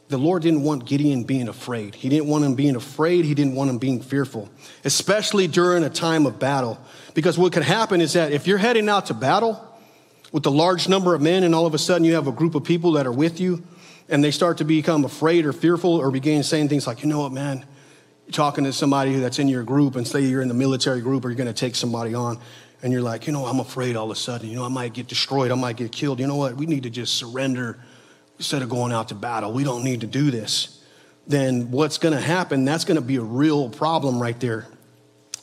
the 0.10 0.18
Lord 0.18 0.42
didn't 0.42 0.64
want 0.64 0.86
Gideon 0.86 1.24
being 1.24 1.48
afraid. 1.48 1.96
He 1.96 2.10
didn't 2.10 2.28
want 2.28 2.44
him 2.44 2.56
being 2.56 2.76
afraid. 2.76 3.26
He 3.26 3.34
didn't 3.34 3.56
want 3.56 3.70
him 3.70 3.78
being 3.78 4.02
fearful, 4.02 4.50
especially 4.84 5.48
during 5.48 5.84
a 5.84 5.90
time 5.90 6.26
of 6.26 6.40
battle. 6.40 6.80
Because 7.14 7.38
what 7.38 7.54
could 7.54 7.64
happen 7.64 8.02
is 8.02 8.14
that 8.14 8.32
if 8.32 8.48
you're 8.48 8.58
heading 8.58 8.90
out 8.90 9.08
to 9.08 9.14
battle 9.14 9.64
with 10.32 10.46
a 10.46 10.50
large 10.50 10.90
number 10.90 11.14
of 11.14 11.22
men 11.22 11.44
and 11.44 11.54
all 11.54 11.66
of 11.66 11.74
a 11.74 11.78
sudden 11.78 12.04
you 12.04 12.16
have 12.16 12.28
a 12.28 12.32
group 12.32 12.56
of 12.56 12.64
people 12.64 12.94
that 12.94 13.06
are 13.06 13.12
with 13.12 13.40
you 13.40 13.64
and 14.10 14.24
they 14.24 14.32
start 14.32 14.58
to 14.58 14.66
become 14.66 15.06
afraid 15.06 15.46
or 15.46 15.54
fearful 15.54 15.96
or 15.96 16.12
begin 16.12 16.44
saying 16.44 16.70
things 16.70 16.86
like, 16.88 17.04
you 17.04 17.10
know 17.10 17.20
what, 17.20 17.32
man, 17.32 17.66
talking 18.32 18.64
to 18.64 18.74
somebody 18.74 19.16
that's 19.16 19.40
in 19.40 19.48
your 19.48 19.64
group 19.64 19.96
and 19.96 20.08
say 20.08 20.22
you're 20.22 20.42
in 20.42 20.48
the 20.48 20.54
military 20.54 21.02
group 21.02 21.26
or 21.26 21.30
you're 21.30 21.38
going 21.38 21.48
to 21.48 21.54
take 21.54 21.76
somebody 21.76 22.14
on 22.14 22.40
and 22.82 22.92
you're 22.92 23.02
like, 23.02 23.28
you 23.28 23.34
know, 23.34 23.46
I'm 23.46 23.60
afraid 23.60 23.96
all 23.96 24.06
of 24.06 24.12
a 24.12 24.20
sudden, 24.20 24.50
you 24.50 24.56
know, 24.56 24.66
I 24.66 24.70
might 24.70 24.94
get 24.94 25.08
destroyed, 25.08 25.52
I 25.52 25.56
might 25.56 25.78
get 25.78 25.92
killed. 25.92 26.20
You 26.20 26.28
know 26.28 26.36
what? 26.36 26.56
We 26.56 26.66
need 26.66 26.84
to 26.84 26.90
just 26.90 27.16
surrender 27.16 27.80
instead 28.38 28.62
of 28.62 28.70
going 28.70 28.92
out 28.92 29.10
to 29.10 29.16
battle. 29.16 29.54
We 29.54 29.64
don't 29.64 29.84
need 29.84 30.02
to 30.02 30.08
do 30.08 30.32
this. 30.32 30.82
Then 31.26 31.72
what's 31.72 31.98
going 31.98 32.14
to 32.14 32.20
happen? 32.20 32.66
That's 32.66 32.84
going 32.84 32.96
to 32.96 33.02
be 33.02 33.16
a 33.16 33.22
real 33.22 33.70
problem 33.70 34.22
right 34.22 34.38
there 34.40 34.68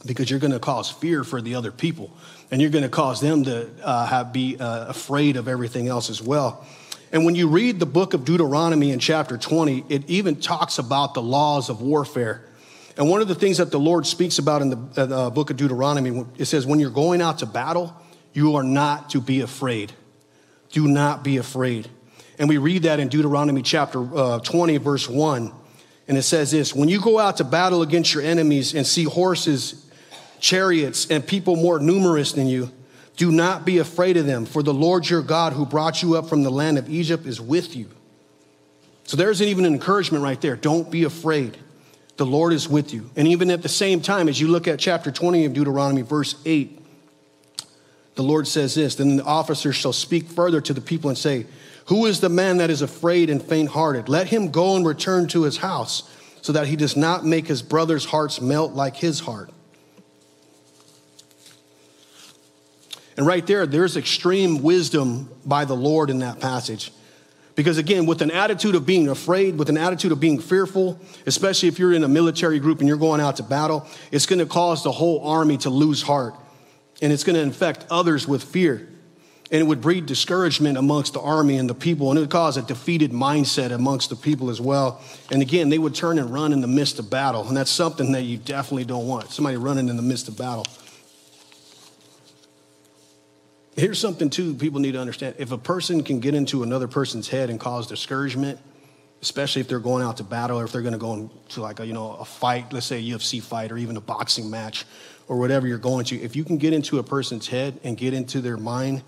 because 0.05 0.31
you're 0.31 0.41
going 0.41 0.53
to 0.53 0.59
cause 0.59 0.91
fear 0.91 1.25
for 1.25 1.41
the 1.41 1.55
other 1.55 1.73
people 1.73 2.11
and 2.51 2.61
you're 2.61 2.71
going 2.71 2.85
to 2.85 2.91
cause 2.91 3.21
them 3.21 3.45
to 3.45 3.71
uh, 3.83 4.07
have, 4.07 4.33
be 4.33 4.59
uh, 4.59 4.87
afraid 4.89 5.37
of 5.37 5.49
everything 5.49 5.89
else 5.89 6.11
as 6.11 6.21
well. 6.21 6.67
And 7.13 7.25
when 7.25 7.35
you 7.35 7.49
read 7.49 7.81
the 7.81 7.87
book 7.87 8.15
of 8.15 8.25
Deuteronomy 8.25 8.93
in 8.93 9.01
chapter 9.01 9.37
20, 9.37 9.85
it 9.89 10.09
even 10.09 10.37
talks 10.37 10.79
about 10.79 11.15
the 11.15 11.23
laws 11.23 11.69
of 11.69 11.83
warfare. 11.83 12.45
And 12.97 13.09
one 13.09 13.21
of 13.21 13.29
the 13.29 13.35
things 13.35 13.59
that 13.59 13.71
the 13.71 13.81
Lord 13.81 14.07
speaks 14.07 14.39
about 14.39 14.63
in 14.63 14.71
the, 14.71 15.03
uh, 15.03 15.31
book 15.31 15.51
of 15.51 15.57
Deuteronomy, 15.57 16.25
it 16.39 16.45
says, 16.45 16.67
when 16.67 16.79
you're 16.79 16.91
going 16.91 17.21
out 17.21 17.39
to 17.39 17.47
battle, 17.47 17.97
you 18.33 18.55
are 18.57 18.63
not 18.63 19.11
to 19.11 19.21
be 19.21 19.41
afraid. 19.41 19.93
Do 20.71 20.87
not 20.87 21.25
be 21.25 21.37
afraid. 21.39 21.89
And 22.39 22.49
we 22.49 22.59
read 22.59 22.85
that 22.85 23.01
in 23.01 23.09
Deuteronomy 23.09 23.63
chapter 23.63 24.03
uh, 24.17 24.39
20, 24.39 24.77
verse 24.79 25.09
1. 25.09 25.53
And 26.07 26.19
it 26.19 26.23
says 26.23 26.51
this 26.51 26.75
When 26.75 26.89
you 26.89 27.01
go 27.01 27.19
out 27.19 27.37
to 27.39 27.45
battle 27.45 27.83
against 27.83 28.15
your 28.15 28.23
enemies 28.23 28.75
and 28.75 28.87
see 28.87 29.05
horses, 29.05 29.87
chariots, 30.39 31.11
and 31.11 31.27
people 31.27 31.57
more 31.57 31.81
numerous 31.81 32.33
than 32.33 32.47
you, 32.47 32.71
do 33.21 33.31
not 33.31 33.67
be 33.67 33.77
afraid 33.77 34.17
of 34.17 34.25
them, 34.25 34.47
for 34.47 34.63
the 34.63 34.73
Lord 34.73 35.07
your 35.07 35.21
God 35.21 35.53
who 35.53 35.67
brought 35.67 36.03
you 36.03 36.17
up 36.17 36.27
from 36.27 36.43
the 36.43 36.49
land 36.49 36.79
of 36.79 36.89
Egypt 36.89 37.27
is 37.27 37.39
with 37.39 37.77
you. 37.77 37.87
So 39.05 39.19
there's 39.19 39.43
even 39.43 39.67
an 39.67 39.75
encouragement 39.75 40.25
right 40.25 40.41
there. 40.41 40.57
Don't 40.57 40.91
be 40.91 41.05
afraid. 41.05 41.59
The 42.17 42.25
Lord 42.25 42.55
is 42.55 42.67
with 42.67 42.95
you. 42.95 43.11
And 43.17 43.29
even 43.29 43.51
at 43.51 43.61
the 43.61 43.69
same 43.69 44.01
time, 44.01 44.27
as 44.27 44.41
you 44.41 44.49
look 44.49 44.67
at 44.67 44.79
chapter 44.79 45.13
20 45.13 45.45
of 45.45 45.53
Deuteronomy, 45.53 46.01
verse 46.01 46.35
8, 46.47 46.83
the 48.15 48.23
Lord 48.23 48.49
says 48.49 48.75
this 48.75 48.95
Then 48.95 49.19
the 49.19 49.25
officers 49.25 49.77
shall 49.77 49.93
speak 49.93 50.27
further 50.27 50.63
to 50.63 50.73
the 50.73 50.81
people 50.81 51.11
and 51.11 51.19
say, 51.19 51.45
Who 51.89 52.07
is 52.07 52.21
the 52.21 52.31
man 52.31 52.57
that 52.57 52.71
is 52.71 52.81
afraid 52.81 53.29
and 53.29 53.43
faint 53.43 53.69
hearted? 53.69 54.09
Let 54.09 54.29
him 54.29 54.51
go 54.51 54.77
and 54.77 54.87
return 54.87 55.29
to 55.29 55.43
his 55.43 55.59
house, 55.59 56.11
so 56.41 56.55
that 56.55 56.69
he 56.69 56.77
does 56.77 56.97
not 56.97 57.27
make 57.27 57.49
his 57.49 57.61
brother's 57.61 58.07
hearts 58.07 58.41
melt 58.41 58.73
like 58.73 58.97
his 58.97 59.21
heart. 59.21 59.51
And 63.21 63.27
right 63.27 63.47
there, 63.47 63.67
there's 63.67 63.99
extreme 63.99 64.63
wisdom 64.63 65.29
by 65.45 65.67
the 65.67 65.77
Lord 65.77 66.09
in 66.09 66.21
that 66.21 66.41
passage. 66.41 66.91
Because 67.55 67.77
again, 67.77 68.07
with 68.07 68.23
an 68.23 68.31
attitude 68.31 68.75
of 68.75 68.87
being 68.87 69.11
afraid, 69.11 69.59
with 69.59 69.69
an 69.69 69.77
attitude 69.77 70.11
of 70.11 70.19
being 70.19 70.39
fearful, 70.39 70.99
especially 71.27 71.69
if 71.69 71.79
you're 71.79 71.93
in 71.93 72.03
a 72.03 72.09
military 72.09 72.59
group 72.59 72.79
and 72.79 72.89
you're 72.89 72.97
going 72.97 73.21
out 73.21 73.37
to 73.37 73.43
battle, 73.43 73.87
it's 74.11 74.25
going 74.25 74.39
to 74.39 74.47
cause 74.47 74.85
the 74.85 74.91
whole 74.91 75.21
army 75.29 75.59
to 75.59 75.69
lose 75.69 76.01
heart. 76.01 76.35
And 77.03 77.13
it's 77.13 77.23
going 77.23 77.37
to 77.37 77.43
infect 77.43 77.85
others 77.91 78.27
with 78.27 78.43
fear. 78.43 78.89
And 79.53 79.61
it 79.61 79.65
would 79.65 79.83
breed 79.83 80.07
discouragement 80.07 80.79
amongst 80.79 81.13
the 81.13 81.21
army 81.21 81.59
and 81.59 81.69
the 81.69 81.75
people. 81.75 82.09
And 82.09 82.17
it 82.17 82.23
would 82.23 82.31
cause 82.31 82.57
a 82.57 82.63
defeated 82.63 83.11
mindset 83.11 83.71
amongst 83.71 84.09
the 84.09 84.17
people 84.17 84.49
as 84.49 84.63
well. 84.63 84.99
And 85.31 85.43
again, 85.43 85.69
they 85.69 85.77
would 85.77 85.95
turn 85.95 86.19
and 86.19 86.33
run 86.33 86.55
in 86.55 86.63
the 86.63 86.67
midst 86.67 86.99
of 86.99 87.11
battle. 87.11 87.47
And 87.47 87.55
that's 87.55 87.71
something 87.71 88.13
that 88.13 88.23
you 88.23 88.39
definitely 88.39 88.87
don't 88.87 89.07
want 89.07 89.31
somebody 89.31 89.59
running 89.59 89.91
in 89.91 89.99
the 89.99 90.03
midst 90.03 90.27
of 90.27 90.39
battle. 90.39 90.65
Here's 93.77 93.99
something, 93.99 94.31
too, 94.31 94.55
people 94.55 94.81
need 94.81 94.93
to 94.93 95.01
understand. 95.01 95.37
If 95.39 95.53
a 95.53 95.59
person 95.59 96.03
can 96.03 96.21
get 96.21 96.35
into 96.35 96.63
another 96.63 96.89
person's 96.89 97.29
head 97.29 97.51
and 97.51 97.61
cause 97.61 97.87
discouragement, 97.87 98.59
especially 99.23 99.61
if 99.61 99.69
they're 99.69 99.79
going 99.79 100.03
out 100.03 100.17
to 100.17 100.25
battle 100.25 100.59
or 100.59 100.65
if 100.65 100.73
they're 100.73 100.83
going 100.83 100.93
to 100.93 100.99
go 100.99 101.15
into 101.15 101.61
like 101.61 101.81
a, 101.81 101.87
you 101.87 101.93
know, 101.93 102.13
a 102.15 102.25
fight, 102.25 102.73
let's 102.73 102.87
say 102.87 102.99
a 102.99 103.17
UFC 103.17 103.43
fight 103.43 103.71
or 103.71 103.79
even 103.79 103.97
a 103.97 104.01
boxing 104.01 104.51
match 104.51 104.87
or 105.29 105.39
whatever 105.39 105.67
you're 105.67 105.79
going 105.79 106.05
to, 106.07 106.21
if 106.21 106.35
you 106.35 106.45
can 106.45 106.57
get 106.57 106.73
into 106.73 106.99
a 106.99 107.03
person's 107.03 107.47
head 107.47 107.79
and 107.85 107.97
get 107.97 108.15
into 108.15 108.41
their 108.41 108.57
mind 108.57 109.03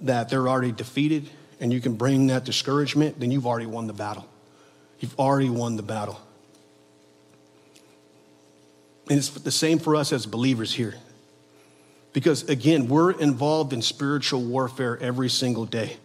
that 0.00 0.28
they're 0.28 0.48
already 0.48 0.72
defeated 0.72 1.28
and 1.58 1.72
you 1.72 1.80
can 1.80 1.94
bring 1.94 2.26
that 2.26 2.44
discouragement, 2.44 3.18
then 3.18 3.30
you've 3.30 3.46
already 3.46 3.66
won 3.66 3.86
the 3.86 3.92
battle. 3.92 4.28
You've 5.00 5.18
already 5.18 5.50
won 5.50 5.76
the 5.76 5.82
battle. 5.82 6.20
And 9.08 9.18
it's 9.18 9.30
the 9.30 9.50
same 9.50 9.78
for 9.78 9.96
us 9.96 10.12
as 10.12 10.26
believers 10.26 10.74
here. 10.74 10.94
Because 12.16 12.44
again, 12.44 12.88
we're 12.88 13.10
involved 13.10 13.74
in 13.74 13.82
spiritual 13.82 14.42
warfare 14.42 14.98
every 15.02 15.28
single 15.28 15.66
day. 15.66 15.98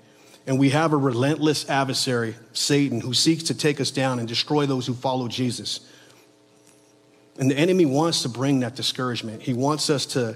And 0.46 0.60
we 0.60 0.72
have 0.72 0.92
a 0.92 0.98
relentless 0.98 1.70
adversary, 1.70 2.36
Satan, 2.52 3.00
who 3.00 3.14
seeks 3.14 3.44
to 3.44 3.54
take 3.54 3.80
us 3.80 3.92
down 3.92 4.20
and 4.20 4.28
destroy 4.28 4.66
those 4.66 4.86
who 4.86 4.94
follow 4.94 5.30
Jesus. 5.30 5.80
And 7.40 7.50
the 7.50 7.58
enemy 7.58 7.86
wants 7.86 8.24
to 8.24 8.28
bring 8.28 8.60
that 8.60 8.76
discouragement. 8.76 9.42
He 9.42 9.54
wants 9.54 9.90
us 9.90 10.06
to 10.08 10.36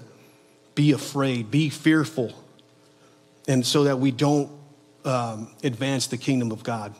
be 0.75 0.93
afraid, 0.93 1.51
be 1.51 1.67
fearful, 1.67 2.31
and 3.45 3.65
so 3.65 3.83
that 3.83 3.99
we 3.99 4.11
don't 4.11 4.49
um, 5.03 5.53
advance 5.61 6.07
the 6.07 6.17
kingdom 6.17 6.53
of 6.53 6.63
God. 6.63 6.95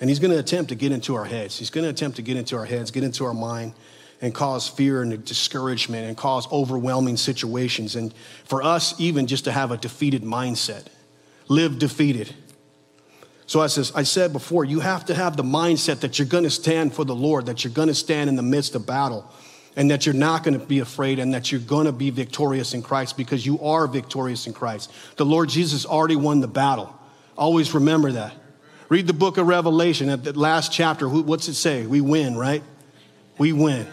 And 0.00 0.10
he's 0.10 0.18
going 0.18 0.32
to 0.32 0.40
attempt 0.40 0.70
to 0.70 0.74
get 0.74 0.90
into 0.90 1.14
our 1.14 1.26
heads. 1.26 1.56
He's 1.56 1.70
going 1.70 1.84
to 1.84 1.90
attempt 1.90 2.16
to 2.16 2.22
get 2.22 2.36
into 2.36 2.56
our 2.56 2.64
heads, 2.64 2.90
get 2.90 3.04
into 3.04 3.24
our 3.24 3.32
mind, 3.32 3.74
and 4.22 4.32
cause 4.32 4.68
fear 4.68 5.02
and 5.02 5.24
discouragement 5.24 6.06
and 6.06 6.16
cause 6.16 6.50
overwhelming 6.52 7.16
situations. 7.16 7.96
And 7.96 8.14
for 8.44 8.62
us, 8.62 8.98
even 9.00 9.26
just 9.26 9.44
to 9.44 9.52
have 9.52 9.72
a 9.72 9.76
defeated 9.76 10.22
mindset, 10.22 10.86
live 11.48 11.78
defeated. 11.80 12.32
So 13.46 13.60
I 13.60 13.66
says, 13.66 13.92
I 13.94 14.04
said 14.04 14.32
before, 14.32 14.64
you 14.64 14.80
have 14.80 15.04
to 15.06 15.14
have 15.14 15.36
the 15.36 15.42
mindset 15.42 16.00
that 16.00 16.18
you're 16.18 16.28
going 16.28 16.44
to 16.44 16.50
stand 16.50 16.94
for 16.94 17.04
the 17.04 17.14
Lord, 17.14 17.46
that 17.46 17.64
you're 17.64 17.72
going 17.72 17.88
to 17.88 17.94
stand 17.94 18.30
in 18.30 18.36
the 18.36 18.42
midst 18.42 18.76
of 18.76 18.86
battle, 18.86 19.28
and 19.74 19.90
that 19.90 20.06
you're 20.06 20.14
not 20.14 20.44
going 20.44 20.58
to 20.58 20.64
be 20.64 20.78
afraid, 20.78 21.18
and 21.18 21.34
that 21.34 21.50
you're 21.50 21.60
going 21.60 21.86
to 21.86 21.92
be 21.92 22.10
victorious 22.10 22.74
in 22.74 22.82
Christ 22.82 23.16
because 23.16 23.44
you 23.44 23.60
are 23.60 23.88
victorious 23.88 24.46
in 24.46 24.52
Christ. 24.52 24.92
The 25.16 25.26
Lord 25.26 25.48
Jesus 25.48 25.84
already 25.84 26.16
won 26.16 26.40
the 26.40 26.48
battle. 26.48 26.96
Always 27.36 27.74
remember 27.74 28.12
that. 28.12 28.34
Read 28.88 29.06
the 29.06 29.12
book 29.14 29.36
of 29.36 29.48
Revelation 29.48 30.08
at 30.10 30.22
the 30.22 30.38
last 30.38 30.70
chapter. 30.72 31.08
What's 31.08 31.48
it 31.48 31.54
say? 31.54 31.86
We 31.86 32.00
win, 32.00 32.36
right? 32.36 32.62
We 33.38 33.52
win. 33.52 33.86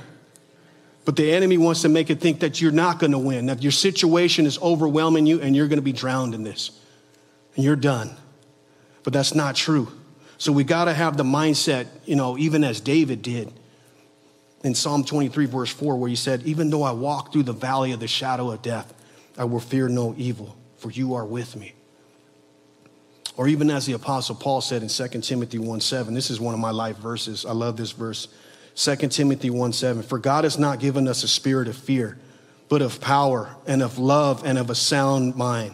But 1.10 1.16
the 1.16 1.32
enemy 1.32 1.58
wants 1.58 1.82
to 1.82 1.90
make 1.90 2.12
it 2.12 2.22
think 2.22 2.42
that 2.42 2.62
you're 2.62 2.72
not 2.72 3.00
going 3.00 3.14
to 3.14 3.18
win, 3.18 3.48
that 3.48 3.64
your 3.64 3.72
situation 3.72 4.46
is 4.46 4.60
overwhelming 4.60 5.26
you 5.26 5.42
and 5.42 5.56
you're 5.56 5.68
going 5.68 5.80
to 5.80 5.82
be 5.82 5.92
drowned 5.92 6.36
in 6.36 6.44
this. 6.44 6.70
And 7.56 7.66
you're 7.66 7.76
done. 7.76 8.16
But 9.02 9.14
that's 9.14 9.34
not 9.34 9.56
true. 9.56 9.92
So 10.38 10.52
we 10.52 10.64
got 10.64 10.86
to 10.86 10.94
have 10.94 11.18
the 11.18 11.24
mindset, 11.24 11.88
you 12.06 12.16
know, 12.16 12.38
even 12.38 12.64
as 12.64 12.80
David 12.80 13.24
did 13.24 13.52
in 14.64 14.76
Psalm 14.76 15.04
23, 15.04 15.48
verse 15.48 15.72
4, 15.72 15.98
where 15.98 16.08
he 16.08 16.16
said, 16.16 16.44
Even 16.44 16.70
though 16.70 16.84
I 16.84 16.92
walk 16.92 17.34
through 17.34 17.42
the 17.42 17.54
valley 17.54 17.92
of 17.92 18.00
the 18.00 18.08
shadow 18.08 18.52
of 18.52 18.62
death, 18.62 18.94
I 19.36 19.46
will 19.46 19.60
fear 19.60 19.90
no 19.90 20.14
evil, 20.16 20.56
for 20.78 20.92
you 20.92 21.16
are 21.16 21.26
with 21.26 21.56
me. 21.56 21.74
Or 23.36 23.48
even 23.48 23.72
as 23.72 23.88
the 23.88 23.94
Apostle 23.94 24.36
Paul 24.36 24.62
said 24.62 24.84
in 24.84 24.90
2 24.90 25.22
Timothy 25.22 25.58
1 25.58 25.82
7, 25.82 26.14
this 26.14 26.30
is 26.30 26.40
one 26.40 26.54
of 26.54 26.60
my 26.60 26.70
life 26.70 26.98
verses. 26.98 27.48
I 27.48 27.54
love 27.54 27.78
this 27.78 27.94
verse. 27.94 28.28
2 28.76 28.96
Timothy 29.10 29.50
1 29.50 29.74
7, 29.74 30.04
for 30.04 30.20
God 30.20 30.44
has 30.44 30.58
not 30.58 30.80
given 30.80 31.08
us 31.08 31.24
a 31.24 31.28
spirit 31.28 31.68
of 31.68 31.76
fear, 31.76 32.18
but 32.70 32.82
of 32.82 33.02
power 33.02 33.56
and 33.68 33.82
of 33.82 33.98
love 33.98 34.44
and 34.46 34.58
of 34.58 34.70
a 34.70 34.76
sound 34.76 35.36
mind. 35.36 35.74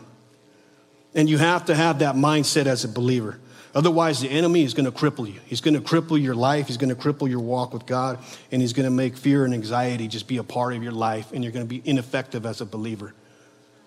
And 1.13 1.29
you 1.29 1.37
have 1.37 1.65
to 1.65 1.75
have 1.75 1.99
that 1.99 2.15
mindset 2.15 2.65
as 2.65 2.83
a 2.83 2.89
believer. 2.89 3.39
Otherwise, 3.75 4.21
the 4.21 4.29
enemy 4.29 4.63
is 4.63 4.73
going 4.73 4.85
to 4.85 4.91
cripple 4.91 5.27
you. 5.27 5.39
He's 5.45 5.59
going 5.59 5.73
to 5.73 5.81
cripple 5.81 6.21
your 6.21 6.33
life. 6.33 6.67
He's 6.67 6.77
going 6.77 6.95
to 6.95 6.95
cripple 6.95 7.29
your 7.29 7.41
walk 7.41 7.73
with 7.73 7.85
God. 7.85 8.19
And 8.49 8.61
he's 8.61 8.71
going 8.71 8.85
to 8.85 8.89
make 8.89 9.17
fear 9.17 9.43
and 9.43 9.53
anxiety 9.53 10.07
just 10.07 10.29
be 10.29 10.37
a 10.37 10.43
part 10.43 10.73
of 10.73 10.81
your 10.81 10.93
life. 10.93 11.33
And 11.33 11.43
you're 11.43 11.51
going 11.51 11.65
to 11.65 11.69
be 11.69 11.81
ineffective 11.83 12.45
as 12.45 12.61
a 12.61 12.65
believer. 12.65 13.13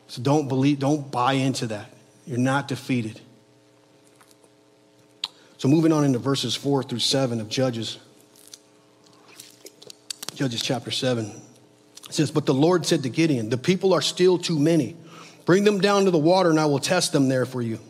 So 0.09 0.21
don't 0.21 0.47
believe, 0.47 0.79
don't 0.79 1.11
buy 1.11 1.35
into 1.35 1.69
that. 1.69 1.91
You're 2.27 2.39
not 2.39 2.69
defeated. 2.69 3.19
So 5.57 5.69
moving 5.69 5.91
on 5.91 6.05
into 6.05 6.19
verses 6.19 6.55
four 6.55 6.83
through 6.83 7.01
seven 7.01 7.41
of 7.41 7.49
Judges. 7.49 7.99
Judges 10.39 10.63
chapter 10.63 10.93
seven. 10.93 11.33
It 12.07 12.15
says, 12.15 12.31
But 12.31 12.47
the 12.47 12.55
Lord 12.55 12.87
said 12.87 13.03
to 13.03 13.09
Gideon, 13.09 13.49
The 13.49 13.59
people 13.59 13.93
are 13.93 14.01
still 14.01 14.39
too 14.39 14.57
many. 14.57 14.97
Bring 15.45 15.65
them 15.65 15.81
down 15.81 16.05
to 16.05 16.13
the 16.13 16.19
water, 16.19 16.49
and 16.49 16.61
I 16.61 16.67
will 16.67 16.79
test 16.79 17.13
them 17.13 17.29
there 17.29 17.45
for 17.45 17.61
you 17.61 17.81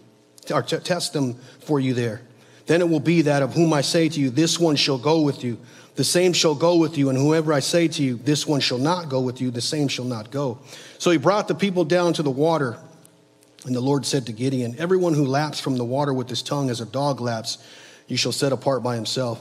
or 0.51 0.63
t- 0.63 0.79
test 0.79 1.13
them 1.13 1.35
for 1.61 1.79
you 1.79 1.93
there. 1.93 2.23
Then 2.65 2.81
it 2.81 2.89
will 2.89 3.01
be 3.01 3.21
that 3.21 3.43
of 3.43 3.53
whom 3.53 3.75
I 3.75 3.83
say 3.83 4.09
to 4.09 4.19
you, 4.19 4.31
this 4.31 4.59
one 4.59 4.77
shall 4.77 4.97
go 4.97 5.21
with 5.21 5.45
you, 5.45 5.59
the 5.97 6.05
same 6.05 6.33
shall 6.33 6.55
go 6.55 6.79
with 6.79 6.97
you, 6.97 7.11
and 7.11 7.19
whoever 7.19 7.53
I 7.53 7.61
say 7.61 7.87
to 7.87 8.03
you, 8.03 8.17
this 8.17 8.47
one 8.47 8.61
shall 8.61 8.79
not 8.79 9.11
go 9.11 9.21
with 9.21 9.43
you, 9.43 9.51
the 9.51 9.61
same 9.61 9.87
shall 9.87 10.07
not 10.07 10.31
go. 10.31 10.59
So 10.97 11.11
he 11.11 11.19
brought 11.19 11.49
the 11.49 11.55
people 11.55 11.85
down 11.85 12.15
to 12.15 12.23
the 12.23 12.31
water, 12.31 12.79
and 13.67 13.77
the 13.77 13.83
Lord 13.83 14.07
said 14.07 14.25
to 14.25 14.33
Gideon, 14.33 14.75
Everyone 14.79 15.13
who 15.13 15.27
laps 15.27 15.61
from 15.61 15.77
the 15.77 15.85
water 15.85 16.15
with 16.15 16.31
his 16.31 16.43
tongue 16.43 16.71
as 16.71 16.81
a 16.81 16.87
dog 16.87 17.21
laps, 17.21 17.59
you 18.07 18.17
shall 18.17 18.33
set 18.33 18.53
apart 18.53 18.83
by 18.83 18.95
himself. 18.95 19.39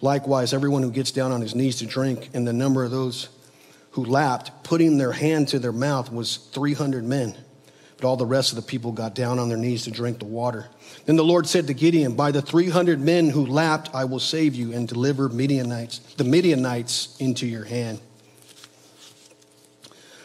Likewise, 0.00 0.52
everyone 0.52 0.82
who 0.82 0.90
gets 0.90 1.10
down 1.10 1.32
on 1.32 1.40
his 1.40 1.54
knees 1.54 1.76
to 1.76 1.86
drink, 1.86 2.30
and 2.34 2.46
the 2.46 2.52
number 2.52 2.84
of 2.84 2.90
those 2.90 3.28
who 3.92 4.04
lapped, 4.04 4.62
putting 4.62 4.96
their 4.98 5.12
hand 5.12 5.48
to 5.48 5.58
their 5.58 5.72
mouth, 5.72 6.12
was 6.12 6.36
300 6.36 7.04
men. 7.04 7.36
But 7.96 8.06
all 8.06 8.16
the 8.16 8.26
rest 8.26 8.52
of 8.52 8.56
the 8.56 8.62
people 8.62 8.92
got 8.92 9.16
down 9.16 9.40
on 9.40 9.48
their 9.48 9.58
knees 9.58 9.84
to 9.84 9.90
drink 9.90 10.20
the 10.20 10.24
water. 10.24 10.68
Then 11.06 11.16
the 11.16 11.24
Lord 11.24 11.48
said 11.48 11.66
to 11.66 11.74
Gideon, 11.74 12.14
By 12.14 12.30
the 12.30 12.40
300 12.40 13.00
men 13.00 13.28
who 13.28 13.44
lapped, 13.44 13.92
I 13.92 14.04
will 14.04 14.20
save 14.20 14.54
you 14.54 14.72
and 14.72 14.86
deliver 14.86 15.28
Midianites, 15.28 15.98
the 16.16 16.22
Midianites 16.22 17.16
into 17.18 17.46
your 17.46 17.64
hand. 17.64 18.00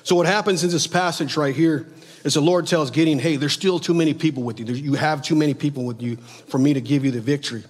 So, 0.04 0.16
what 0.16 0.28
happens 0.28 0.64
in 0.64 0.70
this 0.70 0.86
passage 0.86 1.36
right 1.36 1.56
here 1.56 1.88
is 2.24 2.36
the 2.36 2.42
Lord 2.42 2.68
tells 2.68 2.92
Gideon, 2.92 3.18
Hey, 3.18 3.38
there's 3.38 3.54
still 3.54 3.80
too 3.80 3.96
many 3.96 4.14
people 4.14 4.44
with 4.44 4.60
you. 4.60 4.66
You 4.66 4.94
have 4.94 5.24
too 5.24 5.36
many 5.36 5.56
people 5.56 5.84
with 5.84 6.00
you 6.00 6.18
for 6.18 6.60
me 6.60 6.76
to 6.76 6.82
give 6.82 7.04
you 7.04 7.10
the 7.10 7.22
victory. 7.22 7.64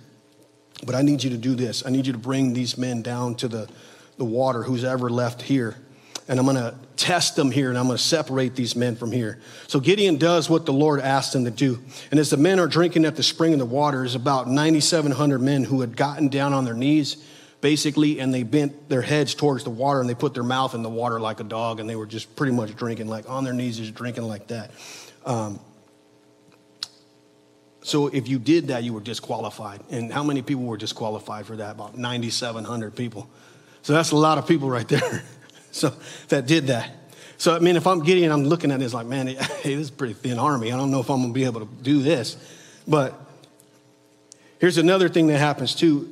But 0.85 0.95
I 0.95 1.01
need 1.01 1.23
you 1.23 1.29
to 1.29 1.37
do 1.37 1.55
this. 1.55 1.85
I 1.85 1.89
need 1.89 2.05
you 2.05 2.13
to 2.13 2.19
bring 2.19 2.53
these 2.53 2.77
men 2.77 3.01
down 3.01 3.35
to 3.35 3.47
the, 3.47 3.69
the 4.17 4.25
water, 4.25 4.63
who's 4.63 4.83
ever 4.83 5.09
left 5.09 5.41
here 5.41 5.77
and 6.27 6.39
I'm 6.39 6.45
going 6.45 6.57
to 6.57 6.75
test 6.95 7.35
them 7.35 7.51
here 7.51 7.69
and 7.69 7.77
I'm 7.77 7.87
going 7.87 7.97
to 7.97 8.03
separate 8.03 8.55
these 8.55 8.75
men 8.75 8.95
from 8.95 9.11
here. 9.11 9.39
So 9.67 9.79
Gideon 9.79 10.17
does 10.17 10.49
what 10.49 10.65
the 10.65 10.73
Lord 10.73 11.01
asked 11.01 11.35
him 11.35 11.45
to 11.45 11.51
do. 11.51 11.79
And 12.11 12.19
as 12.19 12.29
the 12.29 12.37
men 12.37 12.59
are 12.59 12.67
drinking 12.67 13.05
at 13.05 13.15
the 13.15 13.23
spring 13.23 13.53
of 13.53 13.59
the 13.59 13.65
water, 13.65 14.05
is 14.05 14.15
about 14.15 14.47
9,700 14.47 15.39
men 15.39 15.63
who 15.63 15.81
had 15.81 15.97
gotten 15.97 16.29
down 16.29 16.53
on 16.53 16.65
their 16.65 16.73
knees, 16.73 17.23
basically, 17.61 18.19
and 18.19 18.33
they 18.33 18.43
bent 18.43 18.89
their 18.89 19.01
heads 19.01 19.35
towards 19.35 19.63
the 19.63 19.69
water 19.69 19.99
and 19.99 20.09
they 20.09 20.15
put 20.15 20.33
their 20.33 20.43
mouth 20.43 20.75
in 20.75 20.83
the 20.83 20.89
water 20.89 21.19
like 21.19 21.39
a 21.39 21.45
dog 21.45 21.79
and 21.79 21.89
they 21.89 21.95
were 21.95 22.05
just 22.05 22.35
pretty 22.35 22.53
much 22.53 22.75
drinking, 22.75 23.07
like 23.07 23.29
on 23.29 23.43
their 23.43 23.53
knees, 23.53 23.77
just 23.77 23.95
drinking 23.95 24.23
like 24.23 24.47
that. 24.47 24.71
Um, 25.25 25.59
so 27.83 28.07
if 28.07 28.29
you 28.29 28.39
did 28.39 28.69
that, 28.69 28.83
you 28.83 28.93
were 28.93 29.01
disqualified. 29.01 29.81
And 29.91 30.11
how 30.11 30.23
many 30.23 30.41
people 30.41 30.63
were 30.63 30.77
disqualified 30.77 31.45
for 31.45 31.57
that? 31.57 31.71
About 31.71 31.97
9,700 31.97 32.95
people. 32.95 33.29
So 33.81 33.91
that's 33.91 34.11
a 34.11 34.15
lot 34.15 34.37
of 34.37 34.47
people 34.47 34.69
right 34.69 34.87
there. 34.87 35.23
so 35.71 35.93
that 36.29 36.47
did 36.47 36.67
that. 36.67 36.89
So 37.37 37.53
I 37.53 37.59
mean, 37.59 37.75
if 37.75 37.85
I'm 37.85 38.01
Gideon, 38.01 38.31
I'm 38.31 38.45
looking 38.45 38.71
at 38.71 38.79
this 38.79 38.93
like, 38.93 39.05
man, 39.05 39.27
hey, 39.27 39.75
this 39.75 39.87
is 39.87 39.89
a 39.89 39.93
pretty 39.93 40.13
thin 40.13 40.39
army. 40.39 40.71
I 40.71 40.77
don't 40.77 40.91
know 40.91 41.01
if 41.01 41.09
I'm 41.09 41.21
gonna 41.21 41.33
be 41.33 41.43
able 41.43 41.59
to 41.59 41.69
do 41.81 42.01
this. 42.01 42.37
But 42.87 43.19
here's 44.59 44.77
another 44.77 45.09
thing 45.09 45.27
that 45.27 45.39
happens 45.39 45.75
too. 45.75 46.11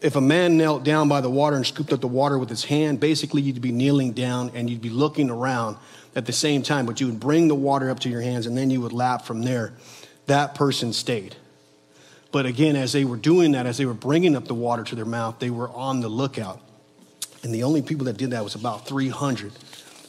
If 0.00 0.14
a 0.14 0.20
man 0.20 0.56
knelt 0.56 0.84
down 0.84 1.08
by 1.08 1.22
the 1.22 1.30
water 1.30 1.56
and 1.56 1.66
scooped 1.66 1.92
up 1.92 2.02
the 2.02 2.06
water 2.08 2.38
with 2.38 2.50
his 2.50 2.64
hand, 2.64 3.00
basically 3.00 3.42
you'd 3.42 3.60
be 3.60 3.72
kneeling 3.72 4.12
down 4.12 4.52
and 4.54 4.70
you'd 4.70 4.82
be 4.82 4.90
looking 4.90 5.30
around 5.30 5.76
at 6.14 6.26
the 6.26 6.32
same 6.32 6.62
time, 6.62 6.86
but 6.86 7.00
you 7.00 7.06
would 7.06 7.18
bring 7.18 7.48
the 7.48 7.54
water 7.54 7.90
up 7.90 8.00
to 8.00 8.08
your 8.08 8.20
hands 8.20 8.46
and 8.46 8.56
then 8.56 8.70
you 8.70 8.80
would 8.80 8.92
lap 8.92 9.24
from 9.24 9.42
there. 9.42 9.72
That 10.26 10.54
person 10.54 10.92
stayed. 10.92 11.36
But 12.32 12.46
again, 12.46 12.74
as 12.74 12.92
they 12.92 13.04
were 13.04 13.16
doing 13.16 13.52
that, 13.52 13.66
as 13.66 13.78
they 13.78 13.86
were 13.86 13.94
bringing 13.94 14.34
up 14.34 14.46
the 14.46 14.54
water 14.54 14.82
to 14.82 14.94
their 14.96 15.04
mouth, 15.04 15.38
they 15.38 15.50
were 15.50 15.70
on 15.70 16.00
the 16.00 16.08
lookout. 16.08 16.60
And 17.42 17.54
the 17.54 17.62
only 17.62 17.82
people 17.82 18.06
that 18.06 18.16
did 18.16 18.30
that 18.30 18.42
was 18.42 18.54
about 18.54 18.86
300. 18.86 19.52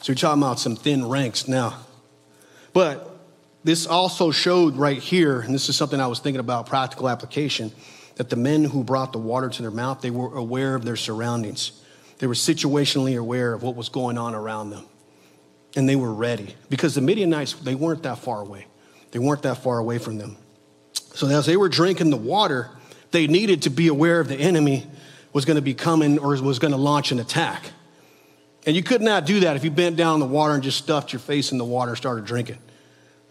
So 0.02 0.12
you're 0.12 0.16
talking 0.16 0.42
about 0.42 0.60
some 0.60 0.76
thin 0.76 1.08
ranks 1.08 1.48
now. 1.48 1.78
But 2.74 3.16
this 3.64 3.86
also 3.86 4.32
showed 4.32 4.76
right 4.76 4.98
here, 4.98 5.42
and 5.42 5.54
this 5.54 5.70
is 5.70 5.76
something 5.76 6.00
I 6.00 6.08
was 6.08 6.20
thinking 6.20 6.40
about 6.40 6.68
practical 6.68 7.10
application, 7.10 7.72
that 8.16 8.30
the 8.30 8.36
men 8.36 8.64
who 8.64 8.84
brought 8.84 9.12
the 9.12 9.20
water 9.20 9.50
to 9.50 9.62
their 9.62 9.72
mouth, 9.72 10.02
they 10.02 10.12
were 10.12 10.36
aware 10.36 10.76
of 10.76 10.86
their 10.86 10.96
surroundings. 10.96 11.74
They 12.20 12.28
were 12.28 12.34
situationally 12.34 13.20
aware 13.20 13.54
of 13.54 13.62
what 13.62 13.76
was 13.76 13.90
going 13.90 14.18
on 14.18 14.34
around 14.34 14.70
them. 14.70 14.86
And 15.76 15.90
they 15.90 15.96
were 15.96 16.14
ready. 16.14 16.56
Because 16.70 16.96
the 16.96 17.02
Midianites, 17.02 17.54
they 17.54 17.76
weren't 17.76 18.04
that 18.04 18.20
far 18.20 18.42
away. 18.42 18.68
They 19.16 19.20
weren't 19.20 19.44
that 19.44 19.64
far 19.64 19.78
away 19.78 19.98
from 19.98 20.18
them. 20.18 20.36
So 21.14 21.30
as 21.30 21.46
they 21.46 21.56
were 21.56 21.70
drinking 21.70 22.10
the 22.10 22.18
water, 22.18 22.70
they 23.12 23.28
needed 23.28 23.62
to 23.62 23.70
be 23.70 23.88
aware 23.88 24.20
of 24.20 24.28
the 24.28 24.36
enemy 24.36 24.86
was 25.32 25.46
going 25.46 25.56
to 25.56 25.62
be 25.62 25.74
coming 25.74 26.20
or 26.20 26.32
was 26.42 26.60
going 26.60 26.74
to 26.74 26.78
launch 26.78 27.14
an 27.14 27.20
attack. 27.20 27.64
And 28.66 28.76
you 28.76 28.84
could 28.84 29.02
not 29.02 29.26
do 29.26 29.40
that 29.40 29.56
if 29.56 29.64
you 29.64 29.72
bent 29.72 29.96
down 29.96 30.16
in 30.16 30.20
the 30.20 30.26
water 30.26 30.54
and 30.54 30.62
just 30.62 30.78
stuffed 30.80 31.14
your 31.14 31.22
face 31.22 31.54
in 31.54 31.58
the 31.58 31.64
water 31.64 31.92
and 31.92 31.98
started 31.98 32.26
drinking. 32.26 32.58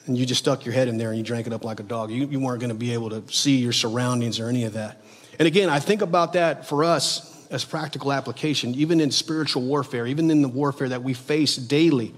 And 0.07 0.17
you 0.17 0.25
just 0.25 0.41
stuck 0.41 0.65
your 0.65 0.73
head 0.73 0.89
in 0.89 0.97
there 0.97 1.11
and 1.11 1.19
you 1.19 1.23
drank 1.23 1.47
it 1.47 1.53
up 1.53 1.67
like 1.67 1.81
a 1.81 1.83
dog. 1.83 2.11
You, 2.11 2.29
you 2.29 2.41
weren't 2.41 2.61
going 2.61 2.73
to 2.73 2.75
be 2.75 2.95
able 2.95 3.11
to 3.11 3.23
see 3.31 3.57
your 3.57 3.73
surroundings 3.75 4.41
or 4.41 4.49
any 4.49 4.65
of 4.65 4.73
that. 4.73 5.03
And 5.39 5.47
again, 5.47 5.69
I 5.69 5.81
think 5.81 6.01
about 6.01 6.33
that 6.33 6.67
for 6.67 6.83
us 6.83 7.47
as 7.51 7.63
practical 7.63 8.11
application, 8.11 8.75
even 8.75 9.03
in 9.03 9.11
spiritual 9.11 9.61
warfare, 9.65 10.07
even 10.07 10.31
in 10.31 10.41
the 10.41 10.49
warfare 10.49 10.89
that 10.89 11.03
we 11.03 11.13
face 11.13 11.57
daily, 11.57 12.15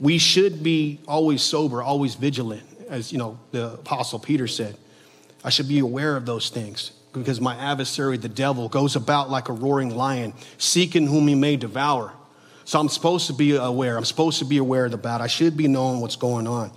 we 0.00 0.18
should 0.18 0.64
be 0.64 0.98
always 1.06 1.42
sober, 1.42 1.80
always 1.80 2.16
vigilant, 2.16 2.64
as 2.88 3.12
you 3.12 3.18
know, 3.18 3.38
the 3.52 3.74
apostle 3.74 4.18
Peter 4.18 4.46
said. 4.46 4.76
I 5.44 5.50
should 5.50 5.68
be 5.68 5.78
aware 5.78 6.16
of 6.16 6.26
those 6.26 6.50
things 6.50 6.92
because 7.12 7.40
my 7.40 7.54
adversary, 7.56 8.16
the 8.16 8.28
devil, 8.28 8.68
goes 8.68 8.96
about 8.96 9.30
like 9.30 9.48
a 9.48 9.52
roaring 9.52 9.94
lion, 9.94 10.34
seeking 10.58 11.06
whom 11.06 11.28
he 11.28 11.34
may 11.34 11.56
devour. 11.56 12.12
So 12.64 12.78
I'm 12.78 12.88
supposed 12.88 13.28
to 13.28 13.32
be 13.32 13.56
aware. 13.56 13.96
I'm 13.96 14.04
supposed 14.04 14.40
to 14.40 14.44
be 14.44 14.58
aware 14.58 14.84
of 14.84 14.90
the 14.90 14.98
battle. 14.98 15.24
I 15.24 15.28
should 15.28 15.56
be 15.56 15.68
knowing 15.68 16.00
what's 16.00 16.16
going 16.16 16.46
on. 16.46 16.70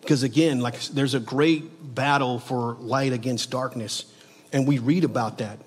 Because 0.00 0.22
again, 0.22 0.60
like 0.60 0.80
there's 0.86 1.14
a 1.14 1.20
great 1.20 1.94
battle 1.94 2.38
for 2.38 2.74
light 2.80 3.12
against 3.12 3.50
darkness. 3.50 4.12
And 4.52 4.66
we 4.66 4.78
read 4.78 5.04
about 5.04 5.38
that. 5.38 5.58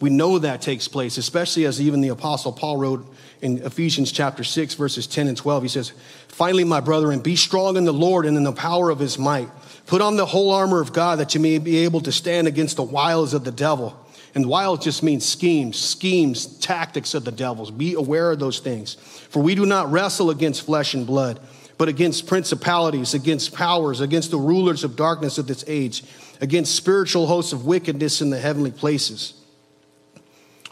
We 0.00 0.08
know 0.08 0.38
that 0.38 0.62
takes 0.62 0.88
place, 0.88 1.18
especially 1.18 1.66
as 1.66 1.80
even 1.80 2.00
the 2.00 2.08
apostle 2.08 2.52
Paul 2.52 2.78
wrote 2.78 3.06
in 3.42 3.58
Ephesians 3.58 4.10
chapter 4.10 4.42
6, 4.42 4.74
verses 4.74 5.06
10 5.06 5.28
and 5.28 5.36
12. 5.36 5.62
He 5.62 5.68
says, 5.68 5.92
Finally, 6.28 6.64
my 6.64 6.80
brethren, 6.80 7.20
be 7.20 7.36
strong 7.36 7.76
in 7.76 7.84
the 7.84 7.92
Lord 7.92 8.24
and 8.24 8.36
in 8.36 8.42
the 8.42 8.52
power 8.52 8.88
of 8.88 8.98
his 8.98 9.18
might. 9.18 9.48
Put 9.86 10.00
on 10.00 10.16
the 10.16 10.24
whole 10.24 10.52
armor 10.52 10.80
of 10.80 10.94
God 10.94 11.18
that 11.18 11.34
you 11.34 11.40
may 11.40 11.58
be 11.58 11.78
able 11.78 12.00
to 12.00 12.12
stand 12.12 12.48
against 12.48 12.76
the 12.76 12.82
wiles 12.82 13.34
of 13.34 13.44
the 13.44 13.52
devil. 13.52 13.94
And 14.34 14.46
wiles 14.46 14.78
just 14.78 15.02
means 15.02 15.26
schemes, 15.26 15.78
schemes, 15.78 16.46
tactics 16.46 17.12
of 17.12 17.24
the 17.24 17.32
devils. 17.32 17.70
Be 17.70 17.94
aware 17.94 18.30
of 18.30 18.38
those 18.38 18.60
things. 18.60 18.94
For 18.94 19.42
we 19.42 19.54
do 19.54 19.66
not 19.66 19.90
wrestle 19.90 20.30
against 20.30 20.64
flesh 20.64 20.94
and 20.94 21.06
blood, 21.06 21.40
but 21.76 21.88
against 21.88 22.26
principalities, 22.26 23.12
against 23.12 23.52
powers, 23.52 24.00
against 24.00 24.30
the 24.30 24.38
rulers 24.38 24.82
of 24.82 24.96
darkness 24.96 25.36
of 25.36 25.46
this 25.46 25.64
age, 25.66 26.04
against 26.40 26.74
spiritual 26.74 27.26
hosts 27.26 27.52
of 27.52 27.66
wickedness 27.66 28.22
in 28.22 28.30
the 28.30 28.38
heavenly 28.38 28.70
places. 28.70 29.34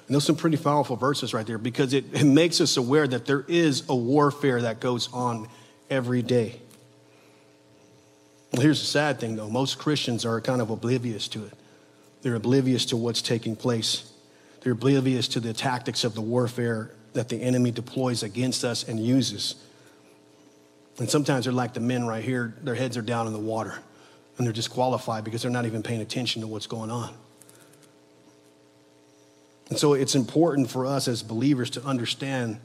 And 0.08 0.14
those 0.14 0.24
are 0.24 0.26
some 0.28 0.36
pretty 0.36 0.56
powerful 0.56 0.96
verses 0.96 1.34
right 1.34 1.46
there 1.46 1.58
because 1.58 1.92
it, 1.92 2.06
it 2.14 2.24
makes 2.24 2.62
us 2.62 2.78
aware 2.78 3.06
that 3.06 3.26
there 3.26 3.44
is 3.46 3.84
a 3.90 3.94
warfare 3.94 4.62
that 4.62 4.80
goes 4.80 5.12
on 5.12 5.48
every 5.90 6.22
day. 6.22 6.60
Well, 8.52 8.62
here's 8.62 8.80
the 8.80 8.86
sad 8.86 9.20
thing 9.20 9.36
though 9.36 9.50
most 9.50 9.78
Christians 9.78 10.24
are 10.24 10.40
kind 10.40 10.62
of 10.62 10.70
oblivious 10.70 11.28
to 11.28 11.44
it. 11.44 11.52
They're 12.22 12.36
oblivious 12.36 12.86
to 12.86 12.96
what's 12.96 13.20
taking 13.20 13.54
place, 13.54 14.10
they're 14.62 14.72
oblivious 14.72 15.28
to 15.28 15.40
the 15.40 15.52
tactics 15.52 16.04
of 16.04 16.14
the 16.14 16.22
warfare 16.22 16.90
that 17.12 17.28
the 17.28 17.36
enemy 17.36 17.70
deploys 17.70 18.22
against 18.22 18.64
us 18.64 18.88
and 18.88 18.98
uses. 18.98 19.56
And 20.98 21.08
sometimes 21.08 21.44
they're 21.44 21.52
like 21.52 21.74
the 21.74 21.80
men 21.80 22.06
right 22.06 22.24
here, 22.24 22.54
their 22.62 22.74
heads 22.74 22.96
are 22.96 23.02
down 23.02 23.26
in 23.26 23.34
the 23.34 23.38
water 23.38 23.78
and 24.38 24.46
they're 24.46 24.54
disqualified 24.54 25.24
because 25.24 25.42
they're 25.42 25.50
not 25.50 25.66
even 25.66 25.82
paying 25.82 26.00
attention 26.00 26.40
to 26.42 26.48
what's 26.48 26.66
going 26.66 26.90
on. 26.90 27.14
And 29.68 29.78
so 29.78 29.92
it's 29.94 30.14
important 30.14 30.70
for 30.70 30.86
us 30.86 31.08
as 31.08 31.22
believers 31.22 31.70
to 31.70 31.84
understand 31.84 32.60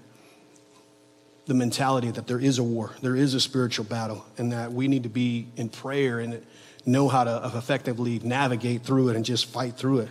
the 1.46 1.54
mentality 1.54 2.10
that 2.12 2.28
there 2.28 2.40
is 2.40 2.58
a 2.58 2.64
war, 2.64 2.92
there 3.02 3.16
is 3.16 3.34
a 3.34 3.40
spiritual 3.40 3.86
battle, 3.86 4.26
and 4.38 4.52
that 4.54 4.72
we 4.72 4.88
need 4.88 5.04
to 5.04 5.10
be 5.10 5.48
in 5.58 5.68
prayer 5.68 6.20
and 6.20 6.42
know 6.86 7.10
how 7.10 7.24
to 7.24 7.52
effectively 7.56 8.20
navigate 8.20 8.84
through 8.84 9.10
it 9.10 9.16
and 9.16 9.26
just 9.26 9.46
fight 9.46 9.76
through 9.76 10.00
it. 10.00 10.10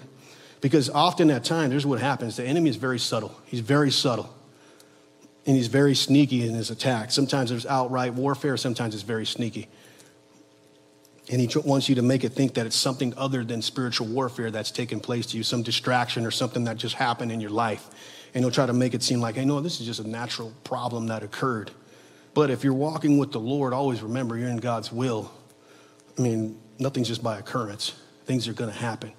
Because 0.60 0.90
often 0.90 1.30
at 1.30 1.44
times, 1.44 1.70
there's 1.70 1.86
what 1.86 2.00
happens 2.00 2.36
the 2.36 2.44
enemy 2.44 2.70
is 2.70 2.76
very 2.76 2.98
subtle. 2.98 3.34
He's 3.46 3.60
very 3.60 3.90
subtle. 3.90 4.32
And 5.44 5.56
he's 5.56 5.66
very 5.66 5.96
sneaky 5.96 6.46
in 6.46 6.54
his 6.54 6.70
attacks. 6.70 7.14
Sometimes 7.14 7.50
there's 7.50 7.66
outright 7.66 8.14
warfare, 8.14 8.56
sometimes 8.56 8.94
it's 8.94 9.02
very 9.02 9.26
sneaky. 9.26 9.68
And 11.30 11.40
he 11.40 11.48
wants 11.60 11.88
you 11.88 11.94
to 11.94 12.02
make 12.02 12.24
it 12.24 12.30
think 12.30 12.54
that 12.54 12.66
it's 12.66 12.76
something 12.76 13.14
other 13.16 13.44
than 13.44 13.62
spiritual 13.62 14.08
warfare 14.08 14.50
that's 14.50 14.70
taken 14.70 14.98
place 14.98 15.26
to 15.26 15.36
you, 15.36 15.42
some 15.42 15.62
distraction 15.62 16.26
or 16.26 16.30
something 16.30 16.64
that 16.64 16.76
just 16.76 16.96
happened 16.96 17.30
in 17.30 17.40
your 17.40 17.50
life. 17.50 17.88
And 18.34 18.42
he'll 18.42 18.50
try 18.50 18.66
to 18.66 18.72
make 18.72 18.94
it 18.94 19.02
seem 19.02 19.20
like, 19.20 19.36
hey, 19.36 19.44
no, 19.44 19.60
this 19.60 19.80
is 19.80 19.86
just 19.86 20.00
a 20.00 20.08
natural 20.08 20.52
problem 20.64 21.06
that 21.08 21.22
occurred. 21.22 21.70
But 22.34 22.50
if 22.50 22.64
you're 22.64 22.72
walking 22.72 23.18
with 23.18 23.30
the 23.30 23.40
Lord, 23.40 23.72
always 23.72 24.02
remember 24.02 24.36
you're 24.36 24.48
in 24.48 24.56
God's 24.56 24.90
will. 24.90 25.30
I 26.18 26.22
mean, 26.22 26.58
nothing's 26.78 27.08
just 27.08 27.22
by 27.22 27.38
occurrence, 27.38 27.94
things 28.24 28.48
are 28.48 28.52
going 28.52 28.70
to 28.70 28.76
happen. 28.76 29.12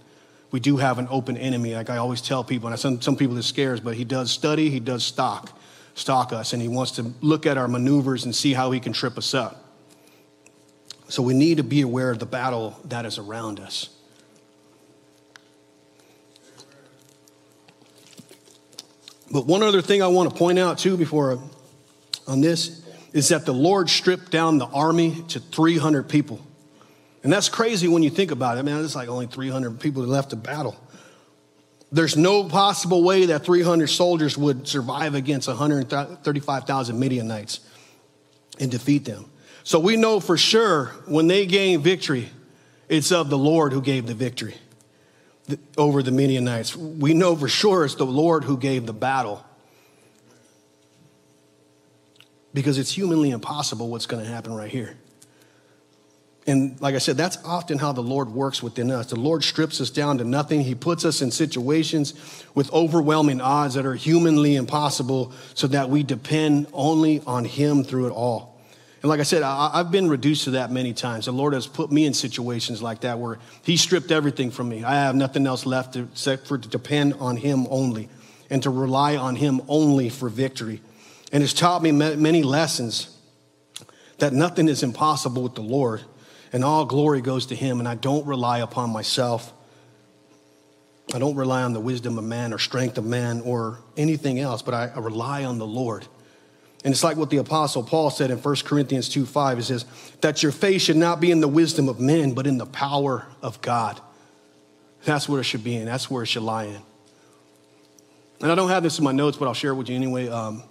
We 0.52 0.60
do 0.60 0.78
have 0.78 1.00
an 1.00 1.08
open 1.10 1.38
enemy, 1.38 1.74
like 1.76 1.90
I 1.90 1.98
always 1.98 2.22
tell 2.22 2.44
people, 2.44 2.70
and 2.70 2.80
some, 2.80 3.02
some 3.02 3.16
people 3.16 3.38
it 3.38 3.44
scares, 3.44 3.80
but 3.80 3.96
he 3.96 4.04
does 4.04 4.30
study, 4.30 4.70
he 4.70 4.80
does 4.80 5.04
stalk, 5.04 5.58
stalk 5.96 6.32
us, 6.32 6.54
and 6.54 6.62
he 6.62 6.68
wants 6.68 6.92
to 6.94 7.12
look 7.22 7.46
at 7.48 7.58
our 7.58 7.68
maneuvers 7.68 8.26
and 8.26 8.36
see 8.36 8.54
how 8.54 8.72
he 8.72 8.80
can 8.80 8.94
trip 8.94 9.18
us 9.18 9.34
up. 9.34 9.63
So 11.14 11.22
we 11.22 11.36
need 11.36 11.58
to 11.58 11.64
be 11.64 11.82
aware 11.82 12.10
of 12.10 12.18
the 12.18 12.26
battle 12.26 12.76
that 12.86 13.06
is 13.06 13.20
around 13.20 13.60
us. 13.60 13.90
But 19.32 19.46
one 19.46 19.62
other 19.62 19.84
thing 19.84 20.02
I 20.02 20.08
want 20.08 20.32
to 20.32 20.36
point 20.36 20.58
out 20.58 20.80
too 20.80 20.98
before 20.98 21.38
on 22.28 22.42
this 22.42 22.84
is 23.14 23.28
that 23.28 23.46
the 23.46 23.54
Lord 23.54 23.92
stripped 23.92 24.32
down 24.32 24.58
the 24.58 24.66
army 24.66 25.24
to 25.28 25.40
300 25.40 26.10
people. 26.10 26.44
And 27.22 27.32
that's 27.32 27.48
crazy 27.48 27.88
when 27.88 28.02
you 28.02 28.10
think 28.10 28.32
about 28.32 28.58
it. 28.58 28.62
I 28.62 28.64
mean, 28.64 28.84
it's 28.84 28.96
like 28.96 29.08
only 29.08 29.28
300 29.28 29.80
people 29.80 30.02
left 30.02 30.32
to 30.32 30.36
battle. 30.36 30.76
There's 31.92 32.18
no 32.18 32.46
possible 32.46 33.04
way 33.04 33.28
that 33.28 33.46
300 33.46 33.86
soldiers 33.86 34.36
would 34.36 34.68
survive 34.68 35.14
against 35.14 35.48
135,000 35.48 37.00
Midianites 37.00 37.60
and 38.60 38.72
defeat 38.72 39.06
them. 39.06 39.30
So 39.64 39.80
we 39.80 39.96
know 39.96 40.20
for 40.20 40.38
sure 40.38 40.88
when 41.06 41.28
they 41.28 41.46
gain 41.46 41.82
victory, 41.82 42.30
it's 42.90 43.12
of 43.12 43.30
the 43.30 43.38
Lord 43.38 43.72
who 43.72 43.82
gave 43.82 44.08
the 44.08 44.14
victory 44.14 44.56
over 45.78 46.04
the 46.04 46.12
Midianites. 46.12 46.76
We 46.76 47.14
know 47.14 47.36
for 47.36 47.48
sure 47.48 47.86
it's 47.86 47.96
the 47.96 48.06
Lord 48.06 48.44
who 48.44 48.58
gave 48.58 48.86
the 48.86 48.94
battle. 48.94 49.44
Because 52.54 52.78
it's 52.78 52.92
humanly 52.92 53.32
impossible 53.32 53.90
what's 53.90 54.06
going 54.06 54.24
to 54.24 54.30
happen 54.30 54.54
right 54.54 54.70
here. 54.70 54.98
And 56.46 56.80
like 56.82 56.94
I 56.94 56.98
said, 56.98 57.16
that's 57.16 57.38
often 57.46 57.80
how 57.80 57.94
the 57.94 58.04
Lord 58.04 58.30
works 58.30 58.62
within 58.62 58.92
us. 58.92 59.08
The 59.08 59.16
Lord 59.20 59.46
strips 59.46 59.80
us 59.80 59.90
down 59.90 60.18
to 60.18 60.26
nothing. 60.26 60.62
He 60.62 60.76
puts 60.76 61.06
us 61.06 61.22
in 61.22 61.32
situations 61.32 62.14
with 62.54 62.72
overwhelming 62.74 63.40
odds 63.40 63.76
that 63.76 63.86
are 63.86 63.96
humanly 63.96 64.56
impossible 64.56 65.32
so 65.54 65.68
that 65.68 65.90
we 65.90 66.04
depend 66.04 66.68
only 66.74 67.22
on 67.26 67.46
Him 67.46 67.86
through 67.86 68.08
it 68.08 68.12
all. 68.12 68.53
And 69.04 69.10
like 69.10 69.20
I 69.20 69.24
said, 69.24 69.44
I, 69.44 69.72
have 69.76 69.92
been 69.92 70.08
reduced 70.08 70.46
to 70.46 70.52
that 70.52 70.72
many 70.72 70.94
times. 70.94 71.26
The 71.26 71.34
Lord 71.34 71.54
has 71.54 71.68
put 71.68 71.92
me 71.92 72.06
in 72.06 72.14
situations 72.14 72.82
like 72.82 73.02
that 73.02 73.20
where 73.20 73.38
He 73.64 73.76
stripped 73.76 74.12
everything 74.12 74.50
from 74.50 74.70
me. 74.70 74.86
I 74.86 74.96
have 74.96 75.14
nothing 75.14 75.46
else 75.46 75.66
left 75.66 75.98
except 75.98 76.48
for 76.48 76.58
to 76.58 76.70
depend 76.70 77.16
on 77.16 77.36
Him 77.36 77.68
only 77.70 78.08
and 78.50 78.64
to 78.64 78.70
rely 78.70 79.18
on 79.18 79.36
Him 79.36 79.62
only 79.68 80.08
for 80.08 80.30
victory. 80.30 80.82
And 81.34 81.44
it's 81.44 81.52
taught 81.52 81.84
me 81.84 81.92
many 81.92 82.44
lessons 82.44 83.14
that 84.20 84.32
nothing 84.32 84.70
is 84.70 84.84
impossible 84.84 85.44
with 85.44 85.56
the 85.56 85.62
Lord 85.62 86.02
and 86.54 86.64
all 86.64 86.86
glory 86.86 87.20
goes 87.20 87.48
to 87.48 87.56
Him. 87.56 87.80
And 87.80 87.90
I 87.90 87.96
don't 87.96 88.26
rely 88.26 88.60
upon 88.60 88.92
myself. 88.92 89.52
I 91.14 91.20
don't 91.20 91.36
rely 91.36 91.64
on 91.64 91.74
the 91.74 91.82
wisdom 91.82 92.18
of 92.18 92.24
man 92.24 92.54
or 92.54 92.58
strength 92.58 92.98
of 92.98 93.04
man 93.04 93.42
or 93.42 93.80
anything 93.98 94.40
else, 94.40 94.62
but 94.62 94.74
I, 94.74 94.92
I 94.96 95.00
rely 95.00 95.44
on 95.44 95.58
the 95.58 95.68
Lord. 95.68 96.08
And 96.84 96.92
it's 96.94 97.04
like 97.04 97.16
what 97.16 97.30
the 97.30 97.38
apostle 97.38 97.82
Paul 97.82 98.10
said 98.10 98.30
in 98.30 98.38
1 98.38 98.56
Corinthians 98.66 99.08
2 99.08 99.26
5. 99.26 99.60
It 99.60 99.64
says, 99.64 99.86
that 100.22 100.44
your 100.44 100.52
faith 100.52 100.82
should 100.82 100.98
not 100.98 101.22
be 101.22 101.32
in 101.32 101.40
the 101.40 101.48
wisdom 101.48 101.88
of 101.88 102.00
men, 102.00 102.34
but 102.34 102.46
in 102.46 102.58
the 102.58 102.66
power 102.66 103.26
of 103.42 103.62
God. 103.62 104.02
That's 105.06 105.28
where 105.28 105.42
it 105.42 105.46
should 105.46 105.64
be 105.64 105.76
in. 105.76 105.86
That's 105.86 106.10
where 106.10 106.24
it 106.24 106.28
should 106.28 106.44
lie 106.44 106.66
in. 106.66 106.82
And 108.42 108.52
I 108.52 108.56
don't 108.56 108.70
have 108.70 108.84
this 108.84 108.98
in 108.98 109.06
my 109.06 109.12
notes, 109.14 109.38
but 109.38 109.48
I'll 109.48 109.54
share 109.54 109.72
it 109.72 109.76
with 109.76 109.90
you 109.90 109.96
anyway. 109.96 110.28
Um, 110.28 110.64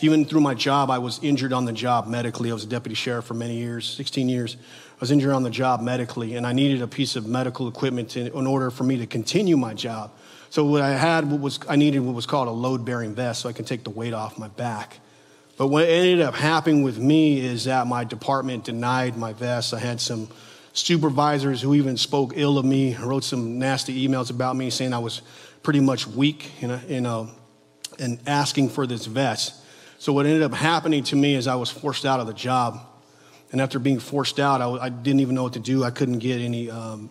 even 0.00 0.24
through 0.24 0.40
my 0.40 0.54
job, 0.54 0.90
I 0.90 0.98
was 0.98 1.22
injured 1.22 1.52
on 1.52 1.64
the 1.64 1.72
job 1.72 2.06
medically. 2.06 2.50
I 2.50 2.54
was 2.54 2.64
a 2.64 2.68
deputy 2.68 2.94
sheriff 2.94 3.26
for 3.26 3.34
many 3.34 3.56
years, 3.56 3.88
16 3.88 4.28
years. 4.28 4.56
I 4.56 5.00
was 5.00 5.10
injured 5.10 5.32
on 5.32 5.42
the 5.42 5.50
job 5.50 5.80
medically, 5.80 6.34
and 6.34 6.46
I 6.46 6.52
needed 6.52 6.82
a 6.82 6.88
piece 6.88 7.14
of 7.14 7.26
medical 7.26 7.68
equipment 7.68 8.10
to, 8.10 8.36
in 8.36 8.46
order 8.46 8.70
for 8.70 8.84
me 8.84 8.98
to 8.98 9.06
continue 9.06 9.56
my 9.56 9.74
job. 9.74 10.12
So 10.50 10.64
what 10.64 10.82
I 10.82 10.90
had 10.90 11.30
what 11.30 11.40
was 11.40 11.60
I 11.68 11.76
needed 11.76 12.00
what 12.00 12.14
was 12.14 12.26
called 12.26 12.48
a 12.48 12.52
load-bearing 12.52 13.14
vest, 13.14 13.42
so 13.42 13.48
I 13.48 13.52
can 13.52 13.64
take 13.64 13.84
the 13.84 13.90
weight 13.90 14.12
off 14.12 14.38
my 14.38 14.48
back. 14.48 14.98
But 15.62 15.68
what 15.68 15.84
ended 15.84 16.20
up 16.20 16.34
happening 16.34 16.82
with 16.82 16.98
me 16.98 17.38
is 17.38 17.66
that 17.66 17.86
my 17.86 18.02
department 18.02 18.64
denied 18.64 19.16
my 19.16 19.32
vest. 19.32 19.72
I 19.72 19.78
had 19.78 20.00
some 20.00 20.28
supervisors 20.72 21.62
who 21.62 21.74
even 21.74 21.96
spoke 21.96 22.32
ill 22.34 22.58
of 22.58 22.64
me, 22.64 22.96
wrote 22.96 23.22
some 23.22 23.60
nasty 23.60 24.08
emails 24.08 24.28
about 24.28 24.56
me, 24.56 24.70
saying 24.70 24.92
I 24.92 24.98
was 24.98 25.22
pretty 25.62 25.78
much 25.78 26.04
weak, 26.04 26.50
know, 26.62 26.80
you 26.88 27.00
know 27.00 27.30
and 28.00 28.18
asking 28.26 28.70
for 28.70 28.88
this 28.88 29.06
vest. 29.06 29.54
So 29.98 30.12
what 30.12 30.26
ended 30.26 30.42
up 30.42 30.52
happening 30.52 31.04
to 31.04 31.14
me 31.14 31.36
is 31.36 31.46
I 31.46 31.54
was 31.54 31.70
forced 31.70 32.04
out 32.04 32.18
of 32.18 32.26
the 32.26 32.34
job. 32.34 32.80
And 33.52 33.60
after 33.60 33.78
being 33.78 34.00
forced 34.00 34.40
out, 34.40 34.60
I, 34.60 34.86
I 34.86 34.88
didn't 34.88 35.20
even 35.20 35.36
know 35.36 35.44
what 35.44 35.52
to 35.52 35.60
do. 35.60 35.84
I 35.84 35.92
couldn't 35.92 36.18
get 36.18 36.40
any 36.40 36.72
um, 36.72 37.08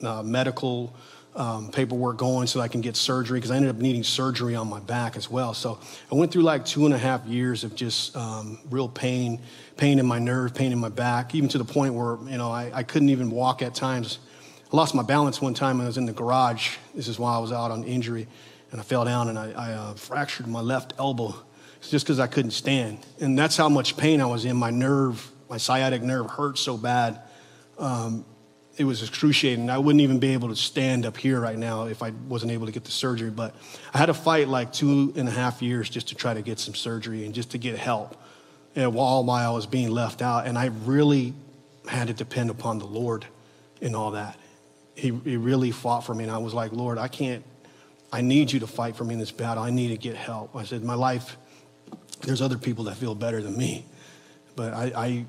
uh, 0.00 0.22
medical 0.22 0.94
um, 1.36 1.70
paperwork 1.70 2.16
going 2.16 2.46
so 2.46 2.60
I 2.60 2.68
can 2.68 2.80
get 2.80 2.96
surgery 2.96 3.38
because 3.38 3.50
I 3.50 3.56
ended 3.56 3.70
up 3.70 3.76
needing 3.76 4.02
surgery 4.02 4.56
on 4.56 4.68
my 4.68 4.80
back 4.80 5.16
as 5.16 5.30
well. 5.30 5.54
So 5.54 5.78
I 6.10 6.14
went 6.14 6.32
through 6.32 6.42
like 6.42 6.64
two 6.64 6.86
and 6.86 6.94
a 6.94 6.98
half 6.98 7.24
years 7.26 7.62
of 7.64 7.74
just 7.74 8.16
um, 8.16 8.58
real 8.68 8.88
pain, 8.88 9.40
pain 9.76 9.98
in 9.98 10.06
my 10.06 10.18
nerve, 10.18 10.54
pain 10.54 10.72
in 10.72 10.78
my 10.78 10.88
back, 10.88 11.34
even 11.34 11.48
to 11.50 11.58
the 11.58 11.64
point 11.64 11.94
where, 11.94 12.18
you 12.28 12.36
know, 12.36 12.50
I, 12.50 12.70
I 12.74 12.82
couldn't 12.82 13.10
even 13.10 13.30
walk 13.30 13.62
at 13.62 13.74
times. 13.74 14.18
I 14.72 14.76
lost 14.76 14.94
my 14.94 15.02
balance 15.02 15.40
one 15.40 15.54
time 15.54 15.78
when 15.78 15.86
I 15.86 15.88
was 15.88 15.98
in 15.98 16.06
the 16.06 16.12
garage. 16.12 16.76
This 16.94 17.08
is 17.08 17.18
why 17.18 17.34
I 17.34 17.38
was 17.38 17.52
out 17.52 17.70
on 17.70 17.84
injury, 17.84 18.26
and 18.72 18.80
I 18.80 18.84
fell 18.84 19.04
down 19.04 19.28
and 19.28 19.38
I, 19.38 19.50
I 19.52 19.72
uh, 19.72 19.94
fractured 19.94 20.46
my 20.46 20.60
left 20.60 20.94
elbow. 20.98 21.34
Just 21.88 22.04
because 22.04 22.20
I 22.20 22.26
couldn't 22.26 22.50
stand. 22.50 22.98
And 23.20 23.38
that's 23.38 23.56
how 23.56 23.70
much 23.70 23.96
pain 23.96 24.20
I 24.20 24.26
was 24.26 24.44
in. 24.44 24.54
My 24.54 24.68
nerve, 24.68 25.26
my 25.48 25.56
sciatic 25.56 26.02
nerve 26.02 26.28
hurt 26.28 26.58
so 26.58 26.76
bad. 26.76 27.22
Um, 27.78 28.26
it 28.80 28.84
was 28.84 29.02
excruciating. 29.02 29.68
I 29.68 29.76
wouldn't 29.76 30.00
even 30.00 30.18
be 30.18 30.32
able 30.32 30.48
to 30.48 30.56
stand 30.56 31.04
up 31.04 31.18
here 31.18 31.38
right 31.38 31.58
now 31.58 31.84
if 31.84 32.02
I 32.02 32.12
wasn't 32.28 32.52
able 32.52 32.64
to 32.64 32.72
get 32.72 32.84
the 32.84 32.90
surgery. 32.90 33.28
But 33.28 33.54
I 33.92 33.98
had 33.98 34.06
to 34.06 34.14
fight 34.14 34.48
like 34.48 34.72
two 34.72 35.12
and 35.16 35.28
a 35.28 35.30
half 35.30 35.60
years 35.60 35.90
just 35.90 36.08
to 36.08 36.14
try 36.14 36.32
to 36.32 36.40
get 36.40 36.58
some 36.58 36.74
surgery 36.74 37.26
and 37.26 37.34
just 37.34 37.50
to 37.50 37.58
get 37.58 37.78
help. 37.78 38.16
And 38.74 38.94
while 38.94 39.28
I 39.30 39.50
was 39.50 39.66
being 39.66 39.90
left 39.90 40.22
out, 40.22 40.46
and 40.46 40.56
I 40.56 40.66
really 40.86 41.34
had 41.86 42.08
to 42.08 42.14
depend 42.14 42.48
upon 42.48 42.78
the 42.78 42.86
Lord 42.86 43.26
in 43.82 43.94
all 43.94 44.12
that. 44.12 44.38
He, 44.94 45.08
he 45.08 45.36
really 45.36 45.72
fought 45.72 46.06
for 46.06 46.14
me, 46.14 46.24
and 46.24 46.32
I 46.32 46.38
was 46.38 46.54
like, 46.54 46.72
Lord, 46.72 46.96
I 46.96 47.08
can't. 47.08 47.44
I 48.10 48.22
need 48.22 48.50
you 48.50 48.60
to 48.60 48.66
fight 48.66 48.96
for 48.96 49.04
me 49.04 49.12
in 49.12 49.20
this 49.20 49.30
battle. 49.30 49.62
I 49.62 49.68
need 49.68 49.88
to 49.88 49.98
get 49.98 50.16
help. 50.16 50.56
I 50.56 50.64
said, 50.64 50.82
my 50.82 50.94
life. 50.94 51.36
There's 52.22 52.40
other 52.40 52.56
people 52.56 52.84
that 52.84 52.96
feel 52.96 53.14
better 53.14 53.42
than 53.42 53.58
me, 53.58 53.84
but 54.56 54.72
I, 54.72 54.92
I 54.96 55.26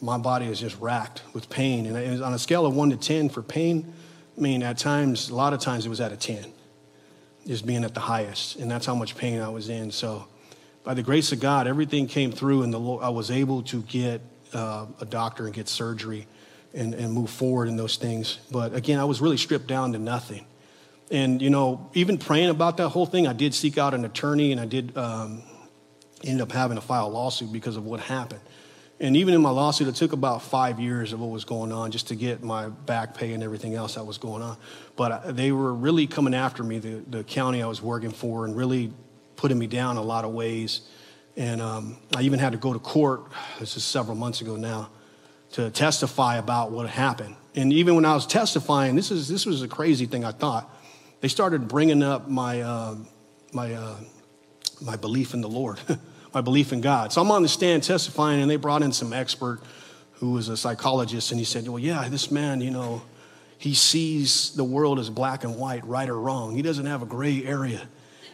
my 0.00 0.18
body 0.18 0.46
is 0.46 0.60
just 0.60 0.78
racked 0.80 1.22
with 1.32 1.48
pain. 1.50 1.86
And 1.86 2.22
on 2.22 2.32
a 2.32 2.38
scale 2.38 2.66
of 2.66 2.74
one 2.74 2.90
to 2.90 2.96
10 2.96 3.28
for 3.28 3.42
pain, 3.42 3.92
I 4.36 4.40
mean, 4.40 4.62
at 4.62 4.78
times, 4.78 5.28
a 5.28 5.34
lot 5.34 5.52
of 5.52 5.60
times 5.60 5.86
it 5.86 5.88
was 5.88 6.00
at 6.00 6.12
a 6.12 6.16
10, 6.16 6.46
just 7.46 7.66
being 7.66 7.84
at 7.84 7.94
the 7.94 8.00
highest. 8.00 8.56
And 8.56 8.70
that's 8.70 8.86
how 8.86 8.94
much 8.94 9.16
pain 9.16 9.40
I 9.40 9.48
was 9.48 9.68
in. 9.68 9.90
So, 9.90 10.26
by 10.82 10.94
the 10.94 11.02
grace 11.02 11.30
of 11.32 11.40
God, 11.40 11.66
everything 11.66 12.06
came 12.06 12.32
through, 12.32 12.62
and 12.62 12.72
the, 12.72 12.80
I 12.80 13.10
was 13.10 13.30
able 13.30 13.62
to 13.64 13.82
get 13.82 14.22
uh, 14.54 14.86
a 15.00 15.04
doctor 15.04 15.44
and 15.44 15.54
get 15.54 15.68
surgery 15.68 16.26
and, 16.72 16.94
and 16.94 17.12
move 17.12 17.28
forward 17.28 17.68
in 17.68 17.76
those 17.76 17.96
things. 17.96 18.38
But 18.50 18.74
again, 18.74 18.98
I 18.98 19.04
was 19.04 19.20
really 19.20 19.36
stripped 19.36 19.66
down 19.66 19.92
to 19.92 19.98
nothing. 19.98 20.46
And, 21.10 21.42
you 21.42 21.50
know, 21.50 21.90
even 21.94 22.18
praying 22.18 22.50
about 22.50 22.76
that 22.78 22.88
whole 22.88 23.06
thing, 23.06 23.26
I 23.26 23.32
did 23.32 23.52
seek 23.52 23.78
out 23.78 23.94
an 23.94 24.04
attorney 24.04 24.52
and 24.52 24.60
I 24.60 24.66
did 24.66 24.96
um, 24.96 25.42
end 26.22 26.40
up 26.40 26.52
having 26.52 26.76
to 26.76 26.80
file 26.80 27.08
a 27.08 27.10
lawsuit 27.10 27.52
because 27.52 27.76
of 27.76 27.84
what 27.84 28.00
happened. 28.00 28.40
And 29.00 29.16
even 29.16 29.32
in 29.32 29.40
my 29.40 29.50
lawsuit, 29.50 29.88
it 29.88 29.94
took 29.94 30.12
about 30.12 30.42
five 30.42 30.78
years 30.78 31.14
of 31.14 31.20
what 31.20 31.30
was 31.30 31.46
going 31.46 31.72
on 31.72 31.90
just 31.90 32.08
to 32.08 32.14
get 32.14 32.42
my 32.42 32.68
back 32.68 33.14
pay 33.14 33.32
and 33.32 33.42
everything 33.42 33.74
else 33.74 33.94
that 33.94 34.04
was 34.04 34.18
going 34.18 34.42
on. 34.42 34.58
But 34.94 35.34
they 35.34 35.52
were 35.52 35.72
really 35.72 36.06
coming 36.06 36.34
after 36.34 36.62
me, 36.62 36.78
the, 36.78 37.02
the 37.08 37.24
county 37.24 37.62
I 37.62 37.66
was 37.66 37.80
working 37.80 38.10
for, 38.10 38.44
and 38.44 38.54
really 38.54 38.92
putting 39.36 39.58
me 39.58 39.66
down 39.66 39.96
a 39.96 40.02
lot 40.02 40.26
of 40.26 40.32
ways. 40.32 40.82
And 41.34 41.62
um, 41.62 41.96
I 42.14 42.22
even 42.22 42.38
had 42.38 42.52
to 42.52 42.58
go 42.58 42.74
to 42.74 42.78
court, 42.78 43.22
this 43.58 43.74
is 43.78 43.84
several 43.84 44.16
months 44.16 44.42
ago 44.42 44.56
now, 44.56 44.90
to 45.52 45.70
testify 45.70 46.36
about 46.36 46.70
what 46.70 46.86
happened. 46.86 47.36
And 47.54 47.72
even 47.72 47.94
when 47.94 48.04
I 48.04 48.12
was 48.12 48.26
testifying, 48.26 48.96
this, 48.96 49.10
is, 49.10 49.28
this 49.28 49.46
was 49.46 49.62
a 49.62 49.68
crazy 49.68 50.04
thing 50.04 50.26
I 50.26 50.32
thought. 50.32 50.70
They 51.22 51.28
started 51.28 51.68
bringing 51.68 52.02
up 52.02 52.28
my, 52.28 52.60
uh, 52.60 52.96
my, 53.54 53.72
uh, 53.72 53.96
my 54.82 54.96
belief 54.96 55.32
in 55.32 55.40
the 55.40 55.48
Lord. 55.48 55.80
my 56.32 56.40
belief 56.40 56.72
in 56.72 56.80
God. 56.80 57.12
So 57.12 57.20
I'm 57.20 57.30
on 57.30 57.42
the 57.42 57.48
stand 57.48 57.82
testifying, 57.82 58.40
and 58.40 58.50
they 58.50 58.56
brought 58.56 58.82
in 58.82 58.92
some 58.92 59.12
expert 59.12 59.60
who 60.14 60.32
was 60.32 60.48
a 60.48 60.56
psychologist, 60.56 61.30
and 61.30 61.38
he 61.38 61.44
said, 61.44 61.66
Well, 61.66 61.78
yeah, 61.78 62.08
this 62.08 62.30
man, 62.30 62.60
you 62.60 62.70
know, 62.70 63.02
he 63.58 63.74
sees 63.74 64.50
the 64.54 64.64
world 64.64 64.98
as 64.98 65.10
black 65.10 65.44
and 65.44 65.56
white, 65.56 65.84
right 65.86 66.08
or 66.08 66.18
wrong. 66.18 66.54
He 66.54 66.62
doesn't 66.62 66.86
have 66.86 67.02
a 67.02 67.06
gray 67.06 67.44
area. 67.44 67.86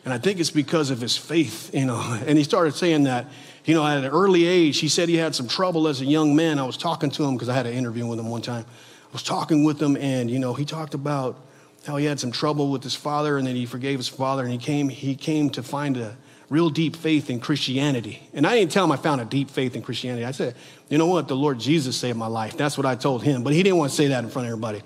And 0.05 0.15
I 0.15 0.19
think 0.19 0.39
it's 0.39 0.53
because 0.53 0.91
of 0.91 1.01
his 1.01 1.17
faith, 1.17 1.75
you 1.75 1.85
know. 1.85 2.01
And 2.27 2.39
he 2.39 2.45
started 2.45 2.75
saying 2.75 3.05
that, 3.05 3.27
you 3.65 3.75
know, 3.75 3.85
at 3.85 3.99
an 3.99 4.11
early 4.11 4.45
age, 4.47 4.79
he 4.79 4.89
said 4.89 5.09
he 5.09 5.17
had 5.17 5.35
some 5.35 5.49
trouble 5.49 5.89
as 5.89 6.01
a 6.01 6.05
young 6.05 6.37
man. 6.37 6.61
I 6.61 6.65
was 6.65 6.77
talking 6.77 7.11
to 7.11 7.25
him 7.25 7.35
because 7.35 7.49
I 7.49 7.55
had 7.55 7.67
an 7.67 7.73
interview 7.73 8.07
with 8.07 8.21
him 8.21 8.29
one 8.29 8.43
time. 8.43 8.65
I 8.65 9.13
was 9.13 9.25
talking 9.25 9.65
with 9.65 9.83
him, 9.83 9.97
and, 9.97 10.31
you 10.31 10.39
know, 10.39 10.55
he 10.55 10.65
talked 10.65 10.95
about 10.95 11.41
how 11.87 11.97
he 11.97 12.05
had 12.05 12.21
some 12.21 12.31
trouble 12.31 12.71
with 12.71 12.85
his 12.85 12.95
father, 12.95 13.37
and 13.37 13.47
then 13.47 13.57
he 13.57 13.67
forgave 13.67 13.99
his 13.99 14.09
father, 14.09 14.43
and 14.43 14.53
he 14.53 14.59
came, 14.59 14.89
he 14.89 15.17
came 15.17 15.51
to 15.51 15.63
find 15.63 15.97
a, 15.97 16.17
real 16.49 16.71
deep 16.71 16.95
faith 16.97 17.29
in 17.29 17.41
Christianity. 17.41 18.29
And 18.33 18.47
I 18.47 18.57
didn't 18.57 18.73
tell 18.73 18.85
him 18.85 18.93
I 18.93 18.97
found 18.97 19.21
a 19.21 19.25
deep 19.25 19.51
faith 19.51 19.75
in 19.75 19.83
Christianity. 19.83 20.25
I 20.25 20.31
said, 20.31 20.55
you 20.89 20.99
know 20.99 21.07
what? 21.07 21.29
The 21.29 21.37
Lord 21.37 21.59
Jesus 21.59 21.97
saved 21.97 22.17
my 22.17 22.29
life. 22.29 22.57
That's 22.57 22.77
what 22.77 22.87
I 22.87 22.95
told 22.95 23.25
him. 23.25 23.43
But 23.43 23.53
he 23.53 23.63
didn't 23.63 23.79
want 23.79 23.91
to 23.91 23.97
say 23.97 24.09
that 24.09 24.23
in 24.23 24.31
front 24.31 24.47
of 24.47 24.53
everybody. 24.53 24.83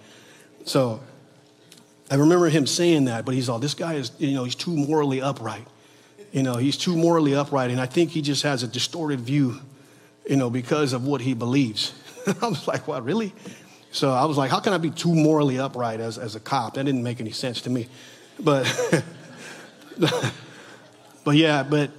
So 0.64 1.00
I 2.10 2.16
remember 2.16 2.48
him 2.48 2.66
saying 2.66 3.04
that, 3.04 3.24
but 3.24 3.34
he's 3.34 3.48
all, 3.48 3.58
this 3.58 3.74
guy 3.74 3.94
is, 3.94 4.12
you 4.18 4.32
know, 4.32 4.44
he's 4.44 4.54
too 4.54 4.74
morally 4.74 5.20
upright. 5.20 5.66
You 6.32 6.42
know, 6.42 6.56
he's 6.56 6.76
too 6.76 6.96
morally 6.96 7.34
upright. 7.34 7.70
And 7.70 7.80
I 7.80 7.86
think 7.86 8.10
he 8.10 8.22
just 8.22 8.42
has 8.42 8.62
a 8.62 8.68
distorted 8.68 9.20
view, 9.20 9.60
you 10.28 10.36
know, 10.36 10.48
because 10.48 10.92
of 10.92 11.06
what 11.06 11.20
he 11.20 11.34
believes. 11.34 11.92
I 12.42 12.48
was 12.48 12.66
like, 12.66 12.88
what, 12.88 13.04
really? 13.04 13.34
So 13.92 14.12
I 14.12 14.24
was 14.24 14.36
like, 14.36 14.50
how 14.50 14.60
can 14.60 14.72
I 14.72 14.78
be 14.78 14.90
too 14.90 15.14
morally 15.14 15.58
upright 15.58 16.00
as, 16.00 16.16
as 16.16 16.36
a 16.36 16.40
cop? 16.40 16.74
That 16.74 16.84
didn't 16.84 17.02
make 17.02 17.20
any 17.20 17.32
sense 17.32 17.60
to 17.62 17.70
me. 17.70 17.88
But 18.38 18.64
But 21.24 21.36
yeah, 21.36 21.62
but 21.62 21.90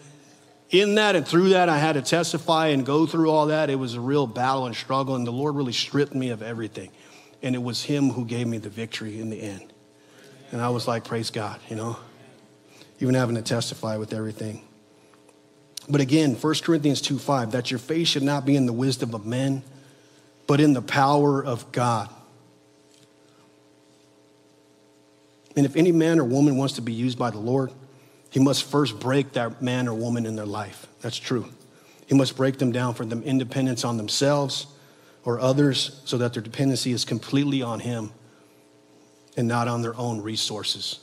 in 0.69 0.95
that 0.95 1.15
and 1.15 1.27
through 1.27 1.49
that, 1.49 1.69
I 1.69 1.77
had 1.77 1.93
to 1.93 2.01
testify 2.01 2.67
and 2.67 2.86
go 2.86 3.05
through 3.05 3.29
all 3.29 3.47
that. 3.47 3.69
It 3.69 3.75
was 3.75 3.95
a 3.95 4.01
real 4.01 4.25
battle 4.25 4.65
and 4.65 4.75
struggle, 4.75 5.15
and 5.15 5.27
the 5.27 5.31
Lord 5.31 5.55
really 5.55 5.73
stripped 5.73 6.15
me 6.15 6.29
of 6.29 6.41
everything. 6.41 6.91
And 7.43 7.55
it 7.55 7.62
was 7.62 7.84
Him 7.84 8.10
who 8.10 8.25
gave 8.25 8.47
me 8.47 8.57
the 8.57 8.69
victory 8.69 9.19
in 9.19 9.29
the 9.29 9.41
end. 9.41 9.73
And 10.51 10.62
I 10.62 10.69
was 10.69 10.88
like, 10.88 11.03
praise 11.03 11.29
God, 11.29 11.60
you 11.69 11.75
know, 11.75 11.97
even 12.99 13.15
having 13.15 13.36
to 13.36 13.41
testify 13.41 13.97
with 13.97 14.13
everything. 14.13 14.62
But 15.89 16.01
again, 16.01 16.36
1 16.36 16.55
Corinthians 16.63 17.01
2 17.01 17.19
5, 17.19 17.51
that 17.51 17.71
your 17.71 17.79
faith 17.79 18.07
should 18.07 18.23
not 18.23 18.45
be 18.45 18.55
in 18.55 18.65
the 18.65 18.73
wisdom 18.73 19.13
of 19.13 19.25
men, 19.25 19.63
but 20.47 20.62
in 20.62 20.73
the 20.73 20.81
power 20.81 21.43
of 21.43 21.71
God. 21.71 22.10
And 25.55 25.65
if 25.65 25.75
any 25.75 25.91
man 25.91 26.19
or 26.19 26.23
woman 26.23 26.55
wants 26.55 26.75
to 26.75 26.81
be 26.81 26.93
used 26.93 27.17
by 27.19 27.29
the 27.29 27.39
Lord, 27.39 27.71
he 28.31 28.39
must 28.39 28.63
first 28.63 28.99
break 28.99 29.33
that 29.33 29.61
man 29.61 29.87
or 29.87 29.93
woman 29.93 30.25
in 30.25 30.35
their 30.35 30.45
life. 30.45 30.87
That's 31.01 31.17
true. 31.17 31.49
He 32.07 32.15
must 32.15 32.35
break 32.35 32.57
them 32.57 32.71
down 32.71 32.93
for 32.93 33.05
them 33.05 33.21
independence 33.23 33.83
on 33.83 33.97
themselves 33.97 34.67
or 35.23 35.39
others 35.39 36.01
so 36.05 36.17
that 36.17 36.33
their 36.33 36.41
dependency 36.41 36.93
is 36.93 37.05
completely 37.05 37.61
on 37.61 37.81
Him 37.81 38.11
and 39.35 39.47
not 39.47 39.67
on 39.67 39.81
their 39.81 39.95
own 39.97 40.21
resources. 40.21 40.99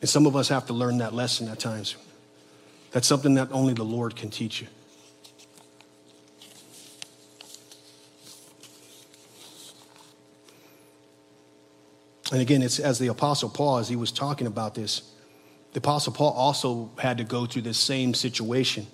And 0.00 0.08
some 0.08 0.24
of 0.24 0.36
us 0.36 0.48
have 0.48 0.66
to 0.66 0.72
learn 0.72 0.98
that 0.98 1.14
lesson 1.14 1.48
at 1.48 1.58
times. 1.58 1.96
That's 2.92 3.08
something 3.08 3.34
that 3.34 3.50
only 3.50 3.74
the 3.74 3.84
Lord 3.84 4.14
can 4.14 4.30
teach 4.30 4.60
you. 4.60 4.68
And 12.30 12.40
again, 12.40 12.62
it's 12.62 12.78
as 12.78 12.98
the 12.98 13.08
Apostle 13.08 13.48
Paul, 13.48 13.78
as 13.78 13.88
he 13.88 13.96
was 13.96 14.12
talking 14.12 14.46
about 14.46 14.74
this, 14.74 15.02
the 15.72 15.78
Apostle 15.78 16.12
Paul 16.12 16.32
also 16.32 16.90
had 16.98 17.18
to 17.18 17.24
go 17.24 17.46
through 17.46 17.62
this 17.62 17.78
same 17.78 18.14
situation. 18.14 18.86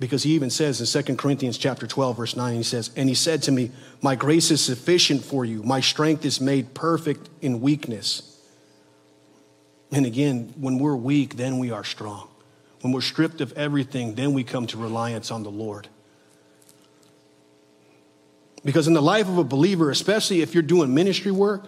Because 0.00 0.24
he 0.24 0.32
even 0.32 0.50
says 0.50 0.80
in 0.80 1.04
2 1.04 1.16
Corinthians 1.16 1.56
chapter 1.56 1.86
12, 1.86 2.16
verse 2.16 2.36
9, 2.36 2.56
he 2.56 2.62
says, 2.62 2.90
And 2.96 3.08
he 3.08 3.14
said 3.14 3.42
to 3.44 3.52
me, 3.52 3.70
My 4.02 4.16
grace 4.16 4.50
is 4.50 4.60
sufficient 4.60 5.24
for 5.24 5.44
you. 5.44 5.62
My 5.62 5.80
strength 5.80 6.24
is 6.24 6.40
made 6.40 6.74
perfect 6.74 7.28
in 7.40 7.60
weakness. 7.60 8.30
And 9.92 10.04
again, 10.04 10.52
when 10.56 10.78
we're 10.78 10.96
weak, 10.96 11.36
then 11.36 11.58
we 11.58 11.70
are 11.70 11.84
strong. 11.84 12.28
When 12.80 12.92
we're 12.92 13.00
stripped 13.00 13.40
of 13.40 13.52
everything, 13.52 14.14
then 14.14 14.34
we 14.34 14.42
come 14.42 14.66
to 14.68 14.76
reliance 14.76 15.30
on 15.30 15.44
the 15.44 15.50
Lord. 15.50 15.88
Because 18.64 18.86
in 18.86 18.94
the 18.94 19.02
life 19.02 19.28
of 19.28 19.38
a 19.38 19.44
believer, 19.44 19.90
especially 19.90 20.40
if 20.40 20.54
you're 20.54 20.62
doing 20.62 20.94
ministry 20.94 21.30
work, 21.30 21.66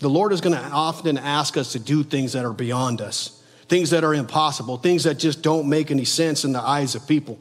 the 0.00 0.10
Lord 0.10 0.32
is 0.32 0.40
going 0.40 0.56
to 0.56 0.62
often 0.62 1.16
ask 1.16 1.56
us 1.56 1.72
to 1.72 1.78
do 1.78 2.02
things 2.02 2.32
that 2.32 2.44
are 2.44 2.52
beyond 2.52 3.00
us, 3.00 3.42
things 3.68 3.90
that 3.90 4.04
are 4.04 4.14
impossible, 4.14 4.76
things 4.76 5.04
that 5.04 5.18
just 5.18 5.42
don't 5.42 5.68
make 5.68 5.90
any 5.90 6.04
sense 6.04 6.44
in 6.44 6.52
the 6.52 6.60
eyes 6.60 6.94
of 6.94 7.06
people. 7.06 7.38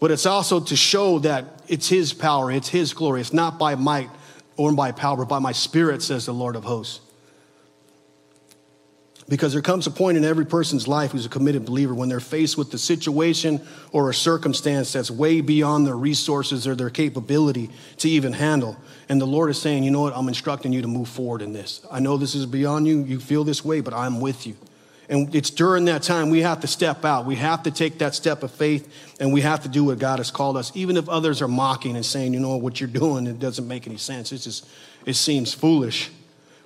But 0.00 0.10
it's 0.10 0.26
also 0.26 0.60
to 0.60 0.76
show 0.76 1.20
that 1.20 1.62
it's 1.66 1.88
His 1.88 2.12
power, 2.12 2.50
it's 2.50 2.68
His 2.68 2.92
glory. 2.92 3.20
It's 3.20 3.32
not 3.32 3.58
by 3.58 3.74
might 3.74 4.10
or 4.56 4.72
by 4.72 4.92
power, 4.92 5.18
but 5.18 5.28
by 5.28 5.38
my 5.38 5.52
spirit, 5.52 6.02
says 6.02 6.26
the 6.26 6.34
Lord 6.34 6.56
of 6.56 6.64
hosts. 6.64 7.00
Because 9.28 9.52
there 9.52 9.62
comes 9.62 9.86
a 9.86 9.90
point 9.90 10.16
in 10.16 10.24
every 10.24 10.46
person's 10.46 10.88
life 10.88 11.12
who's 11.12 11.26
a 11.26 11.28
committed 11.28 11.66
believer 11.66 11.94
when 11.94 12.08
they're 12.08 12.18
faced 12.18 12.56
with 12.56 12.72
a 12.72 12.78
situation 12.78 13.60
or 13.92 14.08
a 14.08 14.14
circumstance 14.14 14.92
that's 14.94 15.10
way 15.10 15.42
beyond 15.42 15.86
their 15.86 15.96
resources 15.96 16.66
or 16.66 16.74
their 16.74 16.88
capability 16.88 17.70
to 17.98 18.08
even 18.08 18.32
handle. 18.32 18.76
And 19.10 19.20
the 19.20 19.26
Lord 19.26 19.50
is 19.50 19.60
saying, 19.60 19.84
you 19.84 19.90
know 19.90 20.00
what, 20.00 20.16
I'm 20.16 20.28
instructing 20.28 20.72
you 20.72 20.80
to 20.80 20.88
move 20.88 21.08
forward 21.08 21.42
in 21.42 21.52
this. 21.52 21.82
I 21.90 22.00
know 22.00 22.16
this 22.16 22.34
is 22.34 22.46
beyond 22.46 22.86
you, 22.86 23.02
you 23.02 23.20
feel 23.20 23.44
this 23.44 23.62
way, 23.62 23.80
but 23.80 23.92
I'm 23.92 24.20
with 24.20 24.46
you. 24.46 24.56
And 25.10 25.34
it's 25.34 25.50
during 25.50 25.86
that 25.86 26.02
time 26.02 26.30
we 26.30 26.40
have 26.40 26.60
to 26.60 26.66
step 26.66 27.04
out. 27.04 27.26
We 27.26 27.36
have 27.36 27.62
to 27.64 27.70
take 27.70 27.98
that 27.98 28.14
step 28.14 28.42
of 28.42 28.50
faith 28.50 28.90
and 29.20 29.32
we 29.32 29.42
have 29.42 29.62
to 29.62 29.68
do 29.68 29.84
what 29.84 29.98
God 29.98 30.20
has 30.20 30.30
called 30.30 30.56
us, 30.56 30.72
even 30.74 30.96
if 30.96 31.06
others 31.08 31.42
are 31.42 31.48
mocking 31.48 31.96
and 31.96 32.04
saying, 32.04 32.32
you 32.32 32.40
know, 32.40 32.56
what 32.56 32.80
you're 32.80 32.88
doing, 32.88 33.26
it 33.26 33.38
doesn't 33.38 33.68
make 33.68 33.86
any 33.86 33.98
sense. 33.98 34.32
It's 34.32 34.44
just, 34.44 34.66
it 35.04 35.14
seems 35.14 35.52
foolish. 35.52 36.10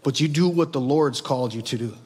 But 0.05 0.21
you 0.21 0.27
do 0.27 0.49
what 0.49 0.73
the 0.73 0.81
Lord's 0.81 1.21
called 1.21 1.55
you 1.55 1.63
to 1.63 1.79
do 1.79 1.97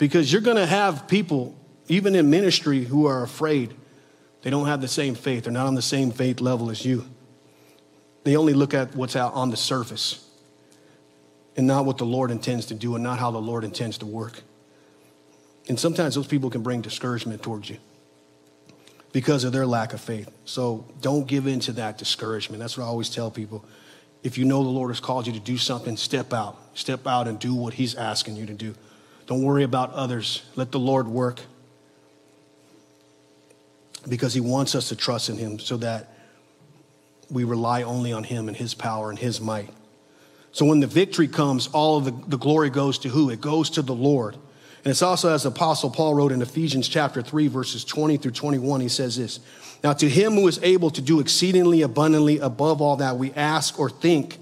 because 0.00 0.32
you're 0.32 0.40
going 0.40 0.56
to 0.56 0.66
have 0.66 1.06
people, 1.06 1.54
even 1.86 2.16
in 2.16 2.30
ministry, 2.30 2.84
who 2.84 3.06
are 3.06 3.22
afraid. 3.22 3.74
They 4.40 4.48
don't 4.48 4.66
have 4.66 4.80
the 4.80 4.88
same 4.88 5.14
faith, 5.14 5.44
they're 5.44 5.52
not 5.52 5.66
on 5.66 5.76
the 5.76 5.82
same 5.82 6.10
faith 6.10 6.40
level 6.40 6.70
as 6.70 6.84
you. 6.84 7.04
They 8.24 8.36
only 8.36 8.54
look 8.54 8.74
at 8.74 8.96
what's 8.96 9.14
out 9.14 9.34
on 9.34 9.50
the 9.50 9.56
surface 9.56 10.26
and 11.56 11.66
not 11.66 11.84
what 11.84 11.98
the 11.98 12.06
Lord 12.06 12.30
intends 12.30 12.66
to 12.66 12.74
do 12.74 12.94
and 12.94 13.04
not 13.04 13.18
how 13.18 13.30
the 13.30 13.40
Lord 13.40 13.62
intends 13.62 13.98
to 13.98 14.06
work. 14.06 14.42
And 15.68 15.78
sometimes 15.78 16.14
those 16.14 16.26
people 16.26 16.48
can 16.48 16.62
bring 16.62 16.80
discouragement 16.80 17.42
towards 17.42 17.68
you 17.68 17.76
because 19.12 19.44
of 19.44 19.52
their 19.52 19.66
lack 19.66 19.92
of 19.92 20.00
faith. 20.00 20.30
So 20.46 20.86
don't 21.02 21.26
give 21.26 21.46
in 21.46 21.60
to 21.60 21.72
that 21.72 21.98
discouragement. 21.98 22.60
That's 22.60 22.78
what 22.78 22.84
I 22.84 22.86
always 22.86 23.10
tell 23.10 23.30
people. 23.30 23.64
If 24.22 24.38
you 24.38 24.46
know 24.46 24.62
the 24.62 24.70
Lord 24.70 24.90
has 24.90 25.00
called 25.00 25.26
you 25.26 25.34
to 25.34 25.40
do 25.40 25.58
something, 25.58 25.96
step 25.98 26.32
out. 26.32 26.58
Step 26.74 27.06
out 27.06 27.28
and 27.28 27.38
do 27.38 27.54
what 27.54 27.74
He's 27.74 27.94
asking 27.94 28.36
you 28.36 28.46
to 28.46 28.54
do. 28.54 28.74
Don't 29.30 29.42
worry 29.42 29.62
about 29.62 29.92
others. 29.92 30.42
Let 30.56 30.72
the 30.72 30.80
Lord 30.80 31.06
work 31.06 31.40
because 34.08 34.34
He 34.34 34.40
wants 34.40 34.74
us 34.74 34.88
to 34.88 34.96
trust 34.96 35.28
in 35.28 35.36
Him 35.36 35.60
so 35.60 35.76
that 35.76 36.12
we 37.30 37.44
rely 37.44 37.84
only 37.84 38.12
on 38.12 38.24
Him 38.24 38.48
and 38.48 38.56
His 38.56 38.74
power 38.74 39.08
and 39.08 39.16
His 39.16 39.40
might. 39.40 39.70
So 40.50 40.66
when 40.66 40.80
the 40.80 40.88
victory 40.88 41.28
comes, 41.28 41.68
all 41.68 41.98
of 41.98 42.06
the, 42.06 42.10
the 42.26 42.38
glory 42.38 42.70
goes 42.70 42.98
to 42.98 43.08
who? 43.08 43.30
It 43.30 43.40
goes 43.40 43.70
to 43.70 43.82
the 43.82 43.94
Lord. 43.94 44.34
And 44.34 44.90
it's 44.90 45.00
also 45.00 45.32
as 45.32 45.46
Apostle 45.46 45.90
Paul 45.90 46.14
wrote 46.14 46.32
in 46.32 46.42
Ephesians 46.42 46.88
chapter 46.88 47.22
3, 47.22 47.46
verses 47.46 47.84
20 47.84 48.16
through 48.16 48.32
21, 48.32 48.80
he 48.80 48.88
says 48.88 49.16
this 49.16 49.38
Now 49.84 49.92
to 49.92 50.08
him 50.08 50.32
who 50.32 50.48
is 50.48 50.58
able 50.60 50.90
to 50.90 51.00
do 51.00 51.20
exceedingly 51.20 51.82
abundantly 51.82 52.40
above 52.40 52.82
all 52.82 52.96
that 52.96 53.16
we 53.16 53.30
ask 53.34 53.78
or 53.78 53.90
think, 53.90 54.38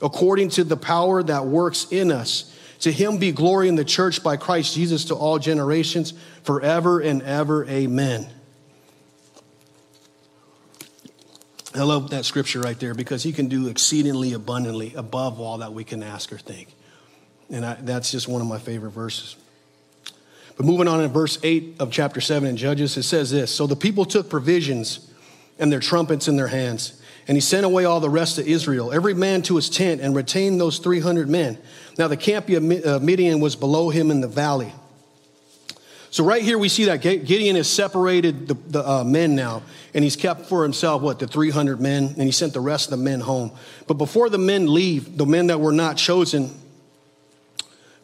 according 0.00 0.50
to 0.50 0.62
the 0.62 0.76
power 0.76 1.24
that 1.24 1.46
works 1.46 1.88
in 1.90 2.12
us, 2.12 2.54
to 2.80 2.92
him 2.92 3.18
be 3.18 3.32
glory 3.32 3.68
in 3.68 3.74
the 3.74 3.84
church 3.84 4.22
by 4.22 4.36
Christ 4.36 4.74
Jesus 4.74 5.06
to 5.06 5.14
all 5.14 5.38
generations, 5.38 6.14
forever 6.42 7.00
and 7.00 7.22
ever. 7.22 7.64
Amen. 7.66 8.28
I 11.74 11.82
love 11.82 12.10
that 12.10 12.24
scripture 12.24 12.60
right 12.60 12.78
there 12.78 12.94
because 12.94 13.22
he 13.22 13.32
can 13.32 13.48
do 13.48 13.68
exceedingly 13.68 14.32
abundantly 14.32 14.94
above 14.94 15.38
all 15.38 15.58
that 15.58 15.72
we 15.72 15.84
can 15.84 16.02
ask 16.02 16.32
or 16.32 16.38
think. 16.38 16.74
And 17.50 17.64
I, 17.64 17.74
that's 17.74 18.10
just 18.10 18.26
one 18.28 18.40
of 18.40 18.46
my 18.46 18.58
favorite 18.58 18.90
verses. 18.90 19.36
But 20.56 20.66
moving 20.66 20.88
on 20.88 21.00
in 21.00 21.10
verse 21.10 21.38
8 21.42 21.76
of 21.78 21.92
chapter 21.92 22.20
7 22.20 22.48
in 22.48 22.56
Judges, 22.56 22.96
it 22.96 23.04
says 23.04 23.30
this 23.30 23.54
So 23.54 23.66
the 23.66 23.76
people 23.76 24.04
took 24.04 24.28
provisions 24.28 25.12
and 25.58 25.70
their 25.70 25.80
trumpets 25.80 26.26
in 26.26 26.36
their 26.36 26.48
hands, 26.48 26.97
and 27.28 27.36
he 27.36 27.42
sent 27.42 27.66
away 27.66 27.84
all 27.84 28.00
the 28.00 28.08
rest 28.08 28.38
of 28.38 28.48
Israel, 28.48 28.90
every 28.90 29.12
man 29.12 29.42
to 29.42 29.56
his 29.56 29.68
tent, 29.68 30.00
and 30.00 30.16
retained 30.16 30.58
those 30.58 30.78
300 30.78 31.28
men. 31.28 31.58
Now 31.98 32.08
the 32.08 32.16
camp 32.16 32.48
of 32.48 33.02
Midian 33.02 33.38
was 33.40 33.54
below 33.54 33.90
him 33.90 34.10
in 34.10 34.22
the 34.22 34.28
valley. 34.28 34.72
So 36.10 36.24
right 36.24 36.42
here 36.42 36.56
we 36.56 36.70
see 36.70 36.86
that 36.86 37.02
Gideon 37.02 37.56
has 37.56 37.68
separated 37.68 38.48
the, 38.48 38.54
the 38.54 38.88
uh, 38.88 39.04
men 39.04 39.34
now, 39.34 39.62
and 39.92 40.02
he's 40.02 40.16
kept 40.16 40.46
for 40.46 40.62
himself 40.62 41.02
what 41.02 41.18
the 41.18 41.26
300 41.26 41.80
men, 41.82 42.04
and 42.04 42.22
he 42.22 42.32
sent 42.32 42.54
the 42.54 42.60
rest 42.60 42.86
of 42.86 42.98
the 42.98 43.04
men 43.04 43.20
home. 43.20 43.52
But 43.86 43.94
before 43.94 44.30
the 44.30 44.38
men 44.38 44.72
leave, 44.72 45.18
the 45.18 45.26
men 45.26 45.48
that 45.48 45.60
were 45.60 45.72
not 45.72 45.98
chosen 45.98 46.50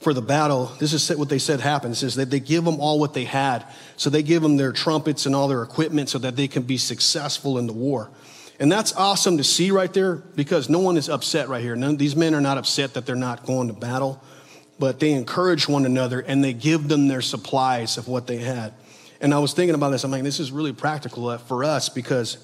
for 0.01 0.13
the 0.13 0.21
battle, 0.21 0.71
this 0.79 0.93
is 0.93 1.17
what 1.17 1.31
they 1.31 1.39
said 1.39 1.61
happens: 1.61 2.03
is 2.03 2.17
that 2.17 2.29
they 2.29 2.41
give 2.41 2.67
them 2.67 2.79
all 2.79 3.01
what 3.01 3.15
they 3.15 3.25
had. 3.25 3.65
So 3.97 4.11
they 4.11 4.23
give 4.23 4.43
them 4.43 4.59
their 4.59 4.73
trumpets 4.73 5.25
and 5.25 5.35
all 5.35 5.49
their 5.49 5.63
equipment 5.63 6.11
so 6.11 6.19
that 6.19 6.37
they 6.37 6.47
can 6.47 6.65
be 6.65 6.77
successful 6.77 7.57
in 7.57 7.67
the 7.67 7.73
war. 7.73 8.11
And 8.61 8.71
that's 8.71 8.93
awesome 8.95 9.39
to 9.39 9.45
see 9.45 9.71
right 9.71 9.93
there 9.93 10.17
because 10.17 10.69
no 10.69 10.79
one 10.79 10.97
is 10.97 11.09
upset 11.09 11.49
right 11.49 11.63
here. 11.63 11.75
None, 11.75 11.97
these 11.97 12.15
men 12.15 12.35
are 12.35 12.41
not 12.41 12.57
upset 12.57 12.95
that 12.95 13.05
they're 13.05 13.17
not 13.17 13.45
going 13.45 13.69
to 13.69 13.75
battle 13.75 14.23
but 14.79 15.01
they 15.01 15.13
encourage 15.13 15.69
one 15.69 15.87
another 15.87 16.21
and 16.21 16.43
they 16.43 16.53
give 16.53 16.89
them 16.89 17.09
their 17.09 17.23
supplies 17.23 17.97
of 17.97 18.09
what 18.09 18.27
they 18.27 18.39
had. 18.39 18.73
And 19.21 19.33
I 19.33 19.39
was 19.39 19.53
thinking 19.53 19.75
about 19.75 19.91
this. 19.91 20.05
I'm 20.05 20.11
like, 20.11 20.23
this 20.23 20.41
is 20.41 20.53
really 20.53 20.73
practical 20.73 21.29
uh, 21.29 21.39
for 21.39 21.65
us 21.65 21.89
because 21.89 22.39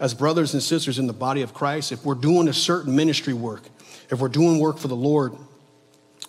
as 0.00 0.12
brothers 0.12 0.52
and 0.52 0.62
sisters 0.62 0.98
in 0.98 1.06
the 1.06 1.12
body 1.12 1.42
of 1.42 1.54
Christ, 1.54 1.92
if 1.92 2.04
we're 2.04 2.14
doing 2.14 2.48
a 2.48 2.52
certain 2.52 2.94
ministry 2.94 3.32
work, 3.32 3.62
if 4.10 4.20
we're 4.20 4.28
doing 4.28 4.58
work 4.58 4.78
for 4.78 4.88
the 4.88 4.96
Lord 4.96 5.34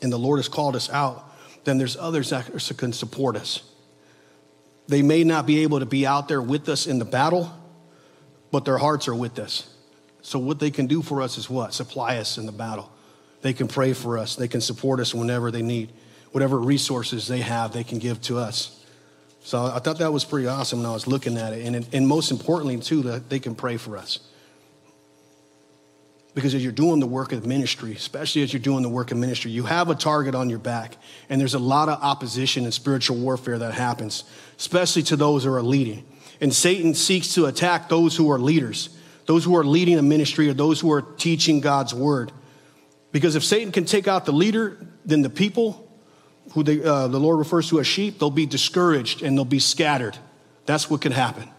and 0.02 0.12
the 0.12 0.18
Lord 0.18 0.40
has 0.40 0.48
called 0.48 0.76
us 0.76 0.90
out, 0.90 1.24
then 1.64 1.78
there's 1.78 1.98
others 1.98 2.30
that 2.30 2.46
can 2.78 2.94
support 2.94 3.36
us. 3.36 3.64
They 4.88 5.02
may 5.02 5.26
not 5.26 5.46
be 5.46 5.64
able 5.64 5.80
to 5.80 5.86
be 5.86 6.06
out 6.06 6.30
there 6.30 6.42
with 6.42 6.70
us 6.70 6.88
in 6.88 7.00
the 7.00 7.06
battle, 7.06 7.52
but 8.52 8.66
their 8.66 8.78
hearts 8.78 9.08
are 9.08 9.16
with 9.16 9.40
us. 9.40 9.74
So 10.22 10.40
what 10.40 10.60
they 10.60 10.72
can 10.72 10.88
do 10.88 11.02
for 11.02 11.22
us 11.22 11.38
is 11.38 11.50
what? 11.50 11.74
Supply 11.74 12.18
us 12.18 12.38
in 12.38 12.46
the 12.46 12.52
battle. 12.52 12.92
They 13.42 13.54
can 13.54 13.68
pray 13.68 13.94
for 13.94 14.18
us. 14.18 14.36
They 14.36 14.48
can 14.48 14.62
support 14.62 15.00
us 15.00 15.14
whenever 15.14 15.52
they 15.52 15.62
need. 15.62 15.92
Whatever 16.32 16.60
resources 16.60 17.28
they 17.28 17.40
have, 17.40 17.72
they 17.72 17.84
can 17.84 18.00
give 18.00 18.22
to 18.24 18.38
us. 18.38 18.84
So 19.42 19.64
I 19.64 19.80
thought 19.80 20.00
that 20.00 20.12
was 20.12 20.26
pretty 20.26 20.48
awesome 20.48 20.80
when 20.80 20.90
I 20.90 20.94
was 20.94 21.08
looking 21.08 21.38
at 21.38 21.54
it. 21.54 21.66
And, 21.66 21.88
and 21.94 22.08
most 22.08 22.32
importantly, 22.32 22.78
too, 22.80 23.04
that 23.04 23.30
they 23.30 23.40
can 23.40 23.56
pray 23.56 23.78
for 23.78 23.96
us. 23.96 24.20
Because 26.34 26.54
as 26.54 26.62
you're 26.62 26.74
doing 26.74 27.00
the 27.00 27.08
work 27.08 27.32
of 27.32 27.46
ministry, 27.46 27.94
especially 27.94 28.44
as 28.44 28.54
you're 28.54 28.62
doing 28.62 28.84
the 28.84 28.90
work 28.90 29.12
of 29.12 29.18
ministry, 29.18 29.50
you 29.50 29.64
have 29.64 29.90
a 29.90 29.96
target 29.96 30.36
on 30.36 30.50
your 30.50 30.60
back. 30.60 30.98
And 31.30 31.40
there's 31.40 31.54
a 31.54 31.60
lot 31.60 31.88
of 31.90 32.04
opposition 32.04 32.66
and 32.66 32.74
spiritual 32.74 33.18
warfare 33.18 33.58
that 33.58 33.74
happens, 33.74 34.24
especially 34.60 35.04
to 35.04 35.16
those 35.16 35.46
who 35.46 35.54
are 35.54 35.64
leading. 35.64 36.06
And 36.40 36.54
Satan 36.54 36.94
seeks 36.94 37.34
to 37.34 37.46
attack 37.46 37.90
those 37.90 38.16
who 38.16 38.32
are 38.32 38.40
leaders, 38.40 38.90
those 39.26 39.44
who 39.44 39.56
are 39.56 39.64
leading 39.64 39.98
a 39.98 40.02
ministry, 40.02 40.50
or 40.50 40.54
those 40.54 40.80
who 40.80 40.92
are 40.92 41.02
teaching 41.02 41.60
God's 41.60 41.94
word. 41.94 42.32
Because 43.12 43.36
if 43.36 43.44
Satan 43.44 43.72
can 43.72 43.86
take 43.86 44.08
out 44.08 44.26
the 44.26 44.32
leader, 44.32 44.78
then 45.06 45.22
the 45.22 45.30
people, 45.30 45.90
who 46.54 46.64
they, 46.64 46.84
uh, 46.84 47.08
the 47.08 47.20
Lord 47.20 47.40
refers 47.40 47.70
to 47.70 47.80
as 47.80 47.88
sheep, 47.88 48.20
they'll 48.20 48.30
be 48.30 48.46
discouraged 48.46 49.22
and 49.22 49.38
they'll 49.38 49.46
be 49.46 49.60
scattered. 49.60 50.18
That's 50.66 50.90
what 50.90 51.02
can 51.02 51.14
happen, 51.14 51.50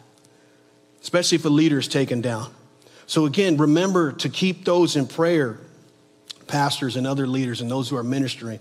especially 1.01 1.37
if 1.37 1.45
a 1.45 1.49
leader 1.49 1.79
is 1.79 1.89
taken 1.89 2.21
down. 2.21 2.53
So, 3.07 3.25
again, 3.25 3.57
remember 3.57 4.13
to 4.13 4.29
keep 4.29 4.67
those 4.67 4.95
in 4.95 5.07
prayer, 5.07 5.59
pastors 6.47 6.97
and 6.97 7.07
other 7.07 7.27
leaders 7.27 7.61
and 7.61 7.71
those 7.71 7.89
who 7.89 7.97
are 7.97 8.03
ministering. 8.03 8.61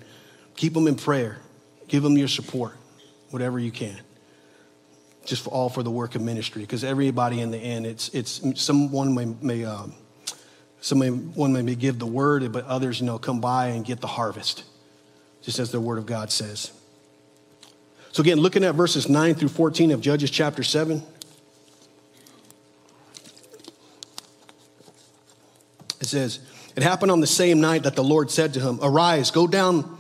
Keep 0.56 0.74
them 0.74 0.88
in 0.88 0.96
prayer. 0.96 1.40
Give 1.88 2.04
them 2.04 2.18
your 2.18 2.28
support, 2.28 2.76
whatever 3.30 3.60
you 3.60 3.72
can. 3.72 4.00
Just 5.28 5.44
for, 5.44 5.50
all 5.52 5.70
for 5.70 5.84
the 5.84 5.92
work 5.92 6.16
of 6.16 6.22
ministry, 6.22 6.62
because 6.62 6.84
everybody 6.84 7.42
in 7.42 7.52
the 7.52 7.58
end, 7.58 7.86
it's, 7.86 8.08
it's 8.10 8.42
someone 8.60 9.14
may, 9.14 9.26
may 9.26 9.66
um, 9.66 9.94
some 10.80 11.00
may, 11.00 11.10
one 11.10 11.52
may 11.52 11.76
give 11.76 12.00
the 12.00 12.08
word, 12.08 12.50
but 12.54 12.66
others, 12.66 13.02
you 13.02 13.06
know, 13.06 13.20
come 13.20 13.42
by 13.42 13.68
and 13.68 13.84
get 13.84 14.00
the 14.00 14.08
harvest, 14.08 14.64
just 15.42 15.60
as 15.60 15.70
the 15.70 15.82
word 15.82 15.98
of 15.98 16.06
God 16.06 16.32
says. 16.32 16.72
So 18.14 18.22
again, 18.22 18.40
looking 18.40 18.64
at 18.64 18.74
verses 18.74 19.10
9 19.10 19.36
through 19.36 19.50
14 19.50 19.92
of 19.92 20.00
Judges 20.02 20.32
chapter 20.32 20.64
7. 20.64 21.04
It 26.00 26.08
says, 26.08 26.40
It 26.78 26.84
happened 26.84 27.12
on 27.12 27.20
the 27.20 27.28
same 27.28 27.60
night 27.60 27.84
that 27.84 27.98
the 27.98 28.04
Lord 28.04 28.32
said 28.32 28.54
to 28.54 28.62
him, 28.62 28.80
Arise, 28.82 29.30
go 29.30 29.46
down 29.46 29.98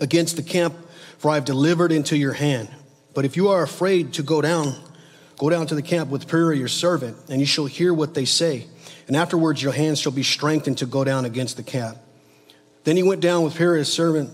against 0.00 0.34
the 0.34 0.42
camp, 0.42 0.74
for 1.18 1.30
I 1.30 1.36
have 1.36 1.44
delivered 1.44 1.92
into 1.92 2.16
your 2.16 2.32
hand. 2.32 2.68
But 3.14 3.24
if 3.24 3.36
you 3.36 3.48
are 3.48 3.62
afraid 3.62 4.12
to 4.14 4.22
go 4.22 4.40
down, 4.40 4.74
go 5.38 5.48
down 5.48 5.66
to 5.68 5.74
the 5.74 5.82
camp 5.82 6.10
with 6.10 6.26
Purah 6.26 6.58
your 6.58 6.68
servant, 6.68 7.16
and 7.28 7.40
you 7.40 7.46
shall 7.46 7.66
hear 7.66 7.94
what 7.94 8.14
they 8.14 8.24
say. 8.24 8.66
And 9.06 9.16
afterwards 9.16 9.62
your 9.62 9.72
hands 9.72 10.00
shall 10.00 10.12
be 10.12 10.22
strengthened 10.22 10.78
to 10.78 10.86
go 10.86 11.04
down 11.04 11.24
against 11.24 11.56
the 11.56 11.62
camp. 11.62 11.98
Then 12.84 12.96
he 12.96 13.02
went 13.02 13.20
down 13.20 13.44
with 13.44 13.54
Purah 13.54 13.78
his 13.78 13.92
servant 13.92 14.30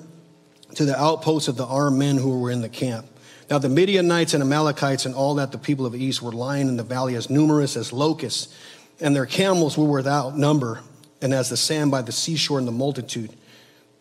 to 0.74 0.85
the 0.85 0.99
outposts 0.99 1.49
of 1.49 1.57
the 1.57 1.66
armed 1.66 1.99
men 1.99 2.16
who 2.16 2.41
were 2.41 2.51
in 2.51 2.62
the 2.62 2.68
camp. 2.68 3.07
Now 3.51 3.59
the 3.59 3.68
Midianites 3.68 4.33
and 4.33 4.43
Amalekites 4.43 5.07
and 5.07 5.14
all 5.14 5.35
that 5.35 5.51
the 5.51 5.59
people 5.59 5.85
of 5.85 5.93
the 5.93 6.03
east 6.03 6.22
were 6.22 6.33
lying 6.33 6.68
in 6.68 6.76
the 6.76 6.85
valley 6.85 7.16
as 7.16 7.28
numerous 7.28 7.76
as 7.76 7.93
locusts, 7.93 8.55
and 9.01 9.14
their 9.14 9.26
camels 9.26 9.76
were 9.76 9.91
without 9.91 10.39
number, 10.39 10.81
and 11.20 11.35
as 11.35 11.49
the 11.51 11.57
sand 11.57 11.91
by 11.91 12.01
the 12.03 12.12
seashore 12.12 12.59
in 12.59 12.66
the 12.66 12.72
multitude. 12.72 13.33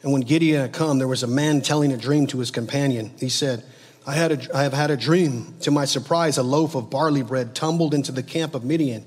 And 0.04 0.14
when 0.14 0.22
Gideon 0.22 0.62
had 0.62 0.74
come, 0.74 1.00
there 1.00 1.08
was 1.08 1.24
a 1.24 1.28
man 1.28 1.62
telling 1.62 1.92
a 1.92 1.98
dream 1.98 2.28
to 2.28 2.40
his 2.40 2.52
companion. 2.52 3.12
He 3.20 3.28
said, 3.28 3.64
I, 4.10 4.14
had 4.14 4.32
a, 4.32 4.58
I 4.58 4.64
have 4.64 4.74
had 4.74 4.90
a 4.90 4.98
dream. 4.98 5.54
To 5.62 5.72
my 5.72 5.86
surprise, 5.86 6.40
a 6.40 6.44
loaf 6.44 6.74
of 6.74 6.90
barley 6.90 7.22
bread 7.22 7.54
tumbled 7.54 7.94
into 7.94 8.12
the 8.12 8.24
camp 8.24 8.56
of 8.56 8.64
Midian. 8.64 9.06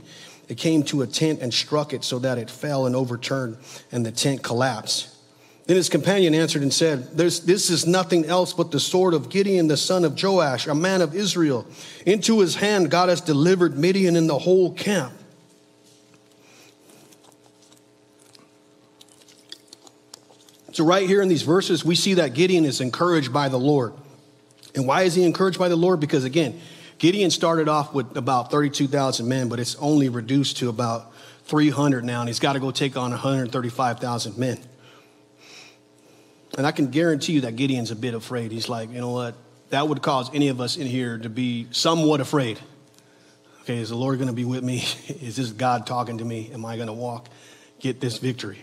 It 0.48 0.59
came 0.59 0.84
to 0.84 1.03
a 1.03 1.09
tent 1.09 1.40
and 1.40 1.53
struck 1.53 1.92
it 1.92 2.05
so 2.05 2.20
that 2.20 2.38
it 2.38 2.48
fell 2.48 2.86
and 2.86 2.94
overturned, 2.94 3.57
and 3.90 4.07
the 4.07 4.12
tent 4.12 4.44
collapsed. 4.44 5.09
Then 5.66 5.76
his 5.76 5.88
companion 5.88 6.34
answered 6.34 6.62
and 6.62 6.72
said, 6.72 7.16
This 7.16 7.68
is 7.68 7.84
nothing 7.84 8.26
else 8.26 8.53
but 8.53 8.70
the 8.70 8.78
sword 8.78 9.12
of 9.12 9.28
Gideon, 9.28 9.66
the 9.66 9.76
son 9.76 10.05
of 10.05 10.22
Joash, 10.22 10.68
a 10.68 10.74
man 10.74 11.03
of 11.03 11.16
Israel. 11.16 11.66
Into 12.07 12.38
his 12.38 12.55
hand 12.55 12.88
God 12.88 13.09
has 13.09 13.20
delivered 13.20 13.76
Midian 13.76 14.14
and 14.14 14.28
the 14.28 14.38
whole 14.38 14.72
camp. 14.72 15.14
So, 20.70 20.84
right 20.84 21.09
here 21.09 21.22
in 21.22 21.28
these 21.28 21.42
verses, 21.42 21.84
we 21.84 21.96
see 21.96 22.14
that 22.14 22.34
Gideon 22.34 22.64
is 22.64 22.80
encouraged 22.80 23.32
by 23.32 23.48
the 23.48 23.59
Lord. 23.59 23.94
And 24.75 24.87
why 24.87 25.03
is 25.03 25.14
he 25.14 25.25
encouraged 25.25 25.59
by 25.59 25.68
the 25.68 25.77
Lord? 25.77 26.01
Because 26.01 26.25
again, 26.25 26.61
Gideon 26.99 27.31
started 27.31 27.68
off 27.68 27.93
with 27.93 28.16
about 28.16 28.51
32,000 28.51 29.29
men, 29.29 29.49
but 29.49 29.59
it's 29.59 29.75
only 29.77 30.09
reduced 30.09 30.59
to 30.59 30.68
about 30.68 31.12
300 31.45 32.05
now, 32.05 32.20
and 32.20 32.29
he's 32.29 32.39
got 32.39 32.53
to 32.55 32.61
go 32.61 32.70
take 32.70 32.97
on 32.97 33.11
135,000 33.11 34.39
men. 34.39 34.59
And 36.57 36.66
I 36.66 36.73
can 36.73 36.89
guarantee 36.89 37.33
you 37.33 37.41
that 37.43 37.57
Gideon's 37.57 37.91
a 37.91 37.97
bit 37.97 38.14
afraid. 38.14 38.53
He's 38.53 38.68
like, 38.68 38.91
you 38.91 39.01
know 39.01 39.11
what? 39.11 39.35
That 39.70 39.89
would 39.89 40.03
cause 40.03 40.31
any 40.35 40.49
of 40.49 40.61
us 40.61 40.77
in 40.77 40.87
here 40.87 41.18
to 41.18 41.29
be 41.29 41.66
somewhat 41.70 42.20
afraid. 42.20 42.59
Okay, 43.62 43.79
is 43.79 43.89
the 43.89 43.97
Lord 43.97 44.18
going 44.18 44.29
to 44.29 44.35
be 44.35 44.45
with 44.45 44.62
me? 44.62 44.79
Is 45.09 45.37
this 45.37 45.51
God 45.53 45.87
talking 45.87 46.18
to 46.18 46.25
me? 46.25 46.51
Am 46.53 46.64
I 46.64 46.75
going 46.75 46.89
to 46.89 46.93
walk, 46.93 47.29
get 47.79 48.01
this 48.01 48.18
victory? 48.18 48.59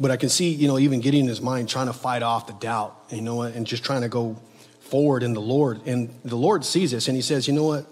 But 0.00 0.10
I 0.10 0.16
can 0.16 0.28
see, 0.28 0.50
you 0.50 0.68
know, 0.68 0.78
even 0.78 1.00
getting 1.00 1.22
in 1.22 1.26
his 1.26 1.40
mind, 1.40 1.68
trying 1.68 1.86
to 1.86 1.92
fight 1.92 2.22
off 2.22 2.46
the 2.46 2.52
doubt, 2.54 2.96
you 3.10 3.20
know, 3.20 3.42
and 3.42 3.66
just 3.66 3.84
trying 3.84 4.02
to 4.02 4.08
go 4.08 4.36
forward 4.80 5.22
in 5.22 5.34
the 5.34 5.40
Lord. 5.40 5.86
And 5.86 6.14
the 6.24 6.36
Lord 6.36 6.64
sees 6.64 6.92
this 6.92 7.08
and 7.08 7.16
he 7.16 7.22
says, 7.22 7.48
you 7.48 7.54
know 7.54 7.64
what? 7.64 7.86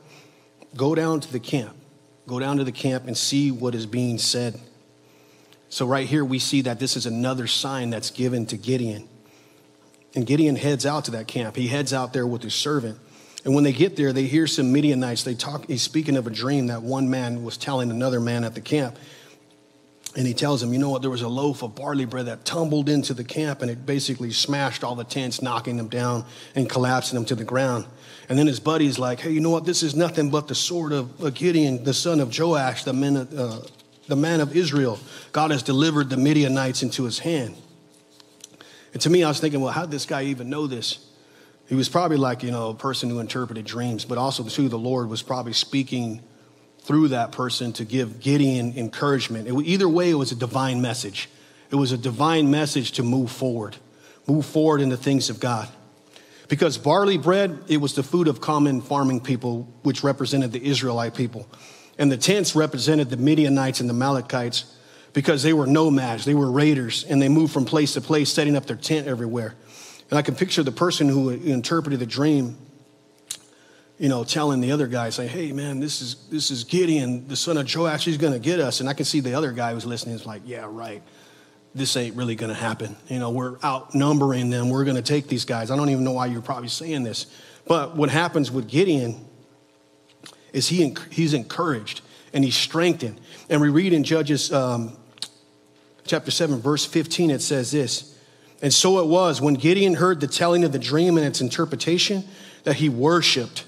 Go 0.76 0.94
down 0.94 1.20
to 1.20 1.32
the 1.32 1.40
camp. 1.40 1.74
Go 2.26 2.38
down 2.38 2.56
to 2.58 2.64
the 2.64 2.72
camp 2.72 3.06
and 3.06 3.16
see 3.16 3.50
what 3.50 3.74
is 3.74 3.86
being 3.86 4.18
said. 4.18 4.60
So, 5.68 5.86
right 5.86 6.06
here, 6.06 6.24
we 6.24 6.38
see 6.38 6.62
that 6.62 6.78
this 6.78 6.96
is 6.96 7.06
another 7.06 7.46
sign 7.46 7.90
that's 7.90 8.10
given 8.10 8.46
to 8.46 8.56
Gideon. 8.56 9.08
And 10.14 10.26
Gideon 10.26 10.56
heads 10.56 10.86
out 10.86 11.04
to 11.06 11.10
that 11.12 11.26
camp. 11.28 11.56
He 11.56 11.68
heads 11.68 11.92
out 11.92 12.12
there 12.12 12.26
with 12.26 12.42
his 12.42 12.54
servant. 12.54 12.98
And 13.44 13.54
when 13.54 13.62
they 13.62 13.72
get 13.72 13.96
there, 13.96 14.12
they 14.12 14.24
hear 14.24 14.46
some 14.46 14.72
Midianites. 14.72 15.22
They 15.22 15.34
talk, 15.34 15.66
he's 15.66 15.82
speaking 15.82 16.16
of 16.16 16.26
a 16.26 16.30
dream 16.30 16.68
that 16.68 16.82
one 16.82 17.10
man 17.10 17.44
was 17.44 17.56
telling 17.56 17.90
another 17.90 18.18
man 18.18 18.42
at 18.42 18.54
the 18.54 18.60
camp. 18.60 18.96
And 20.16 20.26
he 20.26 20.32
tells 20.32 20.62
him, 20.62 20.72
you 20.72 20.78
know 20.78 20.88
what, 20.88 21.02
there 21.02 21.10
was 21.10 21.20
a 21.20 21.28
loaf 21.28 21.62
of 21.62 21.74
barley 21.74 22.06
bread 22.06 22.26
that 22.26 22.46
tumbled 22.46 22.88
into 22.88 23.12
the 23.12 23.22
camp 23.22 23.60
and 23.60 23.70
it 23.70 23.84
basically 23.84 24.32
smashed 24.32 24.82
all 24.82 24.94
the 24.94 25.04
tents, 25.04 25.42
knocking 25.42 25.76
them 25.76 25.88
down 25.88 26.24
and 26.54 26.70
collapsing 26.70 27.16
them 27.16 27.26
to 27.26 27.34
the 27.34 27.44
ground. 27.44 27.84
And 28.30 28.38
then 28.38 28.46
his 28.46 28.58
buddy's 28.58 28.98
like, 28.98 29.20
hey, 29.20 29.30
you 29.30 29.40
know 29.40 29.50
what, 29.50 29.66
this 29.66 29.82
is 29.82 29.94
nothing 29.94 30.30
but 30.30 30.48
the 30.48 30.54
sword 30.54 30.92
of 30.92 31.34
Gideon, 31.34 31.84
the 31.84 31.92
son 31.92 32.20
of 32.20 32.36
Joash, 32.36 32.84
the 32.84 32.94
man 32.94 33.16
of, 33.16 33.38
uh, 33.38 33.60
the 34.08 34.16
man 34.16 34.40
of 34.40 34.56
Israel. 34.56 34.98
God 35.32 35.50
has 35.50 35.62
delivered 35.62 36.08
the 36.08 36.16
Midianites 36.16 36.82
into 36.82 37.04
his 37.04 37.18
hand. 37.18 37.54
And 38.94 39.02
to 39.02 39.10
me, 39.10 39.22
I 39.22 39.28
was 39.28 39.38
thinking, 39.38 39.60
well, 39.60 39.72
how 39.72 39.82
did 39.82 39.90
this 39.90 40.06
guy 40.06 40.22
even 40.24 40.48
know 40.48 40.66
this? 40.66 41.06
He 41.68 41.74
was 41.74 41.90
probably 41.90 42.16
like, 42.16 42.42
you 42.42 42.50
know, 42.50 42.70
a 42.70 42.74
person 42.74 43.10
who 43.10 43.18
interpreted 43.18 43.66
dreams, 43.66 44.06
but 44.06 44.16
also, 44.16 44.44
too, 44.44 44.70
the 44.70 44.78
Lord 44.78 45.10
was 45.10 45.22
probably 45.22 45.52
speaking 45.52 46.22
through 46.86 47.08
that 47.08 47.32
person 47.32 47.72
to 47.74 47.84
give 47.84 48.20
Gideon 48.20 48.74
encouragement. 48.76 49.48
It, 49.48 49.54
either 49.64 49.88
way, 49.88 50.10
it 50.10 50.14
was 50.14 50.30
a 50.30 50.36
divine 50.36 50.80
message. 50.80 51.28
It 51.70 51.74
was 51.74 51.90
a 51.90 51.98
divine 51.98 52.48
message 52.48 52.92
to 52.92 53.02
move 53.02 53.32
forward, 53.32 53.76
move 54.28 54.46
forward 54.46 54.80
in 54.80 54.88
the 54.88 54.96
things 54.96 55.28
of 55.28 55.40
God. 55.40 55.68
Because 56.48 56.78
barley 56.78 57.18
bread, 57.18 57.58
it 57.66 57.78
was 57.78 57.94
the 57.94 58.04
food 58.04 58.28
of 58.28 58.40
common 58.40 58.80
farming 58.80 59.20
people, 59.20 59.68
which 59.82 60.04
represented 60.04 60.52
the 60.52 60.64
Israelite 60.64 61.14
people. 61.14 61.48
And 61.98 62.10
the 62.10 62.16
tents 62.16 62.54
represented 62.54 63.10
the 63.10 63.16
Midianites 63.16 63.80
and 63.80 63.88
the 63.88 63.94
Amalekites 63.94 64.72
because 65.12 65.42
they 65.42 65.52
were 65.52 65.66
nomads, 65.66 66.24
they 66.24 66.34
were 66.34 66.52
raiders, 66.52 67.02
and 67.02 67.20
they 67.20 67.28
moved 67.28 67.52
from 67.52 67.64
place 67.64 67.94
to 67.94 68.00
place, 68.00 68.32
setting 68.32 68.54
up 68.54 68.66
their 68.66 68.76
tent 68.76 69.08
everywhere. 69.08 69.56
And 70.08 70.18
I 70.18 70.22
can 70.22 70.36
picture 70.36 70.62
the 70.62 70.70
person 70.70 71.08
who 71.08 71.30
interpreted 71.30 71.98
the 71.98 72.06
dream 72.06 72.56
you 73.98 74.08
know, 74.08 74.24
telling 74.24 74.60
the 74.60 74.72
other 74.72 74.86
guy, 74.86 75.08
saying, 75.10 75.30
hey, 75.30 75.52
man, 75.52 75.80
this 75.80 76.02
is, 76.02 76.16
this 76.30 76.50
is 76.50 76.64
Gideon, 76.64 77.26
the 77.28 77.36
son 77.36 77.56
of 77.56 77.72
Joash, 77.74 78.04
he's 78.04 78.18
going 78.18 78.34
to 78.34 78.38
get 78.38 78.60
us. 78.60 78.80
And 78.80 78.88
I 78.88 78.92
can 78.92 79.06
see 79.06 79.20
the 79.20 79.34
other 79.34 79.52
guy 79.52 79.72
who's 79.72 79.86
listening 79.86 80.14
is 80.14 80.26
like, 80.26 80.42
yeah, 80.44 80.66
right. 80.68 81.02
This 81.74 81.96
ain't 81.96 82.16
really 82.16 82.36
going 82.36 82.48
to 82.48 82.58
happen. 82.58 82.96
You 83.08 83.18
know, 83.18 83.30
we're 83.30 83.58
outnumbering 83.62 84.50
them. 84.50 84.70
We're 84.70 84.84
going 84.84 84.96
to 84.96 85.02
take 85.02 85.28
these 85.28 85.44
guys. 85.44 85.70
I 85.70 85.76
don't 85.76 85.90
even 85.90 86.04
know 86.04 86.12
why 86.12 86.26
you're 86.26 86.42
probably 86.42 86.68
saying 86.68 87.04
this. 87.04 87.26
But 87.66 87.96
what 87.96 88.10
happens 88.10 88.50
with 88.50 88.68
Gideon 88.68 89.26
is 90.52 90.68
he, 90.68 90.94
he's 91.10 91.34
encouraged 91.34 92.02
and 92.32 92.44
he's 92.44 92.54
strengthened. 92.54 93.20
And 93.48 93.60
we 93.60 93.68
read 93.68 93.92
in 93.92 94.04
Judges 94.04 94.52
um, 94.52 94.96
chapter 96.04 96.30
7, 96.30 96.60
verse 96.60 96.84
15, 96.84 97.30
it 97.30 97.42
says 97.42 97.70
this. 97.70 98.18
And 98.62 98.72
so 98.72 99.00
it 99.00 99.06
was 99.06 99.40
when 99.40 99.54
Gideon 99.54 99.94
heard 99.94 100.20
the 100.20 100.26
telling 100.26 100.64
of 100.64 100.72
the 100.72 100.78
dream 100.78 101.16
and 101.16 101.26
its 101.26 101.40
interpretation 101.40 102.24
that 102.64 102.76
he 102.76 102.88
worshiped 102.88 103.64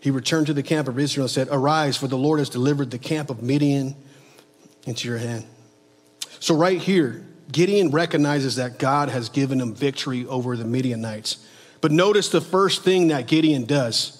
he 0.00 0.10
returned 0.10 0.46
to 0.46 0.54
the 0.54 0.62
camp 0.62 0.88
of 0.88 0.98
Israel 0.98 1.24
and 1.24 1.30
said, 1.30 1.48
Arise, 1.50 1.96
for 1.96 2.08
the 2.08 2.16
Lord 2.16 2.38
has 2.38 2.48
delivered 2.48 2.90
the 2.90 2.98
camp 2.98 3.30
of 3.30 3.42
Midian 3.42 3.94
into 4.86 5.08
your 5.08 5.18
hand. 5.18 5.44
So, 6.40 6.56
right 6.56 6.80
here, 6.80 7.24
Gideon 7.52 7.90
recognizes 7.90 8.56
that 8.56 8.78
God 8.78 9.10
has 9.10 9.28
given 9.28 9.60
him 9.60 9.74
victory 9.74 10.24
over 10.26 10.56
the 10.56 10.64
Midianites. 10.64 11.46
But 11.80 11.92
notice 11.92 12.28
the 12.28 12.40
first 12.40 12.82
thing 12.82 13.08
that 13.08 13.26
Gideon 13.26 13.64
does. 13.64 14.16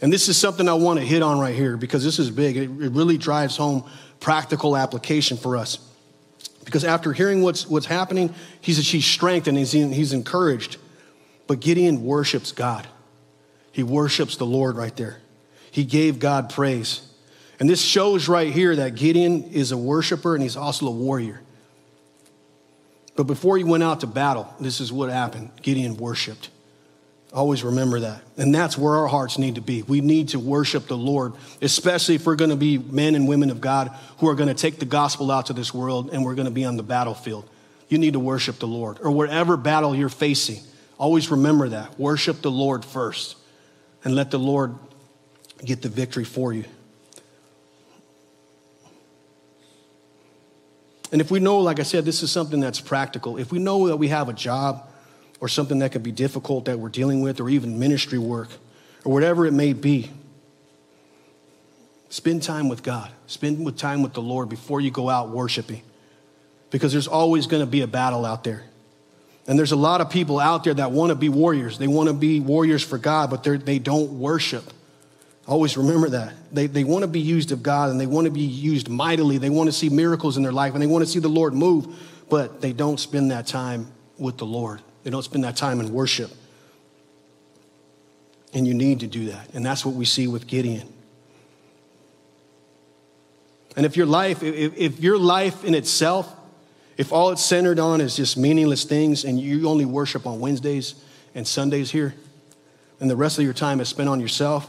And 0.00 0.12
this 0.12 0.28
is 0.28 0.36
something 0.36 0.68
I 0.68 0.74
want 0.74 1.00
to 1.00 1.04
hit 1.04 1.22
on 1.22 1.38
right 1.38 1.54
here 1.54 1.76
because 1.76 2.04
this 2.04 2.18
is 2.18 2.30
big. 2.30 2.56
It 2.56 2.68
really 2.68 3.18
drives 3.18 3.56
home 3.56 3.88
practical 4.20 4.76
application 4.76 5.36
for 5.36 5.56
us. 5.56 5.78
Because 6.64 6.84
after 6.84 7.12
hearing 7.12 7.42
what's, 7.42 7.66
what's 7.66 7.86
happening, 7.86 8.34
he's, 8.60 8.76
he's 8.90 9.06
strengthened, 9.06 9.56
he's, 9.56 9.72
he's 9.72 10.12
encouraged. 10.12 10.76
But 11.46 11.60
Gideon 11.60 12.04
worships 12.04 12.52
God. 12.52 12.86
He 13.78 13.84
worships 13.84 14.34
the 14.34 14.44
Lord 14.44 14.76
right 14.76 14.96
there. 14.96 15.18
He 15.70 15.84
gave 15.84 16.18
God 16.18 16.50
praise. 16.50 17.00
And 17.60 17.70
this 17.70 17.80
shows 17.80 18.26
right 18.26 18.52
here 18.52 18.74
that 18.74 18.96
Gideon 18.96 19.44
is 19.52 19.70
a 19.70 19.76
worshiper 19.76 20.34
and 20.34 20.42
he's 20.42 20.56
also 20.56 20.88
a 20.88 20.90
warrior. 20.90 21.40
But 23.14 23.28
before 23.28 23.56
he 23.56 23.62
went 23.62 23.84
out 23.84 24.00
to 24.00 24.08
battle, 24.08 24.52
this 24.58 24.80
is 24.80 24.92
what 24.92 25.10
happened 25.10 25.52
Gideon 25.62 25.96
worshiped. 25.96 26.50
Always 27.32 27.62
remember 27.62 28.00
that. 28.00 28.22
And 28.36 28.52
that's 28.52 28.76
where 28.76 28.96
our 28.96 29.06
hearts 29.06 29.38
need 29.38 29.54
to 29.54 29.60
be. 29.60 29.82
We 29.82 30.00
need 30.00 30.30
to 30.30 30.40
worship 30.40 30.88
the 30.88 30.96
Lord, 30.96 31.34
especially 31.62 32.16
if 32.16 32.26
we're 32.26 32.34
going 32.34 32.50
to 32.50 32.56
be 32.56 32.78
men 32.78 33.14
and 33.14 33.28
women 33.28 33.48
of 33.48 33.60
God 33.60 33.96
who 34.18 34.28
are 34.28 34.34
going 34.34 34.48
to 34.48 34.60
take 34.60 34.80
the 34.80 34.86
gospel 34.86 35.30
out 35.30 35.46
to 35.46 35.52
this 35.52 35.72
world 35.72 36.10
and 36.12 36.24
we're 36.24 36.34
going 36.34 36.46
to 36.46 36.50
be 36.50 36.64
on 36.64 36.76
the 36.76 36.82
battlefield. 36.82 37.48
You 37.88 37.98
need 37.98 38.14
to 38.14 38.18
worship 38.18 38.58
the 38.58 38.66
Lord. 38.66 38.98
Or 39.00 39.12
whatever 39.12 39.56
battle 39.56 39.94
you're 39.94 40.08
facing, 40.08 40.64
always 40.98 41.30
remember 41.30 41.68
that. 41.68 41.96
Worship 41.96 42.42
the 42.42 42.50
Lord 42.50 42.84
first 42.84 43.36
and 44.04 44.14
let 44.14 44.30
the 44.30 44.38
Lord 44.38 44.76
get 45.64 45.82
the 45.82 45.88
victory 45.88 46.24
for 46.24 46.52
you. 46.52 46.64
And 51.10 51.20
if 51.20 51.30
we 51.30 51.40
know, 51.40 51.58
like 51.58 51.80
I 51.80 51.84
said, 51.84 52.04
this 52.04 52.22
is 52.22 52.30
something 52.30 52.60
that's 52.60 52.80
practical, 52.80 53.38
if 53.38 53.50
we 53.50 53.58
know 53.58 53.88
that 53.88 53.96
we 53.96 54.08
have 54.08 54.28
a 54.28 54.32
job 54.32 54.88
or 55.40 55.48
something 55.48 55.78
that 55.78 55.92
could 55.92 56.02
be 56.02 56.12
difficult 56.12 56.66
that 56.66 56.78
we're 56.78 56.88
dealing 56.88 57.20
with, 57.22 57.40
or 57.40 57.48
even 57.48 57.78
ministry 57.78 58.18
work, 58.18 58.48
or 59.04 59.12
whatever 59.12 59.46
it 59.46 59.52
may 59.52 59.72
be, 59.72 60.10
spend 62.08 62.42
time 62.42 62.68
with 62.68 62.82
God. 62.82 63.10
Spend 63.26 63.78
time 63.78 64.02
with 64.02 64.14
the 64.14 64.22
Lord 64.22 64.48
before 64.48 64.80
you 64.80 64.90
go 64.90 65.08
out 65.08 65.30
worshiping. 65.30 65.82
Because 66.70 66.92
there's 66.92 67.06
always 67.06 67.46
going 67.46 67.62
to 67.62 67.70
be 67.70 67.82
a 67.82 67.86
battle 67.86 68.26
out 68.26 68.44
there. 68.44 68.64
And 69.48 69.58
there's 69.58 69.72
a 69.72 69.76
lot 69.76 70.02
of 70.02 70.10
people 70.10 70.38
out 70.38 70.62
there 70.64 70.74
that 70.74 70.92
want 70.92 71.08
to 71.08 71.14
be 71.16 71.30
warriors. 71.30 71.78
They 71.78 71.88
want 71.88 72.08
to 72.08 72.12
be 72.12 72.38
warriors 72.38 72.84
for 72.84 72.98
God, 72.98 73.30
but 73.30 73.42
they 73.42 73.78
don't 73.78 74.20
worship. 74.20 74.62
Always 75.46 75.78
remember 75.78 76.10
that. 76.10 76.34
They, 76.52 76.66
they 76.66 76.84
want 76.84 77.02
to 77.02 77.08
be 77.08 77.20
used 77.20 77.50
of 77.50 77.62
God 77.62 77.88
and 77.88 77.98
they 77.98 78.06
want 78.06 78.26
to 78.26 78.30
be 78.30 78.42
used 78.42 78.90
mightily. 78.90 79.38
They 79.38 79.48
want 79.48 79.68
to 79.68 79.72
see 79.72 79.88
miracles 79.88 80.36
in 80.36 80.42
their 80.42 80.52
life 80.52 80.74
and 80.74 80.82
they 80.82 80.86
want 80.86 81.02
to 81.02 81.10
see 81.10 81.18
the 81.18 81.28
Lord 81.28 81.54
move, 81.54 81.96
but 82.28 82.60
they 82.60 82.74
don't 82.74 83.00
spend 83.00 83.30
that 83.30 83.46
time 83.46 83.90
with 84.18 84.36
the 84.36 84.44
Lord. 84.44 84.82
They 85.02 85.10
don't 85.10 85.22
spend 85.22 85.44
that 85.44 85.56
time 85.56 85.80
in 85.80 85.94
worship. 85.94 86.30
And 88.52 88.66
you 88.66 88.74
need 88.74 89.00
to 89.00 89.06
do 89.06 89.30
that. 89.30 89.48
And 89.54 89.64
that's 89.64 89.86
what 89.86 89.94
we 89.94 90.04
see 90.04 90.28
with 90.28 90.46
Gideon. 90.46 90.92
And 93.76 93.86
if 93.86 93.96
your 93.96 94.06
life, 94.06 94.42
if, 94.42 94.76
if 94.76 95.00
your 95.00 95.16
life 95.16 95.64
in 95.64 95.74
itself 95.74 96.34
if 96.98 97.12
all 97.12 97.30
it's 97.30 97.44
centered 97.44 97.78
on 97.78 98.00
is 98.00 98.16
just 98.16 98.36
meaningless 98.36 98.84
things 98.84 99.24
and 99.24 99.40
you 99.40 99.68
only 99.68 99.84
worship 99.84 100.26
on 100.26 100.40
Wednesdays 100.40 100.96
and 101.34 101.46
Sundays 101.46 101.92
here, 101.92 102.14
and 103.00 103.08
the 103.08 103.16
rest 103.16 103.38
of 103.38 103.44
your 103.44 103.54
time 103.54 103.80
is 103.80 103.88
spent 103.88 104.08
on 104.08 104.18
yourself, 104.18 104.68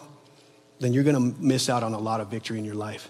then 0.79 0.93
you're 0.93 1.03
going 1.03 1.15
to 1.15 1.41
miss 1.41 1.69
out 1.69 1.81
on 1.81 1.93
a 1.93 1.99
lot 1.99 2.21
of 2.21 2.29
victory 2.29 2.59
in 2.59 2.63
your 2.63 2.75
life. 2.75 3.09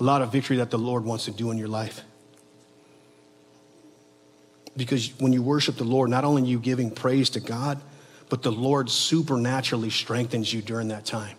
A 0.00 0.02
lot 0.02 0.22
of 0.22 0.32
victory 0.32 0.56
that 0.56 0.70
the 0.70 0.78
Lord 0.78 1.04
wants 1.04 1.26
to 1.26 1.30
do 1.30 1.50
in 1.50 1.58
your 1.58 1.68
life. 1.68 2.00
Because 4.74 5.10
when 5.20 5.32
you 5.34 5.42
worship 5.42 5.76
the 5.76 5.84
Lord, 5.84 6.08
not 6.08 6.24
only 6.24 6.42
are 6.42 6.46
you 6.46 6.58
giving 6.58 6.90
praise 6.90 7.28
to 7.30 7.40
God, 7.40 7.80
but 8.30 8.42
the 8.42 8.50
Lord 8.50 8.90
supernaturally 8.90 9.90
strengthens 9.90 10.52
you 10.52 10.62
during 10.62 10.88
that 10.88 11.04
time. 11.04 11.36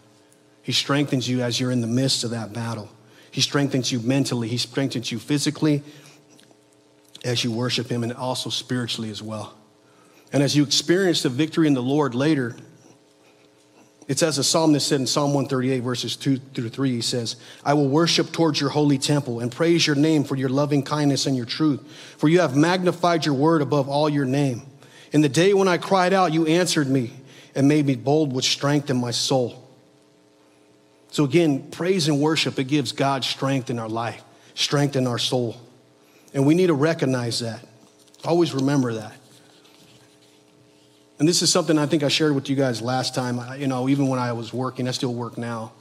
He 0.62 0.72
strengthens 0.72 1.28
you 1.28 1.42
as 1.42 1.60
you're 1.60 1.72
in 1.72 1.82
the 1.82 1.88
midst 1.88 2.24
of 2.24 2.30
that 2.30 2.54
battle. 2.54 2.90
He 3.32 3.42
strengthens 3.42 3.92
you 3.92 4.00
mentally, 4.00 4.48
He 4.48 4.58
strengthens 4.58 5.12
you 5.12 5.20
physically, 5.20 5.84
as 7.26 7.44
you 7.44 7.52
worship 7.52 7.90
Him 7.90 8.04
and 8.04 8.14
also 8.14 8.50
spiritually 8.50 9.10
as 9.10 9.22
well. 9.22 9.54
And 10.32 10.42
as 10.42 10.56
you 10.56 10.64
experience 10.64 11.24
the 11.24 11.30
victory 11.30 11.68
in 11.68 11.74
the 11.74 11.84
Lord 11.84 12.16
later, 12.16 12.56
it's 14.08 14.22
as 14.22 14.36
the 14.36 14.44
psalmist 14.44 14.88
said 14.88 15.00
in 15.00 15.08
Psalm 15.08 15.34
138, 15.34 15.80
verses 15.80 16.16
2 16.16 16.38
through 16.38 16.70
3. 16.70 16.92
He 16.92 17.02
says, 17.02 17.38
I 17.64 17.74
will 17.74 17.90
worship 17.90 18.32
towards 18.32 18.62
your 18.62 18.70
holy 18.70 19.00
temple 19.00 19.40
and 19.40 19.52
praise 19.52 19.88
your 19.88 19.96
name 19.96 20.24
for 20.24 20.36
your 20.36 20.50
loving 20.50 20.84
kindness 20.84 21.26
and 21.26 21.36
your 21.36 21.48
truth. 21.48 21.82
For 22.18 22.30
you 22.30 22.42
have 22.42 22.56
magnified 22.56 23.26
your 23.26 23.34
word 23.34 23.64
above 23.64 23.90
all 23.90 24.08
your 24.08 24.26
name. 24.26 24.62
In 25.12 25.22
the 25.22 25.30
day 25.30 25.54
when 25.54 25.68
I 25.68 25.78
cried 25.78 26.14
out, 26.14 26.34
you 26.34 26.46
answered 26.46 26.88
me 26.88 27.14
and 27.56 27.68
made 27.68 27.86
me 27.86 27.96
bold 27.96 28.32
with 28.32 28.46
strength 28.46 28.92
in 28.92 28.98
my 28.98 29.12
soul. 29.12 29.68
So 31.10 31.24
again, 31.24 31.72
praise 31.72 32.08
and 32.08 32.20
worship, 32.22 32.60
it 32.60 32.66
gives 32.66 32.92
God 32.92 33.24
strength 33.24 33.70
in 33.70 33.80
our 33.80 33.90
life, 33.90 34.22
strength 34.54 34.96
in 34.96 35.08
our 35.08 35.18
soul. 35.18 35.56
And 36.36 36.46
we 36.46 36.54
need 36.54 36.68
to 36.68 36.74
recognize 36.74 37.40
that. 37.40 37.66
Always 38.26 38.54
remember 38.54 38.94
that. 38.94 39.14
And 41.18 41.28
this 41.28 41.42
is 41.42 41.50
something 41.50 41.78
I 41.78 41.86
think 41.86 42.04
I 42.04 42.10
shared 42.10 42.36
with 42.36 42.50
you 42.50 42.58
guys 42.58 42.82
last 42.82 43.16
time. 43.16 43.40
You 43.58 43.68
know, 43.68 43.88
even 43.88 44.10
when 44.10 44.20
I 44.20 44.34
was 44.34 44.54
working, 44.54 44.86
I 44.88 44.92
still 44.92 45.14
work 45.14 45.38
now 45.38 45.72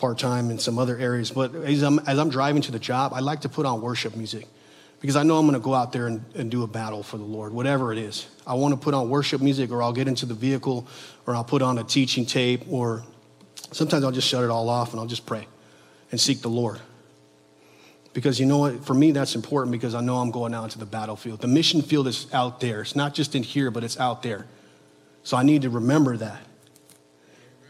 part 0.00 0.18
time 0.18 0.50
in 0.50 0.58
some 0.58 0.80
other 0.80 0.98
areas. 0.98 1.30
But 1.30 1.54
as 1.54 1.82
I'm, 1.82 2.00
as 2.00 2.18
I'm 2.18 2.28
driving 2.28 2.60
to 2.62 2.72
the 2.72 2.80
job, 2.80 3.12
I 3.14 3.20
like 3.20 3.42
to 3.42 3.48
put 3.48 3.66
on 3.66 3.82
worship 3.82 4.16
music 4.16 4.48
because 5.00 5.14
I 5.14 5.22
know 5.22 5.38
I'm 5.38 5.46
going 5.46 5.54
to 5.54 5.64
go 5.64 5.74
out 5.74 5.92
there 5.92 6.08
and, 6.08 6.24
and 6.34 6.50
do 6.50 6.64
a 6.64 6.66
battle 6.66 7.04
for 7.04 7.16
the 7.16 7.24
Lord, 7.24 7.52
whatever 7.52 7.92
it 7.92 7.98
is. 7.98 8.26
I 8.44 8.54
want 8.54 8.74
to 8.74 8.80
put 8.80 8.94
on 8.94 9.08
worship 9.10 9.40
music, 9.40 9.70
or 9.70 9.80
I'll 9.80 9.92
get 9.92 10.08
into 10.08 10.26
the 10.26 10.34
vehicle, 10.34 10.88
or 11.24 11.36
I'll 11.36 11.44
put 11.44 11.62
on 11.62 11.78
a 11.78 11.84
teaching 11.84 12.26
tape, 12.26 12.64
or 12.68 13.04
sometimes 13.70 14.02
I'll 14.02 14.10
just 14.10 14.26
shut 14.26 14.42
it 14.42 14.50
all 14.50 14.68
off 14.68 14.90
and 14.90 14.98
I'll 14.98 15.06
just 15.06 15.24
pray 15.24 15.46
and 16.10 16.20
seek 16.20 16.42
the 16.42 16.50
Lord. 16.50 16.80
Because 18.12 18.40
you 18.40 18.46
know 18.46 18.58
what? 18.58 18.84
For 18.84 18.94
me, 18.94 19.12
that's 19.12 19.34
important 19.34 19.72
because 19.72 19.94
I 19.94 20.00
know 20.00 20.16
I'm 20.16 20.30
going 20.30 20.52
out 20.52 20.64
into 20.64 20.78
the 20.78 20.86
battlefield. 20.86 21.40
The 21.40 21.48
mission 21.48 21.80
field 21.80 22.08
is 22.08 22.26
out 22.32 22.60
there. 22.60 22.80
It's 22.80 22.96
not 22.96 23.14
just 23.14 23.34
in 23.34 23.42
here, 23.42 23.70
but 23.70 23.84
it's 23.84 23.98
out 24.00 24.22
there. 24.22 24.46
So 25.22 25.36
I 25.36 25.42
need 25.42 25.62
to 25.62 25.70
remember 25.70 26.16
that. 26.16 26.42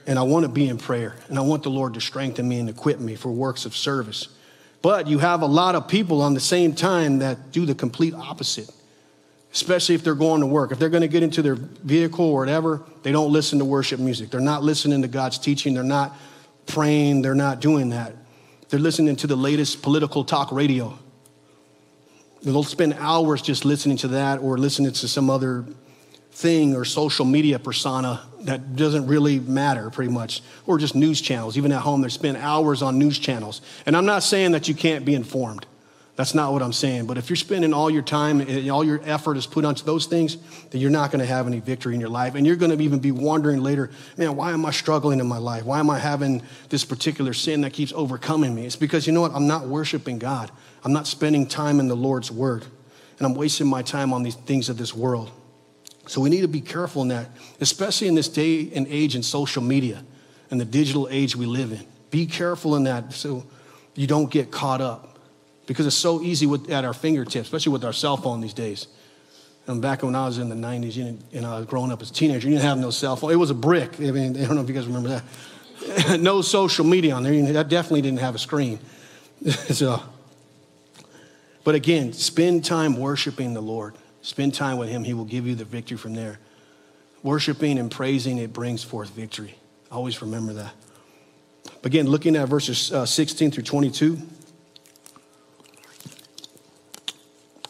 And 0.07 0.19
I 0.19 0.23
want 0.23 0.45
to 0.45 0.49
be 0.49 0.67
in 0.67 0.79
prayer. 0.79 1.15
And 1.29 1.39
I 1.39 1.43
want 1.43 1.63
the 1.63 1.71
Lord 1.71 1.95
to 1.95 2.01
strengthen 2.01 2.49
me 2.49 2.59
and 2.59 2.71
equip 2.71 3.01
me 3.01 3.17
for 3.17 3.31
works 3.31 3.67
of 3.67 3.77
service. 3.77 4.29
But 4.83 5.07
you 5.07 5.19
have 5.19 5.43
a 5.43 5.47
lot 5.47 5.75
of 5.75 5.89
people 5.89 6.23
on 6.23 6.33
the 6.33 6.41
same 6.41 6.75
time 6.75 7.19
that 7.19 7.53
do 7.53 7.67
the 7.67 7.75
complete 7.75 8.15
opposite, 8.15 8.71
especially 9.53 9.95
if 9.95 10.03
they're 10.03 10.15
going 10.15 10.41
to 10.41 10.47
work. 10.47 10.73
If 10.73 10.79
they're 10.79 10.89
going 10.89 11.03
to 11.03 11.09
get 11.09 11.23
into 11.23 11.43
their 11.43 11.57
vehicle 11.57 12.25
or 12.25 12.41
whatever, 12.41 12.83
they 13.03 13.13
don't 13.13 13.31
listen 13.31 13.59
to 13.59 13.65
worship 13.67 14.01
music. 14.01 14.31
They're 14.31 14.41
not 14.41 14.63
listening 14.63 15.03
to 15.03 15.09
God's 15.09 15.39
teaching. 15.39 15.75
They're 15.75 15.83
not 15.83 16.17
praying. 16.67 17.21
They're 17.21 17.35
not 17.35 17.61
doing 17.61 17.91
that. 17.91 18.15
They're 18.71 18.79
listening 18.79 19.17
to 19.17 19.27
the 19.27 19.37
latest 19.37 19.83
political 19.83 20.25
talk 20.25 20.53
radio. 20.53 20.97
They'll 22.43 22.63
spend 22.63 22.95
hours 22.95 23.43
just 23.43 23.65
listening 23.65 23.97
to 23.99 24.09
that 24.09 24.39
or 24.39 24.57
listening 24.57 24.93
to 24.93 25.09
some 25.09 25.29
other 25.29 25.65
thing 26.31 26.77
or 26.77 26.85
social 26.85 27.25
media 27.25 27.59
persona 27.59 28.23
that 28.43 28.77
doesn't 28.77 29.09
really 29.09 29.41
matter 29.41 29.91
pretty 29.91 30.13
much 30.13 30.41
or 30.67 30.79
just 30.79 30.95
news 30.95 31.21
channels. 31.21 31.59
Even 31.59 31.73
at 31.73 31.81
home 31.81 32.01
they 32.01 32.09
spend 32.09 32.37
hours 32.37 32.81
on 32.81 32.99
news 32.99 33.19
channels. 33.19 33.61
And 33.85 33.97
i'm 33.97 34.07
not 34.07 34.23
saying 34.23 34.53
that 34.53 34.69
you 34.69 34.75
can't 34.75 35.05
be 35.05 35.15
informed 35.15 35.67
that's 36.21 36.35
not 36.35 36.53
what 36.53 36.63
i'm 36.63 36.73
saying. 36.73 37.07
But 37.07 37.17
if 37.17 37.31
you're 37.31 37.37
spending 37.37 37.73
all 37.73 37.91
your 37.91 38.03
time 38.03 38.41
and 38.41 38.71
all 38.71 38.85
your 38.85 39.01
effort 39.05 39.39
is 39.39 39.47
put 39.47 39.65
onto 39.65 39.85
those 39.85 40.05
things 40.05 40.37
then 40.69 40.81
you're 40.81 40.91
not 40.91 41.11
going 41.11 41.21
to 41.21 41.27
have 41.27 41.47
any 41.47 41.61
victory 41.61 41.95
in 41.95 42.01
your 42.01 42.11
life. 42.11 42.35
And 42.35 42.47
you're 42.47 42.57
going 42.57 42.77
to 42.77 42.85
even 42.85 42.99
be 42.99 43.11
wondering 43.11 43.63
later 43.63 43.91
man 44.19 44.37
why 44.37 44.53
am 44.53 44.67
i 44.67 44.71
struggling 44.71 45.19
in 45.19 45.27
my 45.27 45.39
life? 45.39 45.65
Why 45.65 45.81
am 45.81 45.89
i 45.89 45.99
having 45.99 46.43
this 46.69 46.85
particular 46.85 47.33
sin 47.33 47.63
that 47.63 47.73
keeps 47.73 47.93
overcoming 47.95 48.55
me? 48.55 48.67
It's 48.67 48.77
because 48.77 49.07
you 49.07 49.15
know 49.15 49.23
what? 49.23 49.33
I'm 49.33 49.47
not 49.47 49.67
worshiping 49.67 50.19
god. 50.19 50.51
I'm 50.85 50.93
not 50.93 51.07
spending 51.07 51.47
time 51.47 51.81
in 51.81 51.89
the 51.89 51.97
lord's 51.97 52.31
word. 52.31 52.65
And 53.19 53.27
i'm 53.27 53.35
wasting 53.35 53.67
my 53.67 53.83
time 53.83 54.13
on 54.13 54.23
these 54.23 54.37
things 54.37 54.69
of 54.69 54.77
this 54.77 54.95
world. 54.95 55.31
So 56.07 56.21
we 56.21 56.29
need 56.29 56.43
to 56.43 56.49
be 56.49 56.61
careful 56.61 57.03
in 57.03 57.09
that, 57.09 57.29
especially 57.61 58.09
in 58.09 58.15
this 58.15 58.29
day 58.29 58.71
and 58.75 58.87
age 58.89 59.17
in 59.17 59.23
social 59.23 59.63
media 59.63 60.05
and 60.51 60.61
the 60.61 60.65
digital 60.65 61.09
age 61.11 61.35
we 61.35 61.47
live 61.47 61.73
in. 61.73 61.87
Be 62.11 62.27
careful 62.27 62.77
in 62.77 62.85
that 62.85 63.13
so 63.13 63.47
you 63.95 64.07
don't 64.07 64.31
get 64.31 64.51
caught 64.51 64.81
up 64.81 65.10
because 65.71 65.87
it's 65.87 65.95
so 65.95 66.21
easy 66.21 66.47
with, 66.47 66.69
at 66.69 66.85
our 66.85 66.93
fingertips, 66.93 67.47
especially 67.47 67.71
with 67.71 67.85
our 67.85 67.93
cell 67.93 68.17
phone 68.17 68.41
these 68.41 68.53
days. 68.53 68.89
And 69.69 69.81
back 69.81 70.03
when 70.03 70.17
I 70.17 70.27
was 70.27 70.39
in 70.39 70.49
the 70.49 70.57
90s, 70.57 70.97
you 70.97 71.47
I 71.47 71.59
was 71.59 71.67
growing 71.67 71.93
up 71.93 72.03
as 72.03 72.11
a 72.11 72.13
teenager, 72.13 72.49
you 72.49 72.55
didn't 72.55 72.67
have 72.67 72.79
no 72.79 72.91
cell 72.91 73.15
phone. 73.15 73.31
It 73.31 73.37
was 73.37 73.51
a 73.51 73.55
brick. 73.55 74.01
I 74.01 74.11
mean, 74.11 74.37
I 74.43 74.47
don't 74.47 74.57
know 74.57 74.63
if 74.63 74.69
you 74.69 74.75
guys 74.75 74.89
remember 74.89 75.23
that. 75.89 76.21
no 76.21 76.43
social 76.43 76.85
media 76.85 77.15
on 77.15 77.23
there. 77.23 77.53
That 77.53 77.69
definitely 77.69 78.03
didn't 78.03 78.19
have 78.19 78.35
a 78.35 78.39
screen. 78.41 78.81
so, 79.49 80.03
but 81.63 81.77
again, 81.77 82.15
spend 82.15 82.65
time 82.65 82.97
worshiping 82.97 83.55
the 83.55 83.63
Lord. 83.63 83.95
Spend 84.23 84.53
time 84.55 84.77
with 84.77 84.89
Him, 84.89 85.05
He 85.05 85.15
will 85.15 85.25
give 85.25 85.47
you 85.47 85.55
the 85.55 85.65
victory 85.65 85.97
from 85.99 86.15
there. 86.15 86.41
Worshiping 87.23 87.79
and 87.79 87.93
praising, 87.93 88.39
it 88.39 88.53
brings 88.53 88.83
forth 88.83 89.11
victory. 89.11 89.55
Always 89.93 90.21
remember 90.21 90.53
that. 90.55 90.73
Again, 91.85 92.09
looking 92.09 92.35
at 92.35 92.49
verses 92.49 92.93
uh, 92.93 93.07
16 93.07 93.53
through 93.53 93.63
22 93.63 94.21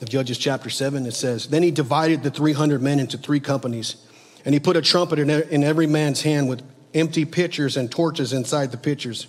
of 0.01 0.09
Judges 0.09 0.39
chapter 0.39 0.71
7, 0.71 1.07
it 1.07 1.13
says, 1.13 1.49
Then 1.49 1.63
he 1.63 1.71
divided 1.71 2.23
the 2.23 2.31
300 2.31 2.83
men 2.83 3.01
into 3.01 3.19
three 3.19 3.41
companies, 3.41 3.97
and 4.45 4.55
he 4.55 4.61
put 4.61 4.77
a 4.77 4.83
trumpet 4.83 5.19
in 5.19 5.65
every 5.65 5.87
man's 5.87 6.23
hand 6.23 6.49
with 6.49 6.63
empty 6.95 7.25
pitchers 7.25 7.77
and 7.77 7.91
torches 7.91 8.33
inside 8.33 8.71
the 8.71 8.77
pitchers. 8.77 9.27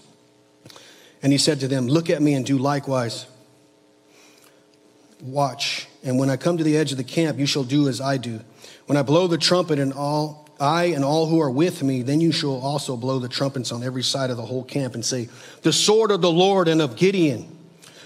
And 1.22 1.32
he 1.32 1.38
said 1.38 1.59
to 1.59 1.67
them, 1.67 1.88
Look 1.88 2.09
at 2.09 2.22
me 2.22 2.34
and 2.34 2.45
do 2.45 2.57
likewise. 2.57 3.26
Watch 5.22 5.88
and 6.03 6.17
when 6.17 6.30
I 6.30 6.38
come 6.38 6.57
to 6.57 6.63
the 6.63 6.78
edge 6.78 6.91
of 6.91 6.97
the 6.97 7.03
camp, 7.03 7.38
you 7.38 7.45
shall 7.45 7.63
do 7.63 7.88
as 7.88 8.01
I 8.01 8.17
do. 8.17 8.41
When 8.88 8.97
I 8.97 9.03
blow 9.03 9.28
the 9.28 9.38
trumpet, 9.38 9.80
and 9.80 9.93
all 9.93 10.49
I 10.59 10.86
and 10.86 11.03
all 11.03 11.28
who 11.28 11.39
are 11.41 11.49
with 11.49 11.84
me, 11.84 12.01
then 12.01 12.22
you 12.22 12.32
shall 12.32 12.59
also 12.59 12.97
blow 12.97 13.19
the 13.19 13.30
trumpets 13.30 13.72
on 13.72 13.84
every 13.84 14.03
side 14.03 14.30
of 14.30 14.38
the 14.38 14.45
whole 14.45 14.63
camp 14.63 14.95
and 14.95 15.05
say, 15.05 15.30
The 15.61 15.74
sword 15.74 16.11
of 16.11 16.22
the 16.22 16.32
Lord 16.32 16.67
and 16.67 16.82
of 16.82 16.95
Gideon. 16.95 17.57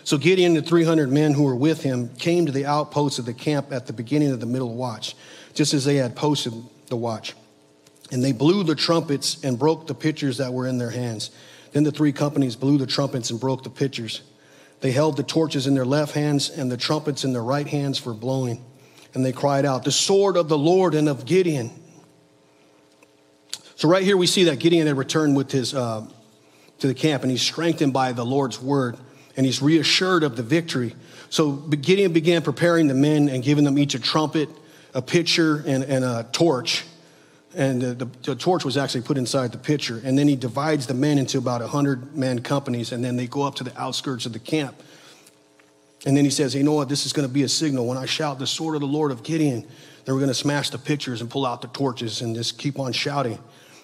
So 0.06 0.20
Gideon 0.20 0.56
and 0.56 0.64
the 0.64 0.70
300 0.70 1.12
men 1.12 1.34
who 1.34 1.44
were 1.44 1.56
with 1.56 1.82
him 1.82 2.10
came 2.10 2.46
to 2.46 2.52
the 2.52 2.68
outposts 2.68 3.18
of 3.18 3.26
the 3.26 3.34
camp 3.34 3.72
at 3.72 3.88
the 3.88 3.94
beginning 3.94 4.32
of 4.32 4.40
the 4.40 4.46
middle 4.46 4.76
watch, 4.76 5.16
just 5.56 5.74
as 5.74 5.84
they 5.84 5.96
had 5.96 6.16
posted 6.16 6.54
the 6.88 6.96
watch. 6.96 7.34
And 8.12 8.24
they 8.24 8.32
blew 8.32 8.64
the 8.64 8.76
trumpets 8.76 9.44
and 9.44 9.58
broke 9.58 9.88
the 9.88 9.96
pitchers 9.96 10.38
that 10.38 10.54
were 10.54 10.68
in 10.68 10.78
their 10.78 10.92
hands. 10.92 11.32
Then 11.72 11.84
the 11.84 11.92
three 11.92 12.14
companies 12.14 12.56
blew 12.56 12.78
the 12.78 12.86
trumpets 12.86 13.32
and 13.32 13.40
broke 13.40 13.64
the 13.64 13.72
pitchers. 13.72 14.22
They 14.82 14.92
held 14.92 15.18
the 15.18 15.24
torches 15.24 15.66
in 15.66 15.74
their 15.74 15.86
left 15.86 16.14
hands 16.14 16.52
and 16.52 16.72
the 16.72 16.78
trumpets 16.78 17.24
in 17.24 17.34
their 17.34 17.44
right 17.44 17.68
hands 17.68 17.98
for 17.98 18.14
blowing. 18.14 18.64
And 19.16 19.26
they 19.26 19.32
cried 19.32 19.66
out, 19.66 19.86
The 19.86 19.92
sword 19.92 20.38
of 20.38 20.50
the 20.50 20.58
Lord 20.58 20.94
and 20.94 21.10
of 21.10 21.26
Gideon. 21.26 21.72
So, 23.76 23.90
right 23.90 24.04
here, 24.04 24.18
we 24.18 24.28
see 24.28 24.44
that 24.46 24.60
Gideon 24.60 24.86
had 24.86 24.98
returned 24.98 25.36
with 25.36 25.52
his, 25.52 25.74
uh, 25.74 26.06
to 26.80 26.88
the 26.88 26.94
camp, 26.94 27.24
and 27.24 27.32
he's 27.32 27.42
strengthened 27.42 27.92
by 27.92 28.12
the 28.12 28.24
Lord's 28.26 28.62
word, 28.62 28.98
and 29.38 29.46
he's 29.46 29.62
reassured 29.62 30.24
of 30.24 30.36
the 30.36 30.44
victory. 30.44 30.96
So, 31.30 31.52
Gideon 31.54 32.14
began 32.14 32.42
preparing 32.42 32.88
the 32.88 32.94
men 32.94 33.30
and 33.30 33.44
giving 33.44 33.64
them 33.64 33.78
each 33.78 33.96
a 33.96 34.00
trumpet, 34.00 34.50
a 34.94 35.02
pitcher, 35.02 35.64
and, 35.66 35.84
and 35.84 36.06
a 36.06 36.28
torch 36.32 36.86
and 37.56 37.82
the, 37.82 37.94
the, 37.94 38.06
the, 38.24 38.36
torch 38.36 38.66
was 38.66 38.76
actually 38.76 39.02
put 39.02 39.18
inside 39.18 39.52
the 39.54 39.58
pitcher. 39.58 40.02
And 40.04 40.18
then 40.18 40.28
he 40.28 40.36
divides 40.36 40.88
the 40.88 40.94
men 40.94 41.18
into 41.18 41.38
about 41.38 41.62
100 41.62 42.16
man 42.16 42.42
companies, 42.42 42.92
and 42.92 43.04
then 43.04 43.16
they 43.16 43.28
go 43.28 43.44
up 43.44 43.56
to 43.56 43.64
the 43.64 43.78
outskirts 43.80 44.26
of 44.26 44.34
the 44.34 44.40
camp. 44.40 44.76
And 46.06 46.16
then 46.16 46.26
he 46.26 46.32
says, 46.32 46.54
You 46.54 46.64
know 46.64 46.74
what? 46.74 46.90
This 46.90 47.06
is 47.06 47.14
going 47.14 47.28
to 47.28 47.34
be 47.34 47.44
a 47.44 47.50
signal. 47.50 47.88
When 47.88 47.98
I 47.98 48.06
shout 48.06 48.40
the 48.40 48.48
sword 48.48 48.76
of 48.76 48.82
the 48.82 48.88
Lord 48.88 49.12
of 49.12 49.24
Gideon, 49.24 49.62
then 49.62 50.14
we're 50.14 50.20
going 50.20 50.28
to 50.28 50.34
smash 50.34 50.70
the 50.70 50.78
pitchers 50.78 51.22
and 51.22 51.30
pull 51.30 51.46
out 51.46 51.62
the 51.62 51.70
torches 51.70 52.22
and 52.22 52.36
just 52.36 52.58
keep 52.60 52.78
on 52.78 52.92
shouting. 52.92 53.40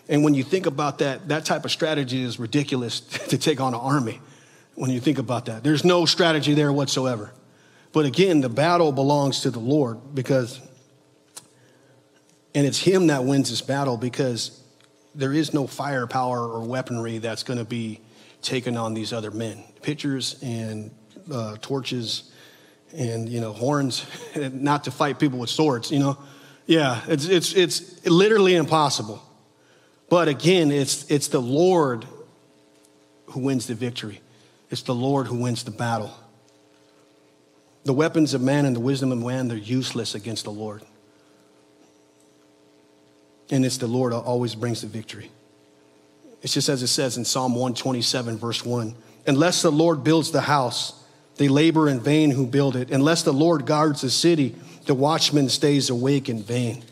And 0.10 0.24
when 0.24 0.34
you 0.34 0.44
think 0.44 0.66
about 0.66 1.00
that, 1.00 1.30
that 1.30 1.46
type 1.46 1.64
of 1.64 1.72
strategy 1.72 2.22
is 2.22 2.40
ridiculous 2.40 3.00
to 3.30 3.38
take 3.38 3.62
on 3.62 3.74
an 3.74 3.80
army. 3.80 4.20
When 4.82 4.90
you 4.90 5.00
think 5.00 5.20
about 5.20 5.46
that, 5.46 5.64
there's 5.64 5.86
no 5.86 6.08
strategy 6.08 6.56
there 6.56 6.74
whatsoever. 6.74 7.32
But 7.94 8.08
again, 8.08 8.42
the 8.42 8.50
battle 8.50 8.92
belongs 8.92 9.42
to 9.42 9.52
the 9.52 9.60
Lord 9.60 10.16
because 10.16 10.60
and 12.56 12.66
it's 12.66 12.80
him 12.80 13.06
that 13.06 13.24
wins 13.24 13.52
this 13.52 13.62
battle 13.62 13.96
because 13.96 14.60
there 15.14 15.34
is 15.34 15.54
no 15.54 15.68
firepower 15.68 16.40
or 16.40 16.62
weaponry 16.62 17.20
that's 17.20 17.44
going 17.44 17.60
to 17.60 17.64
be 17.64 18.00
taken 18.42 18.76
on 18.76 18.96
these 18.96 19.14
other 19.14 19.30
men. 19.30 19.64
Pitchers 19.84 20.42
and 20.42 20.90
uh, 21.32 21.58
torches 21.62 22.32
and, 22.92 23.30
you 23.30 23.40
know, 23.40 23.54
horns, 23.54 24.04
not 24.36 24.86
to 24.86 24.92
fight 24.92 25.20
people 25.20 25.38
with 25.38 25.52
swords, 25.52 25.92
you 25.92 26.00
know. 26.00 26.18
Yeah, 26.66 27.04
it's, 27.08 27.28
it's, 27.28 27.54
it's 27.54 28.04
literally 28.08 28.56
impossible. 28.56 29.22
But 30.10 30.28
again, 30.28 30.72
it's, 30.72 31.06
it's 31.12 31.28
the 31.28 31.40
Lord 31.40 32.08
who 33.28 33.42
wins 33.42 33.68
the 33.68 33.76
victory. 33.76 34.22
It's 34.72 34.82
the 34.82 34.96
Lord 34.96 35.28
who 35.28 35.36
wins 35.36 35.64
the 35.64 35.72
battle. 35.72 36.18
The 37.84 37.94
weapons 37.94 38.34
of 38.34 38.42
man 38.42 38.66
and 38.66 38.76
the 38.76 38.80
wisdom 38.80 39.12
of 39.12 39.20
man, 39.20 39.50
they're 39.50 39.58
useless 39.58 40.16
against 40.16 40.46
the 40.46 40.52
Lord. 40.52 40.82
And 43.50 43.66
it's 43.66 43.78
the 43.78 43.88
Lord 43.88 44.14
always 44.14 44.56
brings 44.56 44.82
the 44.82 44.88
victory. 44.88 45.30
It's 46.42 46.54
just 46.54 46.70
as 46.70 46.82
it 46.82 46.88
says 46.88 47.18
in 47.18 47.26
Psalm 47.26 47.54
127, 47.54 48.38
verse 48.38 48.66
1 48.66 48.96
Unless 49.28 49.62
the 49.62 49.72
Lord 49.72 50.04
builds 50.04 50.32
the 50.32 50.42
house, 50.42 51.04
they 51.36 51.50
labor 51.50 51.90
in 51.90 52.00
vain 52.00 52.32
who 52.32 52.48
build 52.48 52.76
it. 52.76 52.92
Unless 52.92 53.24
the 53.24 53.34
Lord 53.34 53.66
guards 53.66 54.02
the 54.02 54.10
city, 54.10 54.56
the 54.86 54.96
watchman 54.96 55.50
stays 55.50 55.90
awake 55.90 56.30
in 56.30 56.42
vain. 56.42 56.84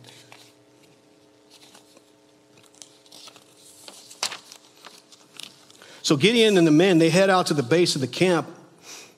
So 6.10 6.18
Gideon 6.18 6.58
and 6.58 6.66
the 6.66 6.72
men, 6.72 6.98
they 6.98 7.12
head 7.12 7.30
out 7.30 7.46
to 7.46 7.54
the 7.54 7.62
base 7.62 7.94
of 7.94 8.02
the 8.02 8.08
camp 8.08 8.48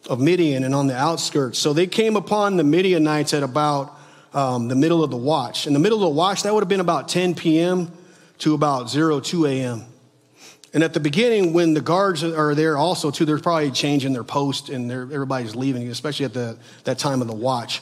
of 0.10 0.20
Midian 0.20 0.66
and 0.66 0.76
on 0.76 0.88
the 0.88 0.98
outskirts. 0.98 1.58
So 1.58 1.72
they 1.72 1.88
came 1.88 2.18
upon 2.18 2.58
the 2.58 2.66
Midianites 2.66 3.34
at 3.34 3.44
about 3.44 3.98
um, 4.34 4.68
the 4.68 4.76
middle 4.76 5.02
of 5.02 5.10
the 5.10 5.16
watch. 5.16 5.68
In 5.68 5.72
the 5.72 5.80
middle 5.80 6.00
of 6.00 6.02
the 6.02 6.10
watch, 6.10 6.44
that 6.44 6.54
would 6.54 6.60
have 6.60 6.68
been 6.68 6.82
about 6.82 7.08
10 7.08 7.36
p.m. 7.36 7.94
to 8.39 8.54
about 8.56 8.89
0, 8.89 9.22
02 9.22 9.46
a.m. 9.46 9.86
And 10.74 10.84
at 10.84 10.94
the 10.94 11.00
beginning, 11.00 11.54
when 11.54 11.74
the 11.74 11.80
guards 11.80 12.26
are 12.26 12.54
there 12.56 12.78
also 12.78 13.10
too, 13.10 13.24
they're 13.24 13.39
probably 13.39 13.72
changing 13.72 14.12
their 14.12 14.26
post 14.26 14.68
and 14.68 14.92
everybody's 14.92 15.56
leaving, 15.56 15.88
especially 15.88 16.26
at 16.26 16.34
the, 16.34 16.58
that 16.84 17.00
time 17.00 17.22
of 17.22 17.30
the 17.30 17.34
watch. 17.34 17.82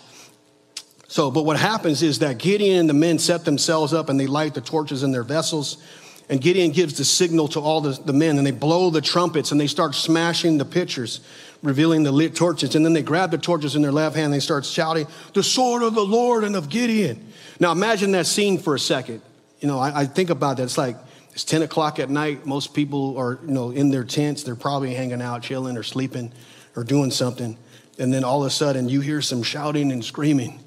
So, 1.07 1.31
but 1.31 1.45
what 1.45 1.57
happens 1.57 2.03
is 2.03 2.19
that 2.19 2.37
Gideon 2.37 2.81
and 2.81 2.89
the 2.89 2.93
men 2.93 3.17
set 3.17 3.43
themselves 3.43 3.91
up 3.91 4.09
and 4.09 4.19
they 4.19 4.27
light 4.27 4.53
the 4.53 4.61
torches 4.61 5.01
in 5.01 5.11
their 5.11 5.23
vessels. 5.23 5.83
And 6.29 6.39
Gideon 6.39 6.71
gives 6.71 6.95
the 6.95 7.05
signal 7.05 7.47
to 7.49 7.59
all 7.59 7.81
the, 7.81 7.99
the 8.05 8.13
men 8.13 8.37
and 8.37 8.45
they 8.45 8.51
blow 8.51 8.91
the 8.91 9.01
trumpets 9.01 9.51
and 9.51 9.59
they 9.59 9.65
start 9.65 9.95
smashing 9.95 10.59
the 10.59 10.65
pitchers, 10.65 11.21
revealing 11.63 12.03
the 12.03 12.11
lit 12.11 12.35
torches. 12.35 12.75
And 12.75 12.85
then 12.85 12.93
they 12.93 13.01
grab 13.01 13.31
the 13.31 13.39
torches 13.39 13.75
in 13.75 13.81
their 13.81 13.91
left 13.91 14.15
hand 14.15 14.25
and 14.25 14.33
they 14.35 14.39
start 14.39 14.63
shouting, 14.63 15.07
The 15.33 15.41
sword 15.41 15.81
of 15.81 15.95
the 15.95 16.05
Lord 16.05 16.43
and 16.43 16.55
of 16.55 16.69
Gideon. 16.69 17.27
Now 17.59 17.71
imagine 17.71 18.11
that 18.11 18.27
scene 18.27 18.59
for 18.59 18.75
a 18.75 18.79
second. 18.79 19.21
You 19.59 19.67
know, 19.67 19.79
I, 19.79 20.01
I 20.01 20.05
think 20.05 20.29
about 20.29 20.57
that. 20.57 20.63
It's 20.63 20.77
like, 20.77 20.97
it's 21.31 21.43
10 21.43 21.63
o'clock 21.63 21.97
at 21.99 22.11
night. 22.11 22.45
Most 22.45 22.75
people 22.75 23.17
are, 23.17 23.39
you 23.43 23.51
know, 23.51 23.71
in 23.71 23.89
their 23.89 24.03
tents. 24.03 24.43
They're 24.43 24.55
probably 24.55 24.93
hanging 24.93 25.21
out, 25.21 25.41
chilling 25.41 25.77
or 25.77 25.83
sleeping 25.83 26.31
or 26.75 26.83
doing 26.83 27.09
something. 27.09 27.57
And 27.97 28.13
then 28.13 28.23
all 28.23 28.43
of 28.43 28.47
a 28.47 28.51
sudden 28.51 28.87
you 28.87 29.01
hear 29.01 29.21
some 29.21 29.41
shouting 29.41 29.91
and 29.91 30.05
screaming 30.05 30.63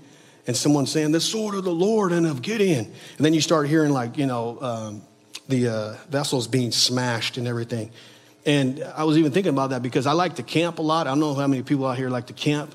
and 0.46 0.56
someone 0.56 0.86
saying, 0.86 1.12
The 1.12 1.20
sword 1.20 1.54
of 1.54 1.62
the 1.62 1.72
Lord 1.72 2.10
and 2.10 2.26
of 2.26 2.42
Gideon. 2.42 2.84
And 2.86 3.24
then 3.24 3.32
you 3.32 3.40
start 3.40 3.68
hearing, 3.68 3.92
like, 3.92 4.18
you 4.18 4.26
know, 4.26 4.58
um, 4.60 5.02
the 5.52 5.68
uh, 5.68 5.96
vessels 6.08 6.48
being 6.48 6.72
smashed 6.72 7.36
and 7.36 7.46
everything. 7.46 7.90
And 8.46 8.82
I 8.96 9.04
was 9.04 9.18
even 9.18 9.32
thinking 9.32 9.52
about 9.52 9.70
that 9.70 9.82
because 9.82 10.06
I 10.06 10.12
like 10.12 10.36
to 10.36 10.42
camp 10.42 10.78
a 10.78 10.82
lot. 10.82 11.06
I 11.06 11.10
don't 11.10 11.20
know 11.20 11.34
how 11.34 11.46
many 11.46 11.62
people 11.62 11.86
out 11.86 11.96
here 11.96 12.08
like 12.08 12.26
to 12.28 12.32
camp, 12.32 12.74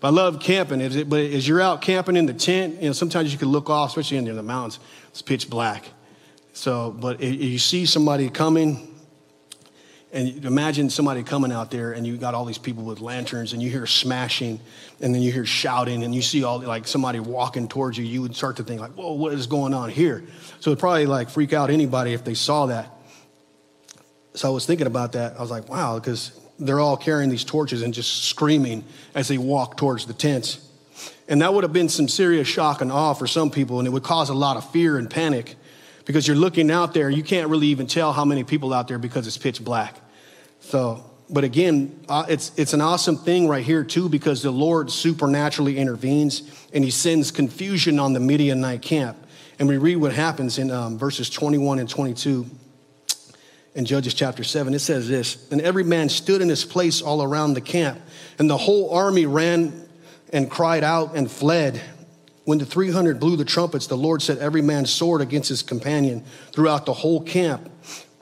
but 0.00 0.08
I 0.08 0.10
love 0.10 0.40
camping. 0.40 0.80
But 1.08 1.20
as 1.20 1.46
you're 1.46 1.60
out 1.60 1.80
camping 1.82 2.16
in 2.16 2.26
the 2.26 2.34
tent, 2.34 2.82
you 2.82 2.88
know, 2.88 2.92
sometimes 2.92 3.32
you 3.32 3.38
can 3.38 3.48
look 3.48 3.70
off, 3.70 3.90
especially 3.90 4.18
in 4.18 4.24
the 4.24 4.42
mountains, 4.42 4.80
it's 5.08 5.22
pitch 5.22 5.48
black. 5.48 5.88
So, 6.52 6.90
but 6.90 7.20
if 7.20 7.40
you 7.40 7.58
see 7.58 7.86
somebody 7.86 8.28
coming, 8.28 8.95
and 10.12 10.44
imagine 10.44 10.88
somebody 10.88 11.22
coming 11.22 11.50
out 11.50 11.70
there 11.70 11.92
and 11.92 12.06
you 12.06 12.16
got 12.16 12.34
all 12.34 12.44
these 12.44 12.58
people 12.58 12.84
with 12.84 13.00
lanterns 13.00 13.52
and 13.52 13.62
you 13.62 13.70
hear 13.70 13.86
smashing 13.86 14.60
and 15.00 15.14
then 15.14 15.20
you 15.20 15.32
hear 15.32 15.44
shouting 15.44 16.04
and 16.04 16.14
you 16.14 16.22
see 16.22 16.44
all 16.44 16.60
like 16.60 16.86
somebody 16.86 17.18
walking 17.18 17.68
towards 17.68 17.98
you, 17.98 18.04
you 18.04 18.22
would 18.22 18.34
start 18.34 18.56
to 18.56 18.62
think 18.62 18.80
like, 18.80 18.92
whoa, 18.92 19.12
what 19.12 19.32
is 19.32 19.46
going 19.46 19.74
on 19.74 19.90
here? 19.90 20.22
So 20.60 20.70
it'd 20.70 20.78
probably 20.78 21.06
like 21.06 21.28
freak 21.28 21.52
out 21.52 21.70
anybody 21.70 22.12
if 22.12 22.24
they 22.24 22.34
saw 22.34 22.66
that. 22.66 22.90
So 24.34 24.48
I 24.48 24.50
was 24.52 24.64
thinking 24.64 24.86
about 24.86 25.12
that. 25.12 25.36
I 25.36 25.40
was 25.40 25.50
like, 25.50 25.68
wow, 25.68 25.98
because 25.98 26.38
they're 26.58 26.80
all 26.80 26.96
carrying 26.96 27.30
these 27.30 27.44
torches 27.44 27.82
and 27.82 27.92
just 27.92 28.24
screaming 28.24 28.84
as 29.14 29.28
they 29.28 29.38
walk 29.38 29.76
towards 29.76 30.06
the 30.06 30.12
tents. 30.12 30.60
And 31.28 31.42
that 31.42 31.52
would 31.52 31.64
have 31.64 31.72
been 31.72 31.88
some 31.88 32.06
serious 32.06 32.46
shock 32.46 32.80
and 32.80 32.92
awe 32.92 33.14
for 33.14 33.26
some 33.26 33.50
people, 33.50 33.80
and 33.80 33.88
it 33.88 33.90
would 33.90 34.04
cause 34.04 34.28
a 34.28 34.34
lot 34.34 34.56
of 34.56 34.70
fear 34.70 34.96
and 34.96 35.10
panic 35.10 35.56
because 36.06 36.26
you're 36.26 36.36
looking 36.36 36.70
out 36.70 36.94
there, 36.94 37.10
you 37.10 37.22
can't 37.22 37.50
really 37.50 37.66
even 37.66 37.86
tell 37.86 38.12
how 38.12 38.24
many 38.24 38.44
people 38.44 38.72
out 38.72 38.88
there 38.88 38.98
because 38.98 39.26
it's 39.26 39.36
pitch 39.36 39.62
black. 39.62 39.96
So, 40.60 41.04
but 41.28 41.44
again, 41.44 42.00
uh, 42.08 42.24
it's, 42.28 42.52
it's 42.56 42.72
an 42.72 42.80
awesome 42.80 43.18
thing 43.18 43.48
right 43.48 43.64
here, 43.64 43.84
too, 43.84 44.08
because 44.08 44.42
the 44.42 44.52
Lord 44.52 44.90
supernaturally 44.90 45.76
intervenes 45.76 46.42
and 46.72 46.84
he 46.84 46.90
sends 46.90 47.30
confusion 47.30 47.98
on 47.98 48.12
the 48.12 48.20
Midianite 48.20 48.80
camp. 48.80 49.18
And 49.58 49.68
we 49.68 49.78
read 49.78 49.96
what 49.96 50.12
happens 50.12 50.58
in 50.58 50.70
um, 50.70 50.96
verses 50.96 51.28
21 51.28 51.80
and 51.80 51.88
22 51.88 52.46
in 53.74 53.84
Judges 53.84 54.14
chapter 54.14 54.44
7. 54.44 54.74
It 54.74 54.78
says 54.78 55.08
this 55.08 55.50
And 55.50 55.60
every 55.60 55.84
man 55.84 56.08
stood 56.08 56.40
in 56.40 56.48
his 56.48 56.64
place 56.64 57.02
all 57.02 57.22
around 57.22 57.54
the 57.54 57.60
camp, 57.60 58.00
and 58.38 58.48
the 58.48 58.56
whole 58.56 58.90
army 58.90 59.26
ran 59.26 59.88
and 60.32 60.50
cried 60.50 60.84
out 60.84 61.16
and 61.16 61.30
fled. 61.30 61.80
When 62.46 62.58
the 62.58 62.64
300 62.64 63.18
blew 63.18 63.34
the 63.34 63.44
trumpets, 63.44 63.88
the 63.88 63.96
Lord 63.96 64.22
set 64.22 64.38
every 64.38 64.62
man's 64.62 64.88
sword 64.88 65.20
against 65.20 65.48
his 65.48 65.64
companion 65.64 66.24
throughout 66.52 66.86
the 66.86 66.92
whole 66.92 67.20
camp. 67.20 67.68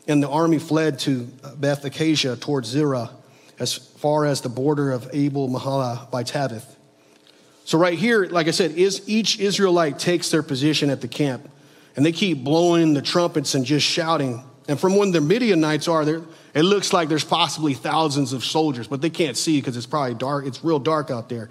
And 0.09 0.23
the 0.23 0.31
army 0.31 0.59
fled 0.59 0.99
to 1.01 1.25
Beth 1.59 1.85
Acacia 1.85 2.35
towards 2.37 2.69
Zerah, 2.69 3.11
as 3.59 3.75
far 3.75 4.25
as 4.25 4.41
the 4.41 4.49
border 4.49 4.93
of 4.93 5.11
Abel 5.13 5.51
Meholah 5.51 6.11
by 6.11 6.25
Tabbath. 6.25 6.65
So, 7.67 7.77
right 7.77 7.99
here, 7.99 8.25
like 8.25 8.49
I 8.49 8.53
said, 8.53 8.71
is 8.73 9.07
each 9.07 9.39
Israelite 9.39 9.99
takes 9.99 10.31
their 10.31 10.43
position 10.43 10.89
at 10.89 11.03
the 11.03 11.09
camp, 11.09 11.47
and 11.95 12.05
they 12.05 12.13
keep 12.13 12.43
blowing 12.43 12.95
the 12.95 13.03
trumpets 13.03 13.55
and 13.55 13.67
just 13.67 13.87
shouting. 13.87 14.43
And 14.69 14.81
from 14.81 14.97
when 14.97 15.11
the 15.11 15.21
Midianites 15.21 15.87
are 15.87 16.07
there, 16.07 16.23
it 16.55 16.63
looks 16.63 16.95
like 16.95 17.11
there's 17.11 17.25
possibly 17.25 17.75
thousands 17.75 18.33
of 18.33 18.43
soldiers, 18.43 18.89
but 18.89 19.03
they 19.03 19.11
can't 19.11 19.37
see 19.37 19.61
because 19.61 19.77
it's 19.77 19.85
probably 19.85 20.15
dark. 20.15 20.47
It's 20.47 20.65
real 20.65 20.79
dark 20.79 21.11
out 21.11 21.29
there. 21.29 21.51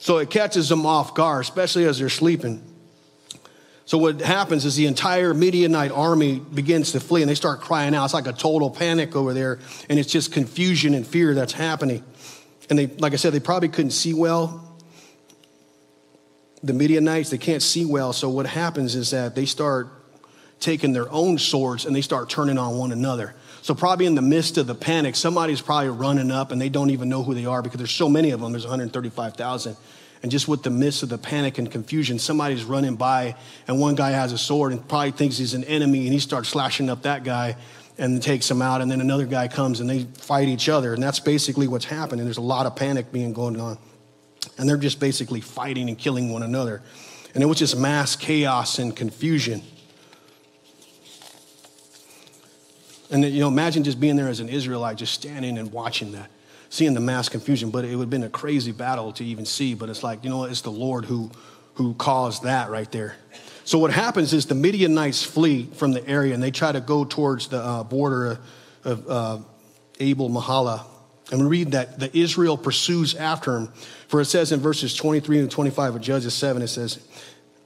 So 0.00 0.16
it 0.16 0.30
catches 0.30 0.70
them 0.70 0.86
off 0.86 1.14
guard, 1.14 1.42
especially 1.42 1.84
as 1.84 1.98
they're 1.98 2.08
sleeping. 2.08 2.62
So 3.84 3.98
what 3.98 4.20
happens 4.20 4.64
is 4.64 4.74
the 4.74 4.86
entire 4.86 5.34
Midianite 5.34 5.92
army 5.92 6.38
begins 6.38 6.92
to 6.92 7.00
flee 7.00 7.20
and 7.20 7.30
they 7.30 7.34
start 7.34 7.60
crying 7.60 7.94
out. 7.94 8.06
It's 8.06 8.14
like 8.14 8.26
a 8.26 8.32
total 8.32 8.70
panic 8.70 9.14
over 9.14 9.34
there, 9.34 9.58
and 9.90 9.98
it's 9.98 10.10
just 10.10 10.32
confusion 10.32 10.94
and 10.94 11.06
fear 11.06 11.34
that's 11.34 11.52
happening. 11.52 12.02
And 12.70 12.78
they, 12.78 12.86
like 12.86 13.12
I 13.12 13.16
said, 13.16 13.34
they 13.34 13.40
probably 13.40 13.68
couldn't 13.68 13.90
see 13.90 14.14
well. 14.14 14.74
The 16.62 16.72
Midianites, 16.72 17.28
they 17.28 17.38
can't 17.38 17.62
see 17.62 17.84
well. 17.84 18.14
So 18.14 18.30
what 18.30 18.46
happens 18.46 18.94
is 18.94 19.10
that 19.10 19.34
they 19.34 19.44
start 19.44 19.88
taking 20.60 20.94
their 20.94 21.10
own 21.12 21.36
swords 21.36 21.84
and 21.84 21.94
they 21.94 22.00
start 22.00 22.30
turning 22.30 22.56
on 22.56 22.78
one 22.78 22.92
another. 22.92 23.34
So 23.62 23.74
probably 23.74 24.06
in 24.06 24.14
the 24.14 24.22
midst 24.22 24.56
of 24.58 24.66
the 24.66 24.74
panic, 24.74 25.16
somebody's 25.16 25.60
probably 25.60 25.90
running 25.90 26.30
up 26.30 26.50
and 26.50 26.60
they 26.60 26.68
don't 26.68 26.90
even 26.90 27.08
know 27.08 27.22
who 27.22 27.34
they 27.34 27.44
are 27.44 27.62
because 27.62 27.78
there's 27.78 27.90
so 27.90 28.08
many 28.08 28.30
of 28.30 28.40
them. 28.40 28.52
There's 28.52 28.64
135,000. 28.64 29.76
And 30.22 30.30
just 30.30 30.48
with 30.48 30.62
the 30.62 30.70
midst 30.70 31.02
of 31.02 31.08
the 31.08 31.18
panic 31.18 31.58
and 31.58 31.70
confusion, 31.70 32.18
somebody's 32.18 32.64
running 32.64 32.96
by 32.96 33.36
and 33.66 33.80
one 33.80 33.94
guy 33.94 34.10
has 34.10 34.32
a 34.32 34.38
sword 34.38 34.72
and 34.72 34.86
probably 34.86 35.12
thinks 35.12 35.38
he's 35.38 35.54
an 35.54 35.64
enemy 35.64 36.04
and 36.04 36.12
he 36.12 36.18
starts 36.18 36.48
slashing 36.48 36.90
up 36.90 37.02
that 37.02 37.24
guy 37.24 37.56
and 37.96 38.22
takes 38.22 38.50
him 38.50 38.62
out. 38.62 38.80
And 38.80 38.90
then 38.90 39.00
another 39.00 39.26
guy 39.26 39.48
comes 39.48 39.80
and 39.80 39.88
they 39.88 40.04
fight 40.04 40.48
each 40.48 40.68
other. 40.68 40.94
And 40.94 41.02
that's 41.02 41.20
basically 41.20 41.68
what's 41.68 41.84
happening. 41.84 42.24
There's 42.24 42.38
a 42.38 42.42
lot 42.42 42.66
of 42.66 42.76
panic 42.76 43.12
being 43.12 43.32
going 43.32 43.60
on. 43.60 43.78
And 44.58 44.68
they're 44.68 44.78
just 44.78 45.00
basically 45.00 45.40
fighting 45.40 45.88
and 45.88 45.98
killing 45.98 46.30
one 46.32 46.42
another. 46.42 46.82
And 47.34 47.42
it 47.42 47.46
was 47.46 47.58
just 47.58 47.76
mass 47.76 48.16
chaos 48.16 48.78
and 48.78 48.94
confusion. 48.96 49.62
And 53.10 53.24
you 53.24 53.40
know, 53.40 53.48
imagine 53.48 53.84
just 53.84 54.00
being 54.00 54.16
there 54.16 54.28
as 54.28 54.40
an 54.40 54.48
Israelite, 54.48 54.96
just 54.96 55.14
standing 55.14 55.58
and 55.58 55.72
watching 55.72 56.12
that, 56.12 56.30
seeing 56.68 56.94
the 56.94 57.00
mass 57.00 57.28
confusion. 57.28 57.70
But 57.70 57.84
it 57.84 57.96
would 57.96 58.04
have 58.04 58.10
been 58.10 58.22
a 58.22 58.30
crazy 58.30 58.72
battle 58.72 59.12
to 59.14 59.24
even 59.24 59.44
see. 59.44 59.74
But 59.74 59.88
it's 59.88 60.02
like, 60.02 60.22
you 60.24 60.30
know 60.30 60.38
what? 60.38 60.50
It's 60.50 60.60
the 60.60 60.70
Lord 60.70 61.04
who, 61.04 61.30
who 61.74 61.94
caused 61.94 62.44
that 62.44 62.70
right 62.70 62.90
there. 62.92 63.16
So 63.64 63.78
what 63.78 63.92
happens 63.92 64.32
is 64.32 64.46
the 64.46 64.54
Midianites 64.54 65.22
flee 65.22 65.68
from 65.74 65.92
the 65.92 66.06
area 66.08 66.34
and 66.34 66.42
they 66.42 66.50
try 66.50 66.72
to 66.72 66.80
go 66.80 67.04
towards 67.04 67.48
the 67.48 67.58
uh, 67.58 67.84
border 67.84 68.38
of 68.84 69.08
uh, 69.08 69.38
Abel 69.98 70.30
Meholah. 70.30 70.84
And 71.30 71.40
we 71.42 71.46
read 71.46 71.72
that 71.72 72.00
the 72.00 72.16
Israel 72.16 72.56
pursues 72.56 73.14
after 73.14 73.56
him. 73.56 73.72
For 74.08 74.20
it 74.20 74.24
says 74.24 74.50
in 74.50 74.60
verses 74.60 74.94
23 74.94 75.38
and 75.38 75.50
25 75.50 75.96
of 75.96 76.00
Judges 76.00 76.34
7, 76.34 76.62
it 76.62 76.68
says, 76.68 76.98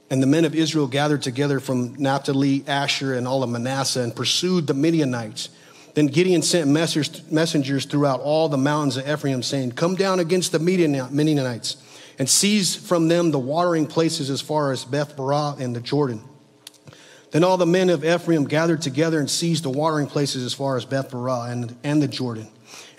and 0.09 0.21
the 0.21 0.27
men 0.27 0.45
of 0.45 0.53
Israel 0.53 0.87
gathered 0.87 1.21
together 1.21 1.59
from 1.59 1.95
Naphtali, 1.95 2.63
Asher, 2.67 3.15
and 3.15 3.27
all 3.27 3.43
of 3.43 3.49
Manasseh 3.49 4.01
and 4.01 4.15
pursued 4.15 4.67
the 4.67 4.73
Midianites. 4.73 5.49
Then 5.95 6.07
Gideon 6.07 6.41
sent 6.41 6.69
messengers 6.69 7.85
throughout 7.85 8.19
all 8.19 8.49
the 8.49 8.57
mountains 8.57 8.97
of 8.97 9.07
Ephraim, 9.07 9.41
saying, 9.41 9.71
Come 9.71 9.95
down 9.95 10.19
against 10.19 10.51
the 10.51 10.59
Midianites 10.59 11.77
and 12.19 12.29
seize 12.29 12.75
from 12.75 13.07
them 13.07 13.31
the 13.31 13.39
watering 13.39 13.87
places 13.87 14.29
as 14.29 14.41
far 14.41 14.71
as 14.71 14.85
Beth 14.85 15.15
Barah 15.15 15.59
and 15.59 15.75
the 15.75 15.81
Jordan. 15.81 16.21
Then 17.31 17.43
all 17.43 17.57
the 17.57 17.65
men 17.65 17.89
of 17.89 18.05
Ephraim 18.05 18.45
gathered 18.45 18.81
together 18.81 19.19
and 19.19 19.29
seized 19.29 19.63
the 19.63 19.69
watering 19.69 20.07
places 20.07 20.45
as 20.45 20.53
far 20.53 20.77
as 20.77 20.85
Beth 20.85 21.11
Barah 21.11 21.51
and, 21.51 21.75
and 21.83 22.01
the 22.01 22.07
Jordan. 22.07 22.49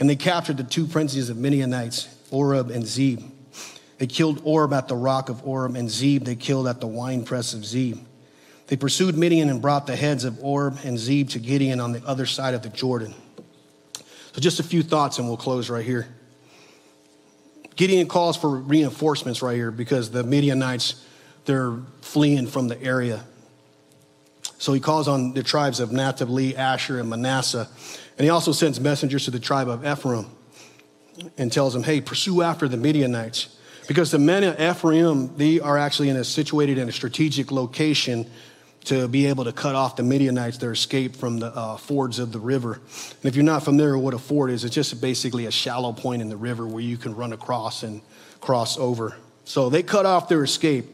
And 0.00 0.10
they 0.10 0.16
captured 0.16 0.56
the 0.56 0.64
two 0.64 0.86
princes 0.86 1.30
of 1.30 1.36
Midianites, 1.36 2.08
Oreb 2.30 2.70
and 2.70 2.86
Zeb. 2.86 3.20
They 3.98 4.06
killed 4.06 4.40
Oreb 4.44 4.72
at 4.72 4.88
the 4.88 4.96
rock 4.96 5.28
of 5.28 5.46
Oreb, 5.46 5.76
and 5.76 5.90
Zeb 5.90 6.24
they 6.24 6.36
killed 6.36 6.66
at 6.66 6.80
the 6.80 6.86
winepress 6.86 7.54
of 7.54 7.64
Zeb. 7.64 7.98
They 8.66 8.76
pursued 8.76 9.16
Midian 9.16 9.48
and 9.48 9.62
brought 9.62 9.86
the 9.86 9.96
heads 9.96 10.24
of 10.24 10.42
Oreb 10.42 10.78
and 10.84 10.98
Zeb 10.98 11.30
to 11.30 11.38
Gideon 11.38 11.80
on 11.80 11.92
the 11.92 12.02
other 12.04 12.26
side 12.26 12.54
of 12.54 12.62
the 12.62 12.68
Jordan. 12.68 13.14
So, 14.32 14.40
just 14.40 14.60
a 14.60 14.62
few 14.62 14.82
thoughts, 14.82 15.18
and 15.18 15.28
we'll 15.28 15.36
close 15.36 15.70
right 15.70 15.84
here. 15.84 16.08
Gideon 17.76 18.08
calls 18.08 18.36
for 18.36 18.50
reinforcements 18.50 19.42
right 19.42 19.54
here 19.54 19.70
because 19.70 20.10
the 20.10 20.24
Midianites, 20.24 21.04
they're 21.44 21.76
fleeing 22.00 22.46
from 22.46 22.68
the 22.68 22.82
area. 22.82 23.22
So 24.58 24.72
he 24.72 24.80
calls 24.80 25.06
on 25.08 25.34
the 25.34 25.42
tribes 25.42 25.80
of 25.80 25.92
Naphtali, 25.92 26.56
Asher, 26.56 26.98
and 26.98 27.10
Manasseh. 27.10 27.68
And 28.16 28.24
he 28.24 28.30
also 28.30 28.52
sends 28.52 28.80
messengers 28.80 29.26
to 29.26 29.30
the 29.30 29.38
tribe 29.38 29.68
of 29.68 29.86
Ephraim 29.86 30.26
and 31.36 31.52
tells 31.52 31.74
them, 31.74 31.82
hey, 31.82 32.00
pursue 32.00 32.42
after 32.42 32.66
the 32.66 32.78
Midianites. 32.78 33.55
Because 33.86 34.10
the 34.10 34.18
men 34.18 34.44
of 34.44 34.60
Ephraim, 34.60 35.36
they 35.36 35.60
are 35.60 35.78
actually 35.78 36.08
in 36.08 36.16
a 36.16 36.24
situated 36.24 36.78
in 36.78 36.88
a 36.88 36.92
strategic 36.92 37.52
location 37.52 38.28
to 38.84 39.08
be 39.08 39.26
able 39.26 39.44
to 39.44 39.52
cut 39.52 39.74
off 39.74 39.96
the 39.96 40.02
Midianites 40.02 40.58
their 40.58 40.72
escape 40.72 41.16
from 41.16 41.38
the 41.38 41.46
uh, 41.46 41.76
fords 41.76 42.20
of 42.20 42.30
the 42.32 42.38
river. 42.38 42.74
And 42.74 43.24
if 43.24 43.34
you're 43.34 43.44
not 43.44 43.64
familiar 43.64 43.96
with 43.96 44.04
what 44.04 44.14
a 44.14 44.18
ford 44.18 44.50
is, 44.50 44.64
it's 44.64 44.74
just 44.74 45.00
basically 45.00 45.46
a 45.46 45.50
shallow 45.50 45.92
point 45.92 46.22
in 46.22 46.28
the 46.28 46.36
river 46.36 46.66
where 46.66 46.82
you 46.82 46.96
can 46.96 47.14
run 47.14 47.32
across 47.32 47.82
and 47.82 48.00
cross 48.40 48.78
over. 48.78 49.16
So 49.44 49.70
they 49.70 49.82
cut 49.82 50.06
off 50.06 50.28
their 50.28 50.44
escape. 50.44 50.86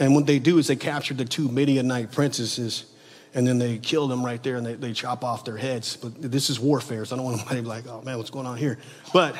And 0.00 0.14
what 0.14 0.26
they 0.26 0.38
do 0.38 0.58
is 0.58 0.68
they 0.68 0.76
capture 0.76 1.14
the 1.14 1.24
two 1.24 1.48
Midianite 1.48 2.12
princesses 2.12 2.86
and 3.34 3.46
then 3.46 3.58
they 3.58 3.78
kill 3.78 4.08
them 4.08 4.24
right 4.24 4.42
there 4.42 4.56
and 4.56 4.64
they, 4.64 4.74
they 4.74 4.92
chop 4.92 5.22
off 5.22 5.44
their 5.44 5.56
heads. 5.56 5.96
But 5.96 6.30
this 6.30 6.48
is 6.48 6.58
warfare, 6.58 7.04
so 7.04 7.14
I 7.14 7.18
don't 7.18 7.26
want 7.26 7.36
anybody 7.40 7.56
to 7.56 7.62
be 7.62 7.68
like, 7.68 7.86
oh 7.88 8.00
man, 8.02 8.16
what's 8.16 8.30
going 8.30 8.46
on 8.46 8.56
here? 8.56 8.78
But 9.12 9.36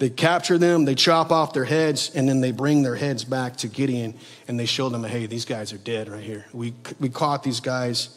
They 0.00 0.08
capture 0.08 0.56
them, 0.56 0.86
they 0.86 0.94
chop 0.94 1.30
off 1.30 1.52
their 1.52 1.66
heads, 1.66 2.10
and 2.14 2.26
then 2.26 2.40
they 2.40 2.52
bring 2.52 2.82
their 2.82 2.96
heads 2.96 3.22
back 3.22 3.56
to 3.56 3.68
Gideon 3.68 4.14
and 4.48 4.58
they 4.58 4.64
show 4.64 4.88
them, 4.88 5.04
hey, 5.04 5.26
these 5.26 5.44
guys 5.44 5.74
are 5.74 5.78
dead 5.78 6.08
right 6.08 6.24
here. 6.24 6.46
We, 6.54 6.72
we 6.98 7.10
caught 7.10 7.42
these 7.42 7.60
guys 7.60 8.08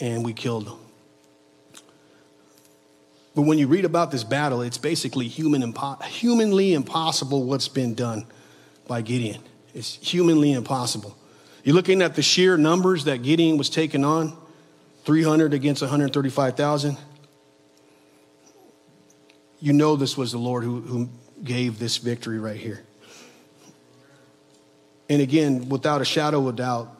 and 0.00 0.24
we 0.24 0.32
killed 0.32 0.64
them. 0.64 0.78
But 3.34 3.42
when 3.42 3.58
you 3.58 3.68
read 3.68 3.84
about 3.84 4.10
this 4.10 4.24
battle, 4.24 4.62
it's 4.62 4.78
basically 4.78 5.28
human 5.28 5.60
impo- 5.60 6.02
humanly 6.02 6.72
impossible 6.72 7.44
what's 7.44 7.68
been 7.68 7.94
done 7.94 8.24
by 8.86 9.02
Gideon. 9.02 9.42
It's 9.74 9.96
humanly 9.96 10.52
impossible. 10.52 11.14
You're 11.62 11.74
looking 11.74 12.00
at 12.00 12.14
the 12.14 12.22
sheer 12.22 12.56
numbers 12.56 13.04
that 13.04 13.22
Gideon 13.22 13.58
was 13.58 13.68
taking 13.68 14.02
on 14.02 14.34
300 15.04 15.52
against 15.52 15.82
135,000 15.82 16.96
you 19.60 19.72
know 19.72 19.96
this 19.96 20.16
was 20.16 20.32
the 20.32 20.38
Lord 20.38 20.64
who, 20.64 20.80
who 20.80 21.08
gave 21.42 21.78
this 21.78 21.96
victory 21.96 22.38
right 22.38 22.58
here. 22.58 22.84
And 25.08 25.22
again, 25.22 25.68
without 25.68 26.00
a 26.00 26.04
shadow 26.04 26.46
of 26.48 26.56
doubt, 26.56 26.94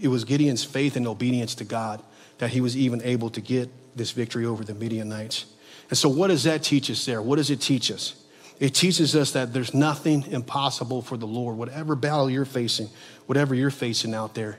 it 0.00 0.08
was 0.08 0.24
Gideon's 0.24 0.64
faith 0.64 0.96
and 0.96 1.06
obedience 1.06 1.54
to 1.56 1.64
God 1.64 2.02
that 2.38 2.50
he 2.50 2.60
was 2.60 2.76
even 2.76 3.02
able 3.02 3.30
to 3.30 3.40
get 3.40 3.70
this 3.96 4.10
victory 4.10 4.44
over 4.44 4.64
the 4.64 4.74
Midianites. 4.74 5.46
And 5.88 5.98
so, 5.98 6.08
what 6.08 6.28
does 6.28 6.44
that 6.44 6.62
teach 6.62 6.90
us 6.90 7.04
there? 7.04 7.22
What 7.22 7.36
does 7.36 7.50
it 7.50 7.60
teach 7.60 7.90
us? 7.90 8.22
It 8.58 8.74
teaches 8.74 9.14
us 9.14 9.32
that 9.32 9.52
there's 9.52 9.74
nothing 9.74 10.24
impossible 10.30 11.02
for 11.02 11.16
the 11.16 11.26
Lord. 11.26 11.56
Whatever 11.56 11.94
battle 11.94 12.30
you're 12.30 12.46
facing, 12.46 12.88
whatever 13.26 13.54
you're 13.54 13.70
facing 13.70 14.14
out 14.14 14.34
there, 14.34 14.58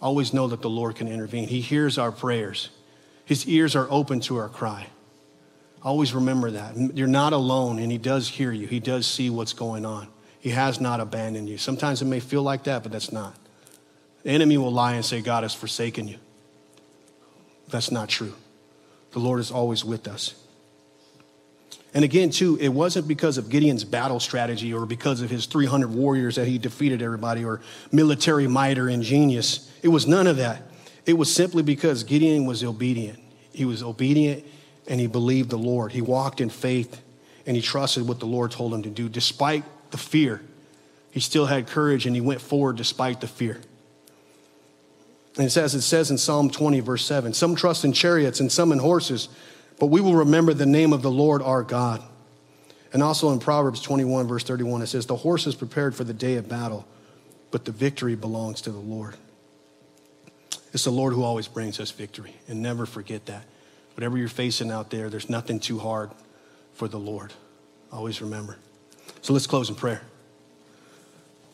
always 0.00 0.34
know 0.34 0.48
that 0.48 0.60
the 0.60 0.70
Lord 0.70 0.96
can 0.96 1.08
intervene. 1.08 1.48
He 1.48 1.60
hears 1.60 1.98
our 1.98 2.12
prayers, 2.12 2.70
His 3.24 3.46
ears 3.46 3.74
are 3.74 3.86
open 3.90 4.20
to 4.20 4.36
our 4.36 4.48
cry. 4.48 4.86
Always 5.84 6.14
remember 6.14 6.52
that. 6.52 6.76
You're 6.94 7.08
not 7.08 7.32
alone, 7.32 7.78
and 7.78 7.90
He 7.90 7.98
does 7.98 8.28
hear 8.28 8.52
you. 8.52 8.66
He 8.66 8.80
does 8.80 9.06
see 9.06 9.30
what's 9.30 9.52
going 9.52 9.84
on. 9.84 10.08
He 10.40 10.50
has 10.50 10.80
not 10.80 11.00
abandoned 11.00 11.48
you. 11.48 11.58
Sometimes 11.58 12.02
it 12.02 12.06
may 12.06 12.20
feel 12.20 12.42
like 12.42 12.64
that, 12.64 12.82
but 12.82 12.92
that's 12.92 13.12
not. 13.12 13.36
The 14.22 14.30
enemy 14.30 14.58
will 14.58 14.72
lie 14.72 14.94
and 14.94 15.04
say, 15.04 15.20
God 15.20 15.42
has 15.42 15.54
forsaken 15.54 16.08
you. 16.08 16.18
That's 17.68 17.90
not 17.90 18.08
true. 18.08 18.34
The 19.12 19.18
Lord 19.18 19.40
is 19.40 19.50
always 19.50 19.84
with 19.84 20.08
us. 20.08 20.34
And 21.94 22.04
again, 22.04 22.30
too, 22.30 22.56
it 22.60 22.68
wasn't 22.68 23.06
because 23.06 23.36
of 23.36 23.50
Gideon's 23.50 23.84
battle 23.84 24.18
strategy 24.18 24.72
or 24.72 24.86
because 24.86 25.20
of 25.20 25.30
his 25.30 25.46
300 25.46 25.94
warriors 25.94 26.36
that 26.36 26.48
he 26.48 26.58
defeated 26.58 27.02
everybody 27.02 27.44
or 27.44 27.60
military 27.90 28.46
might 28.46 28.78
or 28.78 28.88
ingenious. 28.88 29.70
It 29.82 29.88
was 29.88 30.06
none 30.06 30.26
of 30.26 30.38
that. 30.38 30.62
It 31.04 31.14
was 31.14 31.34
simply 31.34 31.62
because 31.62 32.04
Gideon 32.04 32.46
was 32.46 32.64
obedient. 32.64 33.18
He 33.52 33.64
was 33.64 33.82
obedient 33.82 34.44
and 34.86 35.00
he 35.00 35.06
believed 35.06 35.50
the 35.50 35.58
Lord. 35.58 35.92
He 35.92 36.00
walked 36.00 36.40
in 36.40 36.50
faith 36.50 37.00
and 37.46 37.56
he 37.56 37.62
trusted 37.62 38.06
what 38.06 38.20
the 38.20 38.26
Lord 38.26 38.50
told 38.50 38.74
him 38.74 38.82
to 38.82 38.90
do 38.90 39.08
despite 39.08 39.64
the 39.90 39.98
fear. 39.98 40.40
He 41.10 41.20
still 41.20 41.46
had 41.46 41.66
courage 41.66 42.06
and 42.06 42.14
he 42.14 42.20
went 42.20 42.40
forward 42.40 42.76
despite 42.76 43.20
the 43.20 43.26
fear. 43.26 43.60
And 45.36 45.46
it 45.46 45.50
says, 45.50 45.74
it 45.74 45.82
says 45.82 46.10
in 46.10 46.18
Psalm 46.18 46.50
20, 46.50 46.80
verse 46.80 47.04
7 47.04 47.32
Some 47.32 47.54
trust 47.54 47.84
in 47.84 47.92
chariots 47.92 48.40
and 48.40 48.50
some 48.50 48.72
in 48.72 48.78
horses, 48.78 49.28
but 49.78 49.86
we 49.86 50.00
will 50.00 50.14
remember 50.14 50.52
the 50.52 50.66
name 50.66 50.92
of 50.92 51.02
the 51.02 51.10
Lord 51.10 51.42
our 51.42 51.62
God. 51.62 52.02
And 52.92 53.02
also 53.02 53.30
in 53.30 53.38
Proverbs 53.38 53.80
21, 53.80 54.28
verse 54.28 54.44
31, 54.44 54.82
it 54.82 54.86
says, 54.88 55.06
The 55.06 55.16
horse 55.16 55.46
is 55.46 55.54
prepared 55.54 55.94
for 55.94 56.04
the 56.04 56.12
day 56.12 56.36
of 56.36 56.48
battle, 56.48 56.86
but 57.50 57.64
the 57.64 57.72
victory 57.72 58.14
belongs 58.14 58.60
to 58.62 58.70
the 58.70 58.78
Lord. 58.78 59.16
It's 60.74 60.84
the 60.84 60.90
Lord 60.90 61.14
who 61.14 61.22
always 61.22 61.48
brings 61.48 61.80
us 61.80 61.90
victory, 61.90 62.34
and 62.48 62.62
never 62.62 62.84
forget 62.84 63.26
that. 63.26 63.44
Whatever 63.94 64.16
you're 64.16 64.28
facing 64.28 64.70
out 64.70 64.90
there, 64.90 65.10
there's 65.10 65.28
nothing 65.28 65.60
too 65.60 65.78
hard 65.78 66.10
for 66.74 66.88
the 66.88 66.98
Lord. 66.98 67.32
Always 67.92 68.22
remember. 68.22 68.56
So 69.20 69.32
let's 69.32 69.46
close 69.46 69.68
in 69.68 69.74
prayer. 69.74 70.02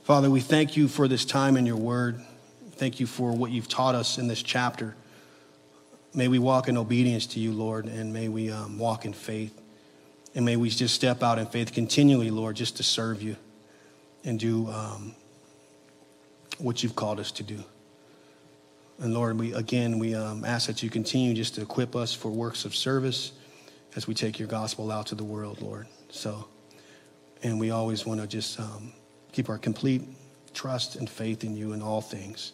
Father, 0.04 0.30
we 0.30 0.40
thank 0.40 0.76
you 0.76 0.88
for 0.88 1.08
this 1.08 1.24
time 1.24 1.56
in 1.56 1.66
your 1.66 1.76
word. 1.76 2.20
Thank 2.72 3.00
you 3.00 3.06
for 3.06 3.32
what 3.32 3.50
you've 3.50 3.68
taught 3.68 3.94
us 3.94 4.18
in 4.18 4.28
this 4.28 4.42
chapter. 4.42 4.94
May 6.14 6.28
we 6.28 6.38
walk 6.38 6.68
in 6.68 6.78
obedience 6.78 7.26
to 7.26 7.40
you, 7.40 7.52
Lord, 7.52 7.86
and 7.86 8.12
may 8.12 8.28
we 8.28 8.50
um, 8.50 8.78
walk 8.78 9.04
in 9.04 9.12
faith. 9.12 9.60
And 10.34 10.44
may 10.44 10.56
we 10.56 10.70
just 10.70 10.94
step 10.94 11.22
out 11.22 11.38
in 11.38 11.46
faith 11.46 11.72
continually, 11.72 12.30
Lord, 12.30 12.56
just 12.56 12.76
to 12.76 12.82
serve 12.82 13.20
you 13.20 13.36
and 14.24 14.38
do 14.38 14.68
um, 14.68 15.14
what 16.58 16.82
you've 16.82 16.94
called 16.94 17.20
us 17.20 17.30
to 17.32 17.42
do. 17.42 17.62
And 18.98 19.14
Lord, 19.14 19.38
we 19.38 19.52
again 19.54 19.98
we 19.98 20.14
um, 20.14 20.44
ask 20.44 20.66
that 20.66 20.82
you 20.82 20.90
continue 20.90 21.34
just 21.34 21.54
to 21.54 21.62
equip 21.62 21.94
us 21.94 22.12
for 22.12 22.30
works 22.30 22.64
of 22.64 22.74
service 22.74 23.32
as 23.96 24.06
we 24.06 24.14
take 24.14 24.38
your 24.38 24.48
gospel 24.48 24.90
out 24.90 25.06
to 25.06 25.14
the 25.14 25.24
world, 25.24 25.60
Lord. 25.62 25.86
So, 26.10 26.48
and 27.42 27.60
we 27.60 27.70
always 27.70 28.04
want 28.04 28.20
to 28.20 28.26
just 28.26 28.58
um, 28.58 28.92
keep 29.32 29.48
our 29.48 29.58
complete 29.58 30.02
trust 30.52 30.96
and 30.96 31.08
faith 31.08 31.44
in 31.44 31.56
you 31.56 31.72
in 31.72 31.82
all 31.82 32.00
things, 32.00 32.52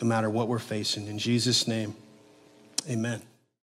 no 0.00 0.06
matter 0.06 0.30
what 0.30 0.48
we're 0.48 0.58
facing. 0.58 1.06
In 1.08 1.18
Jesus' 1.18 1.68
name, 1.68 1.94
amen. 2.88 3.22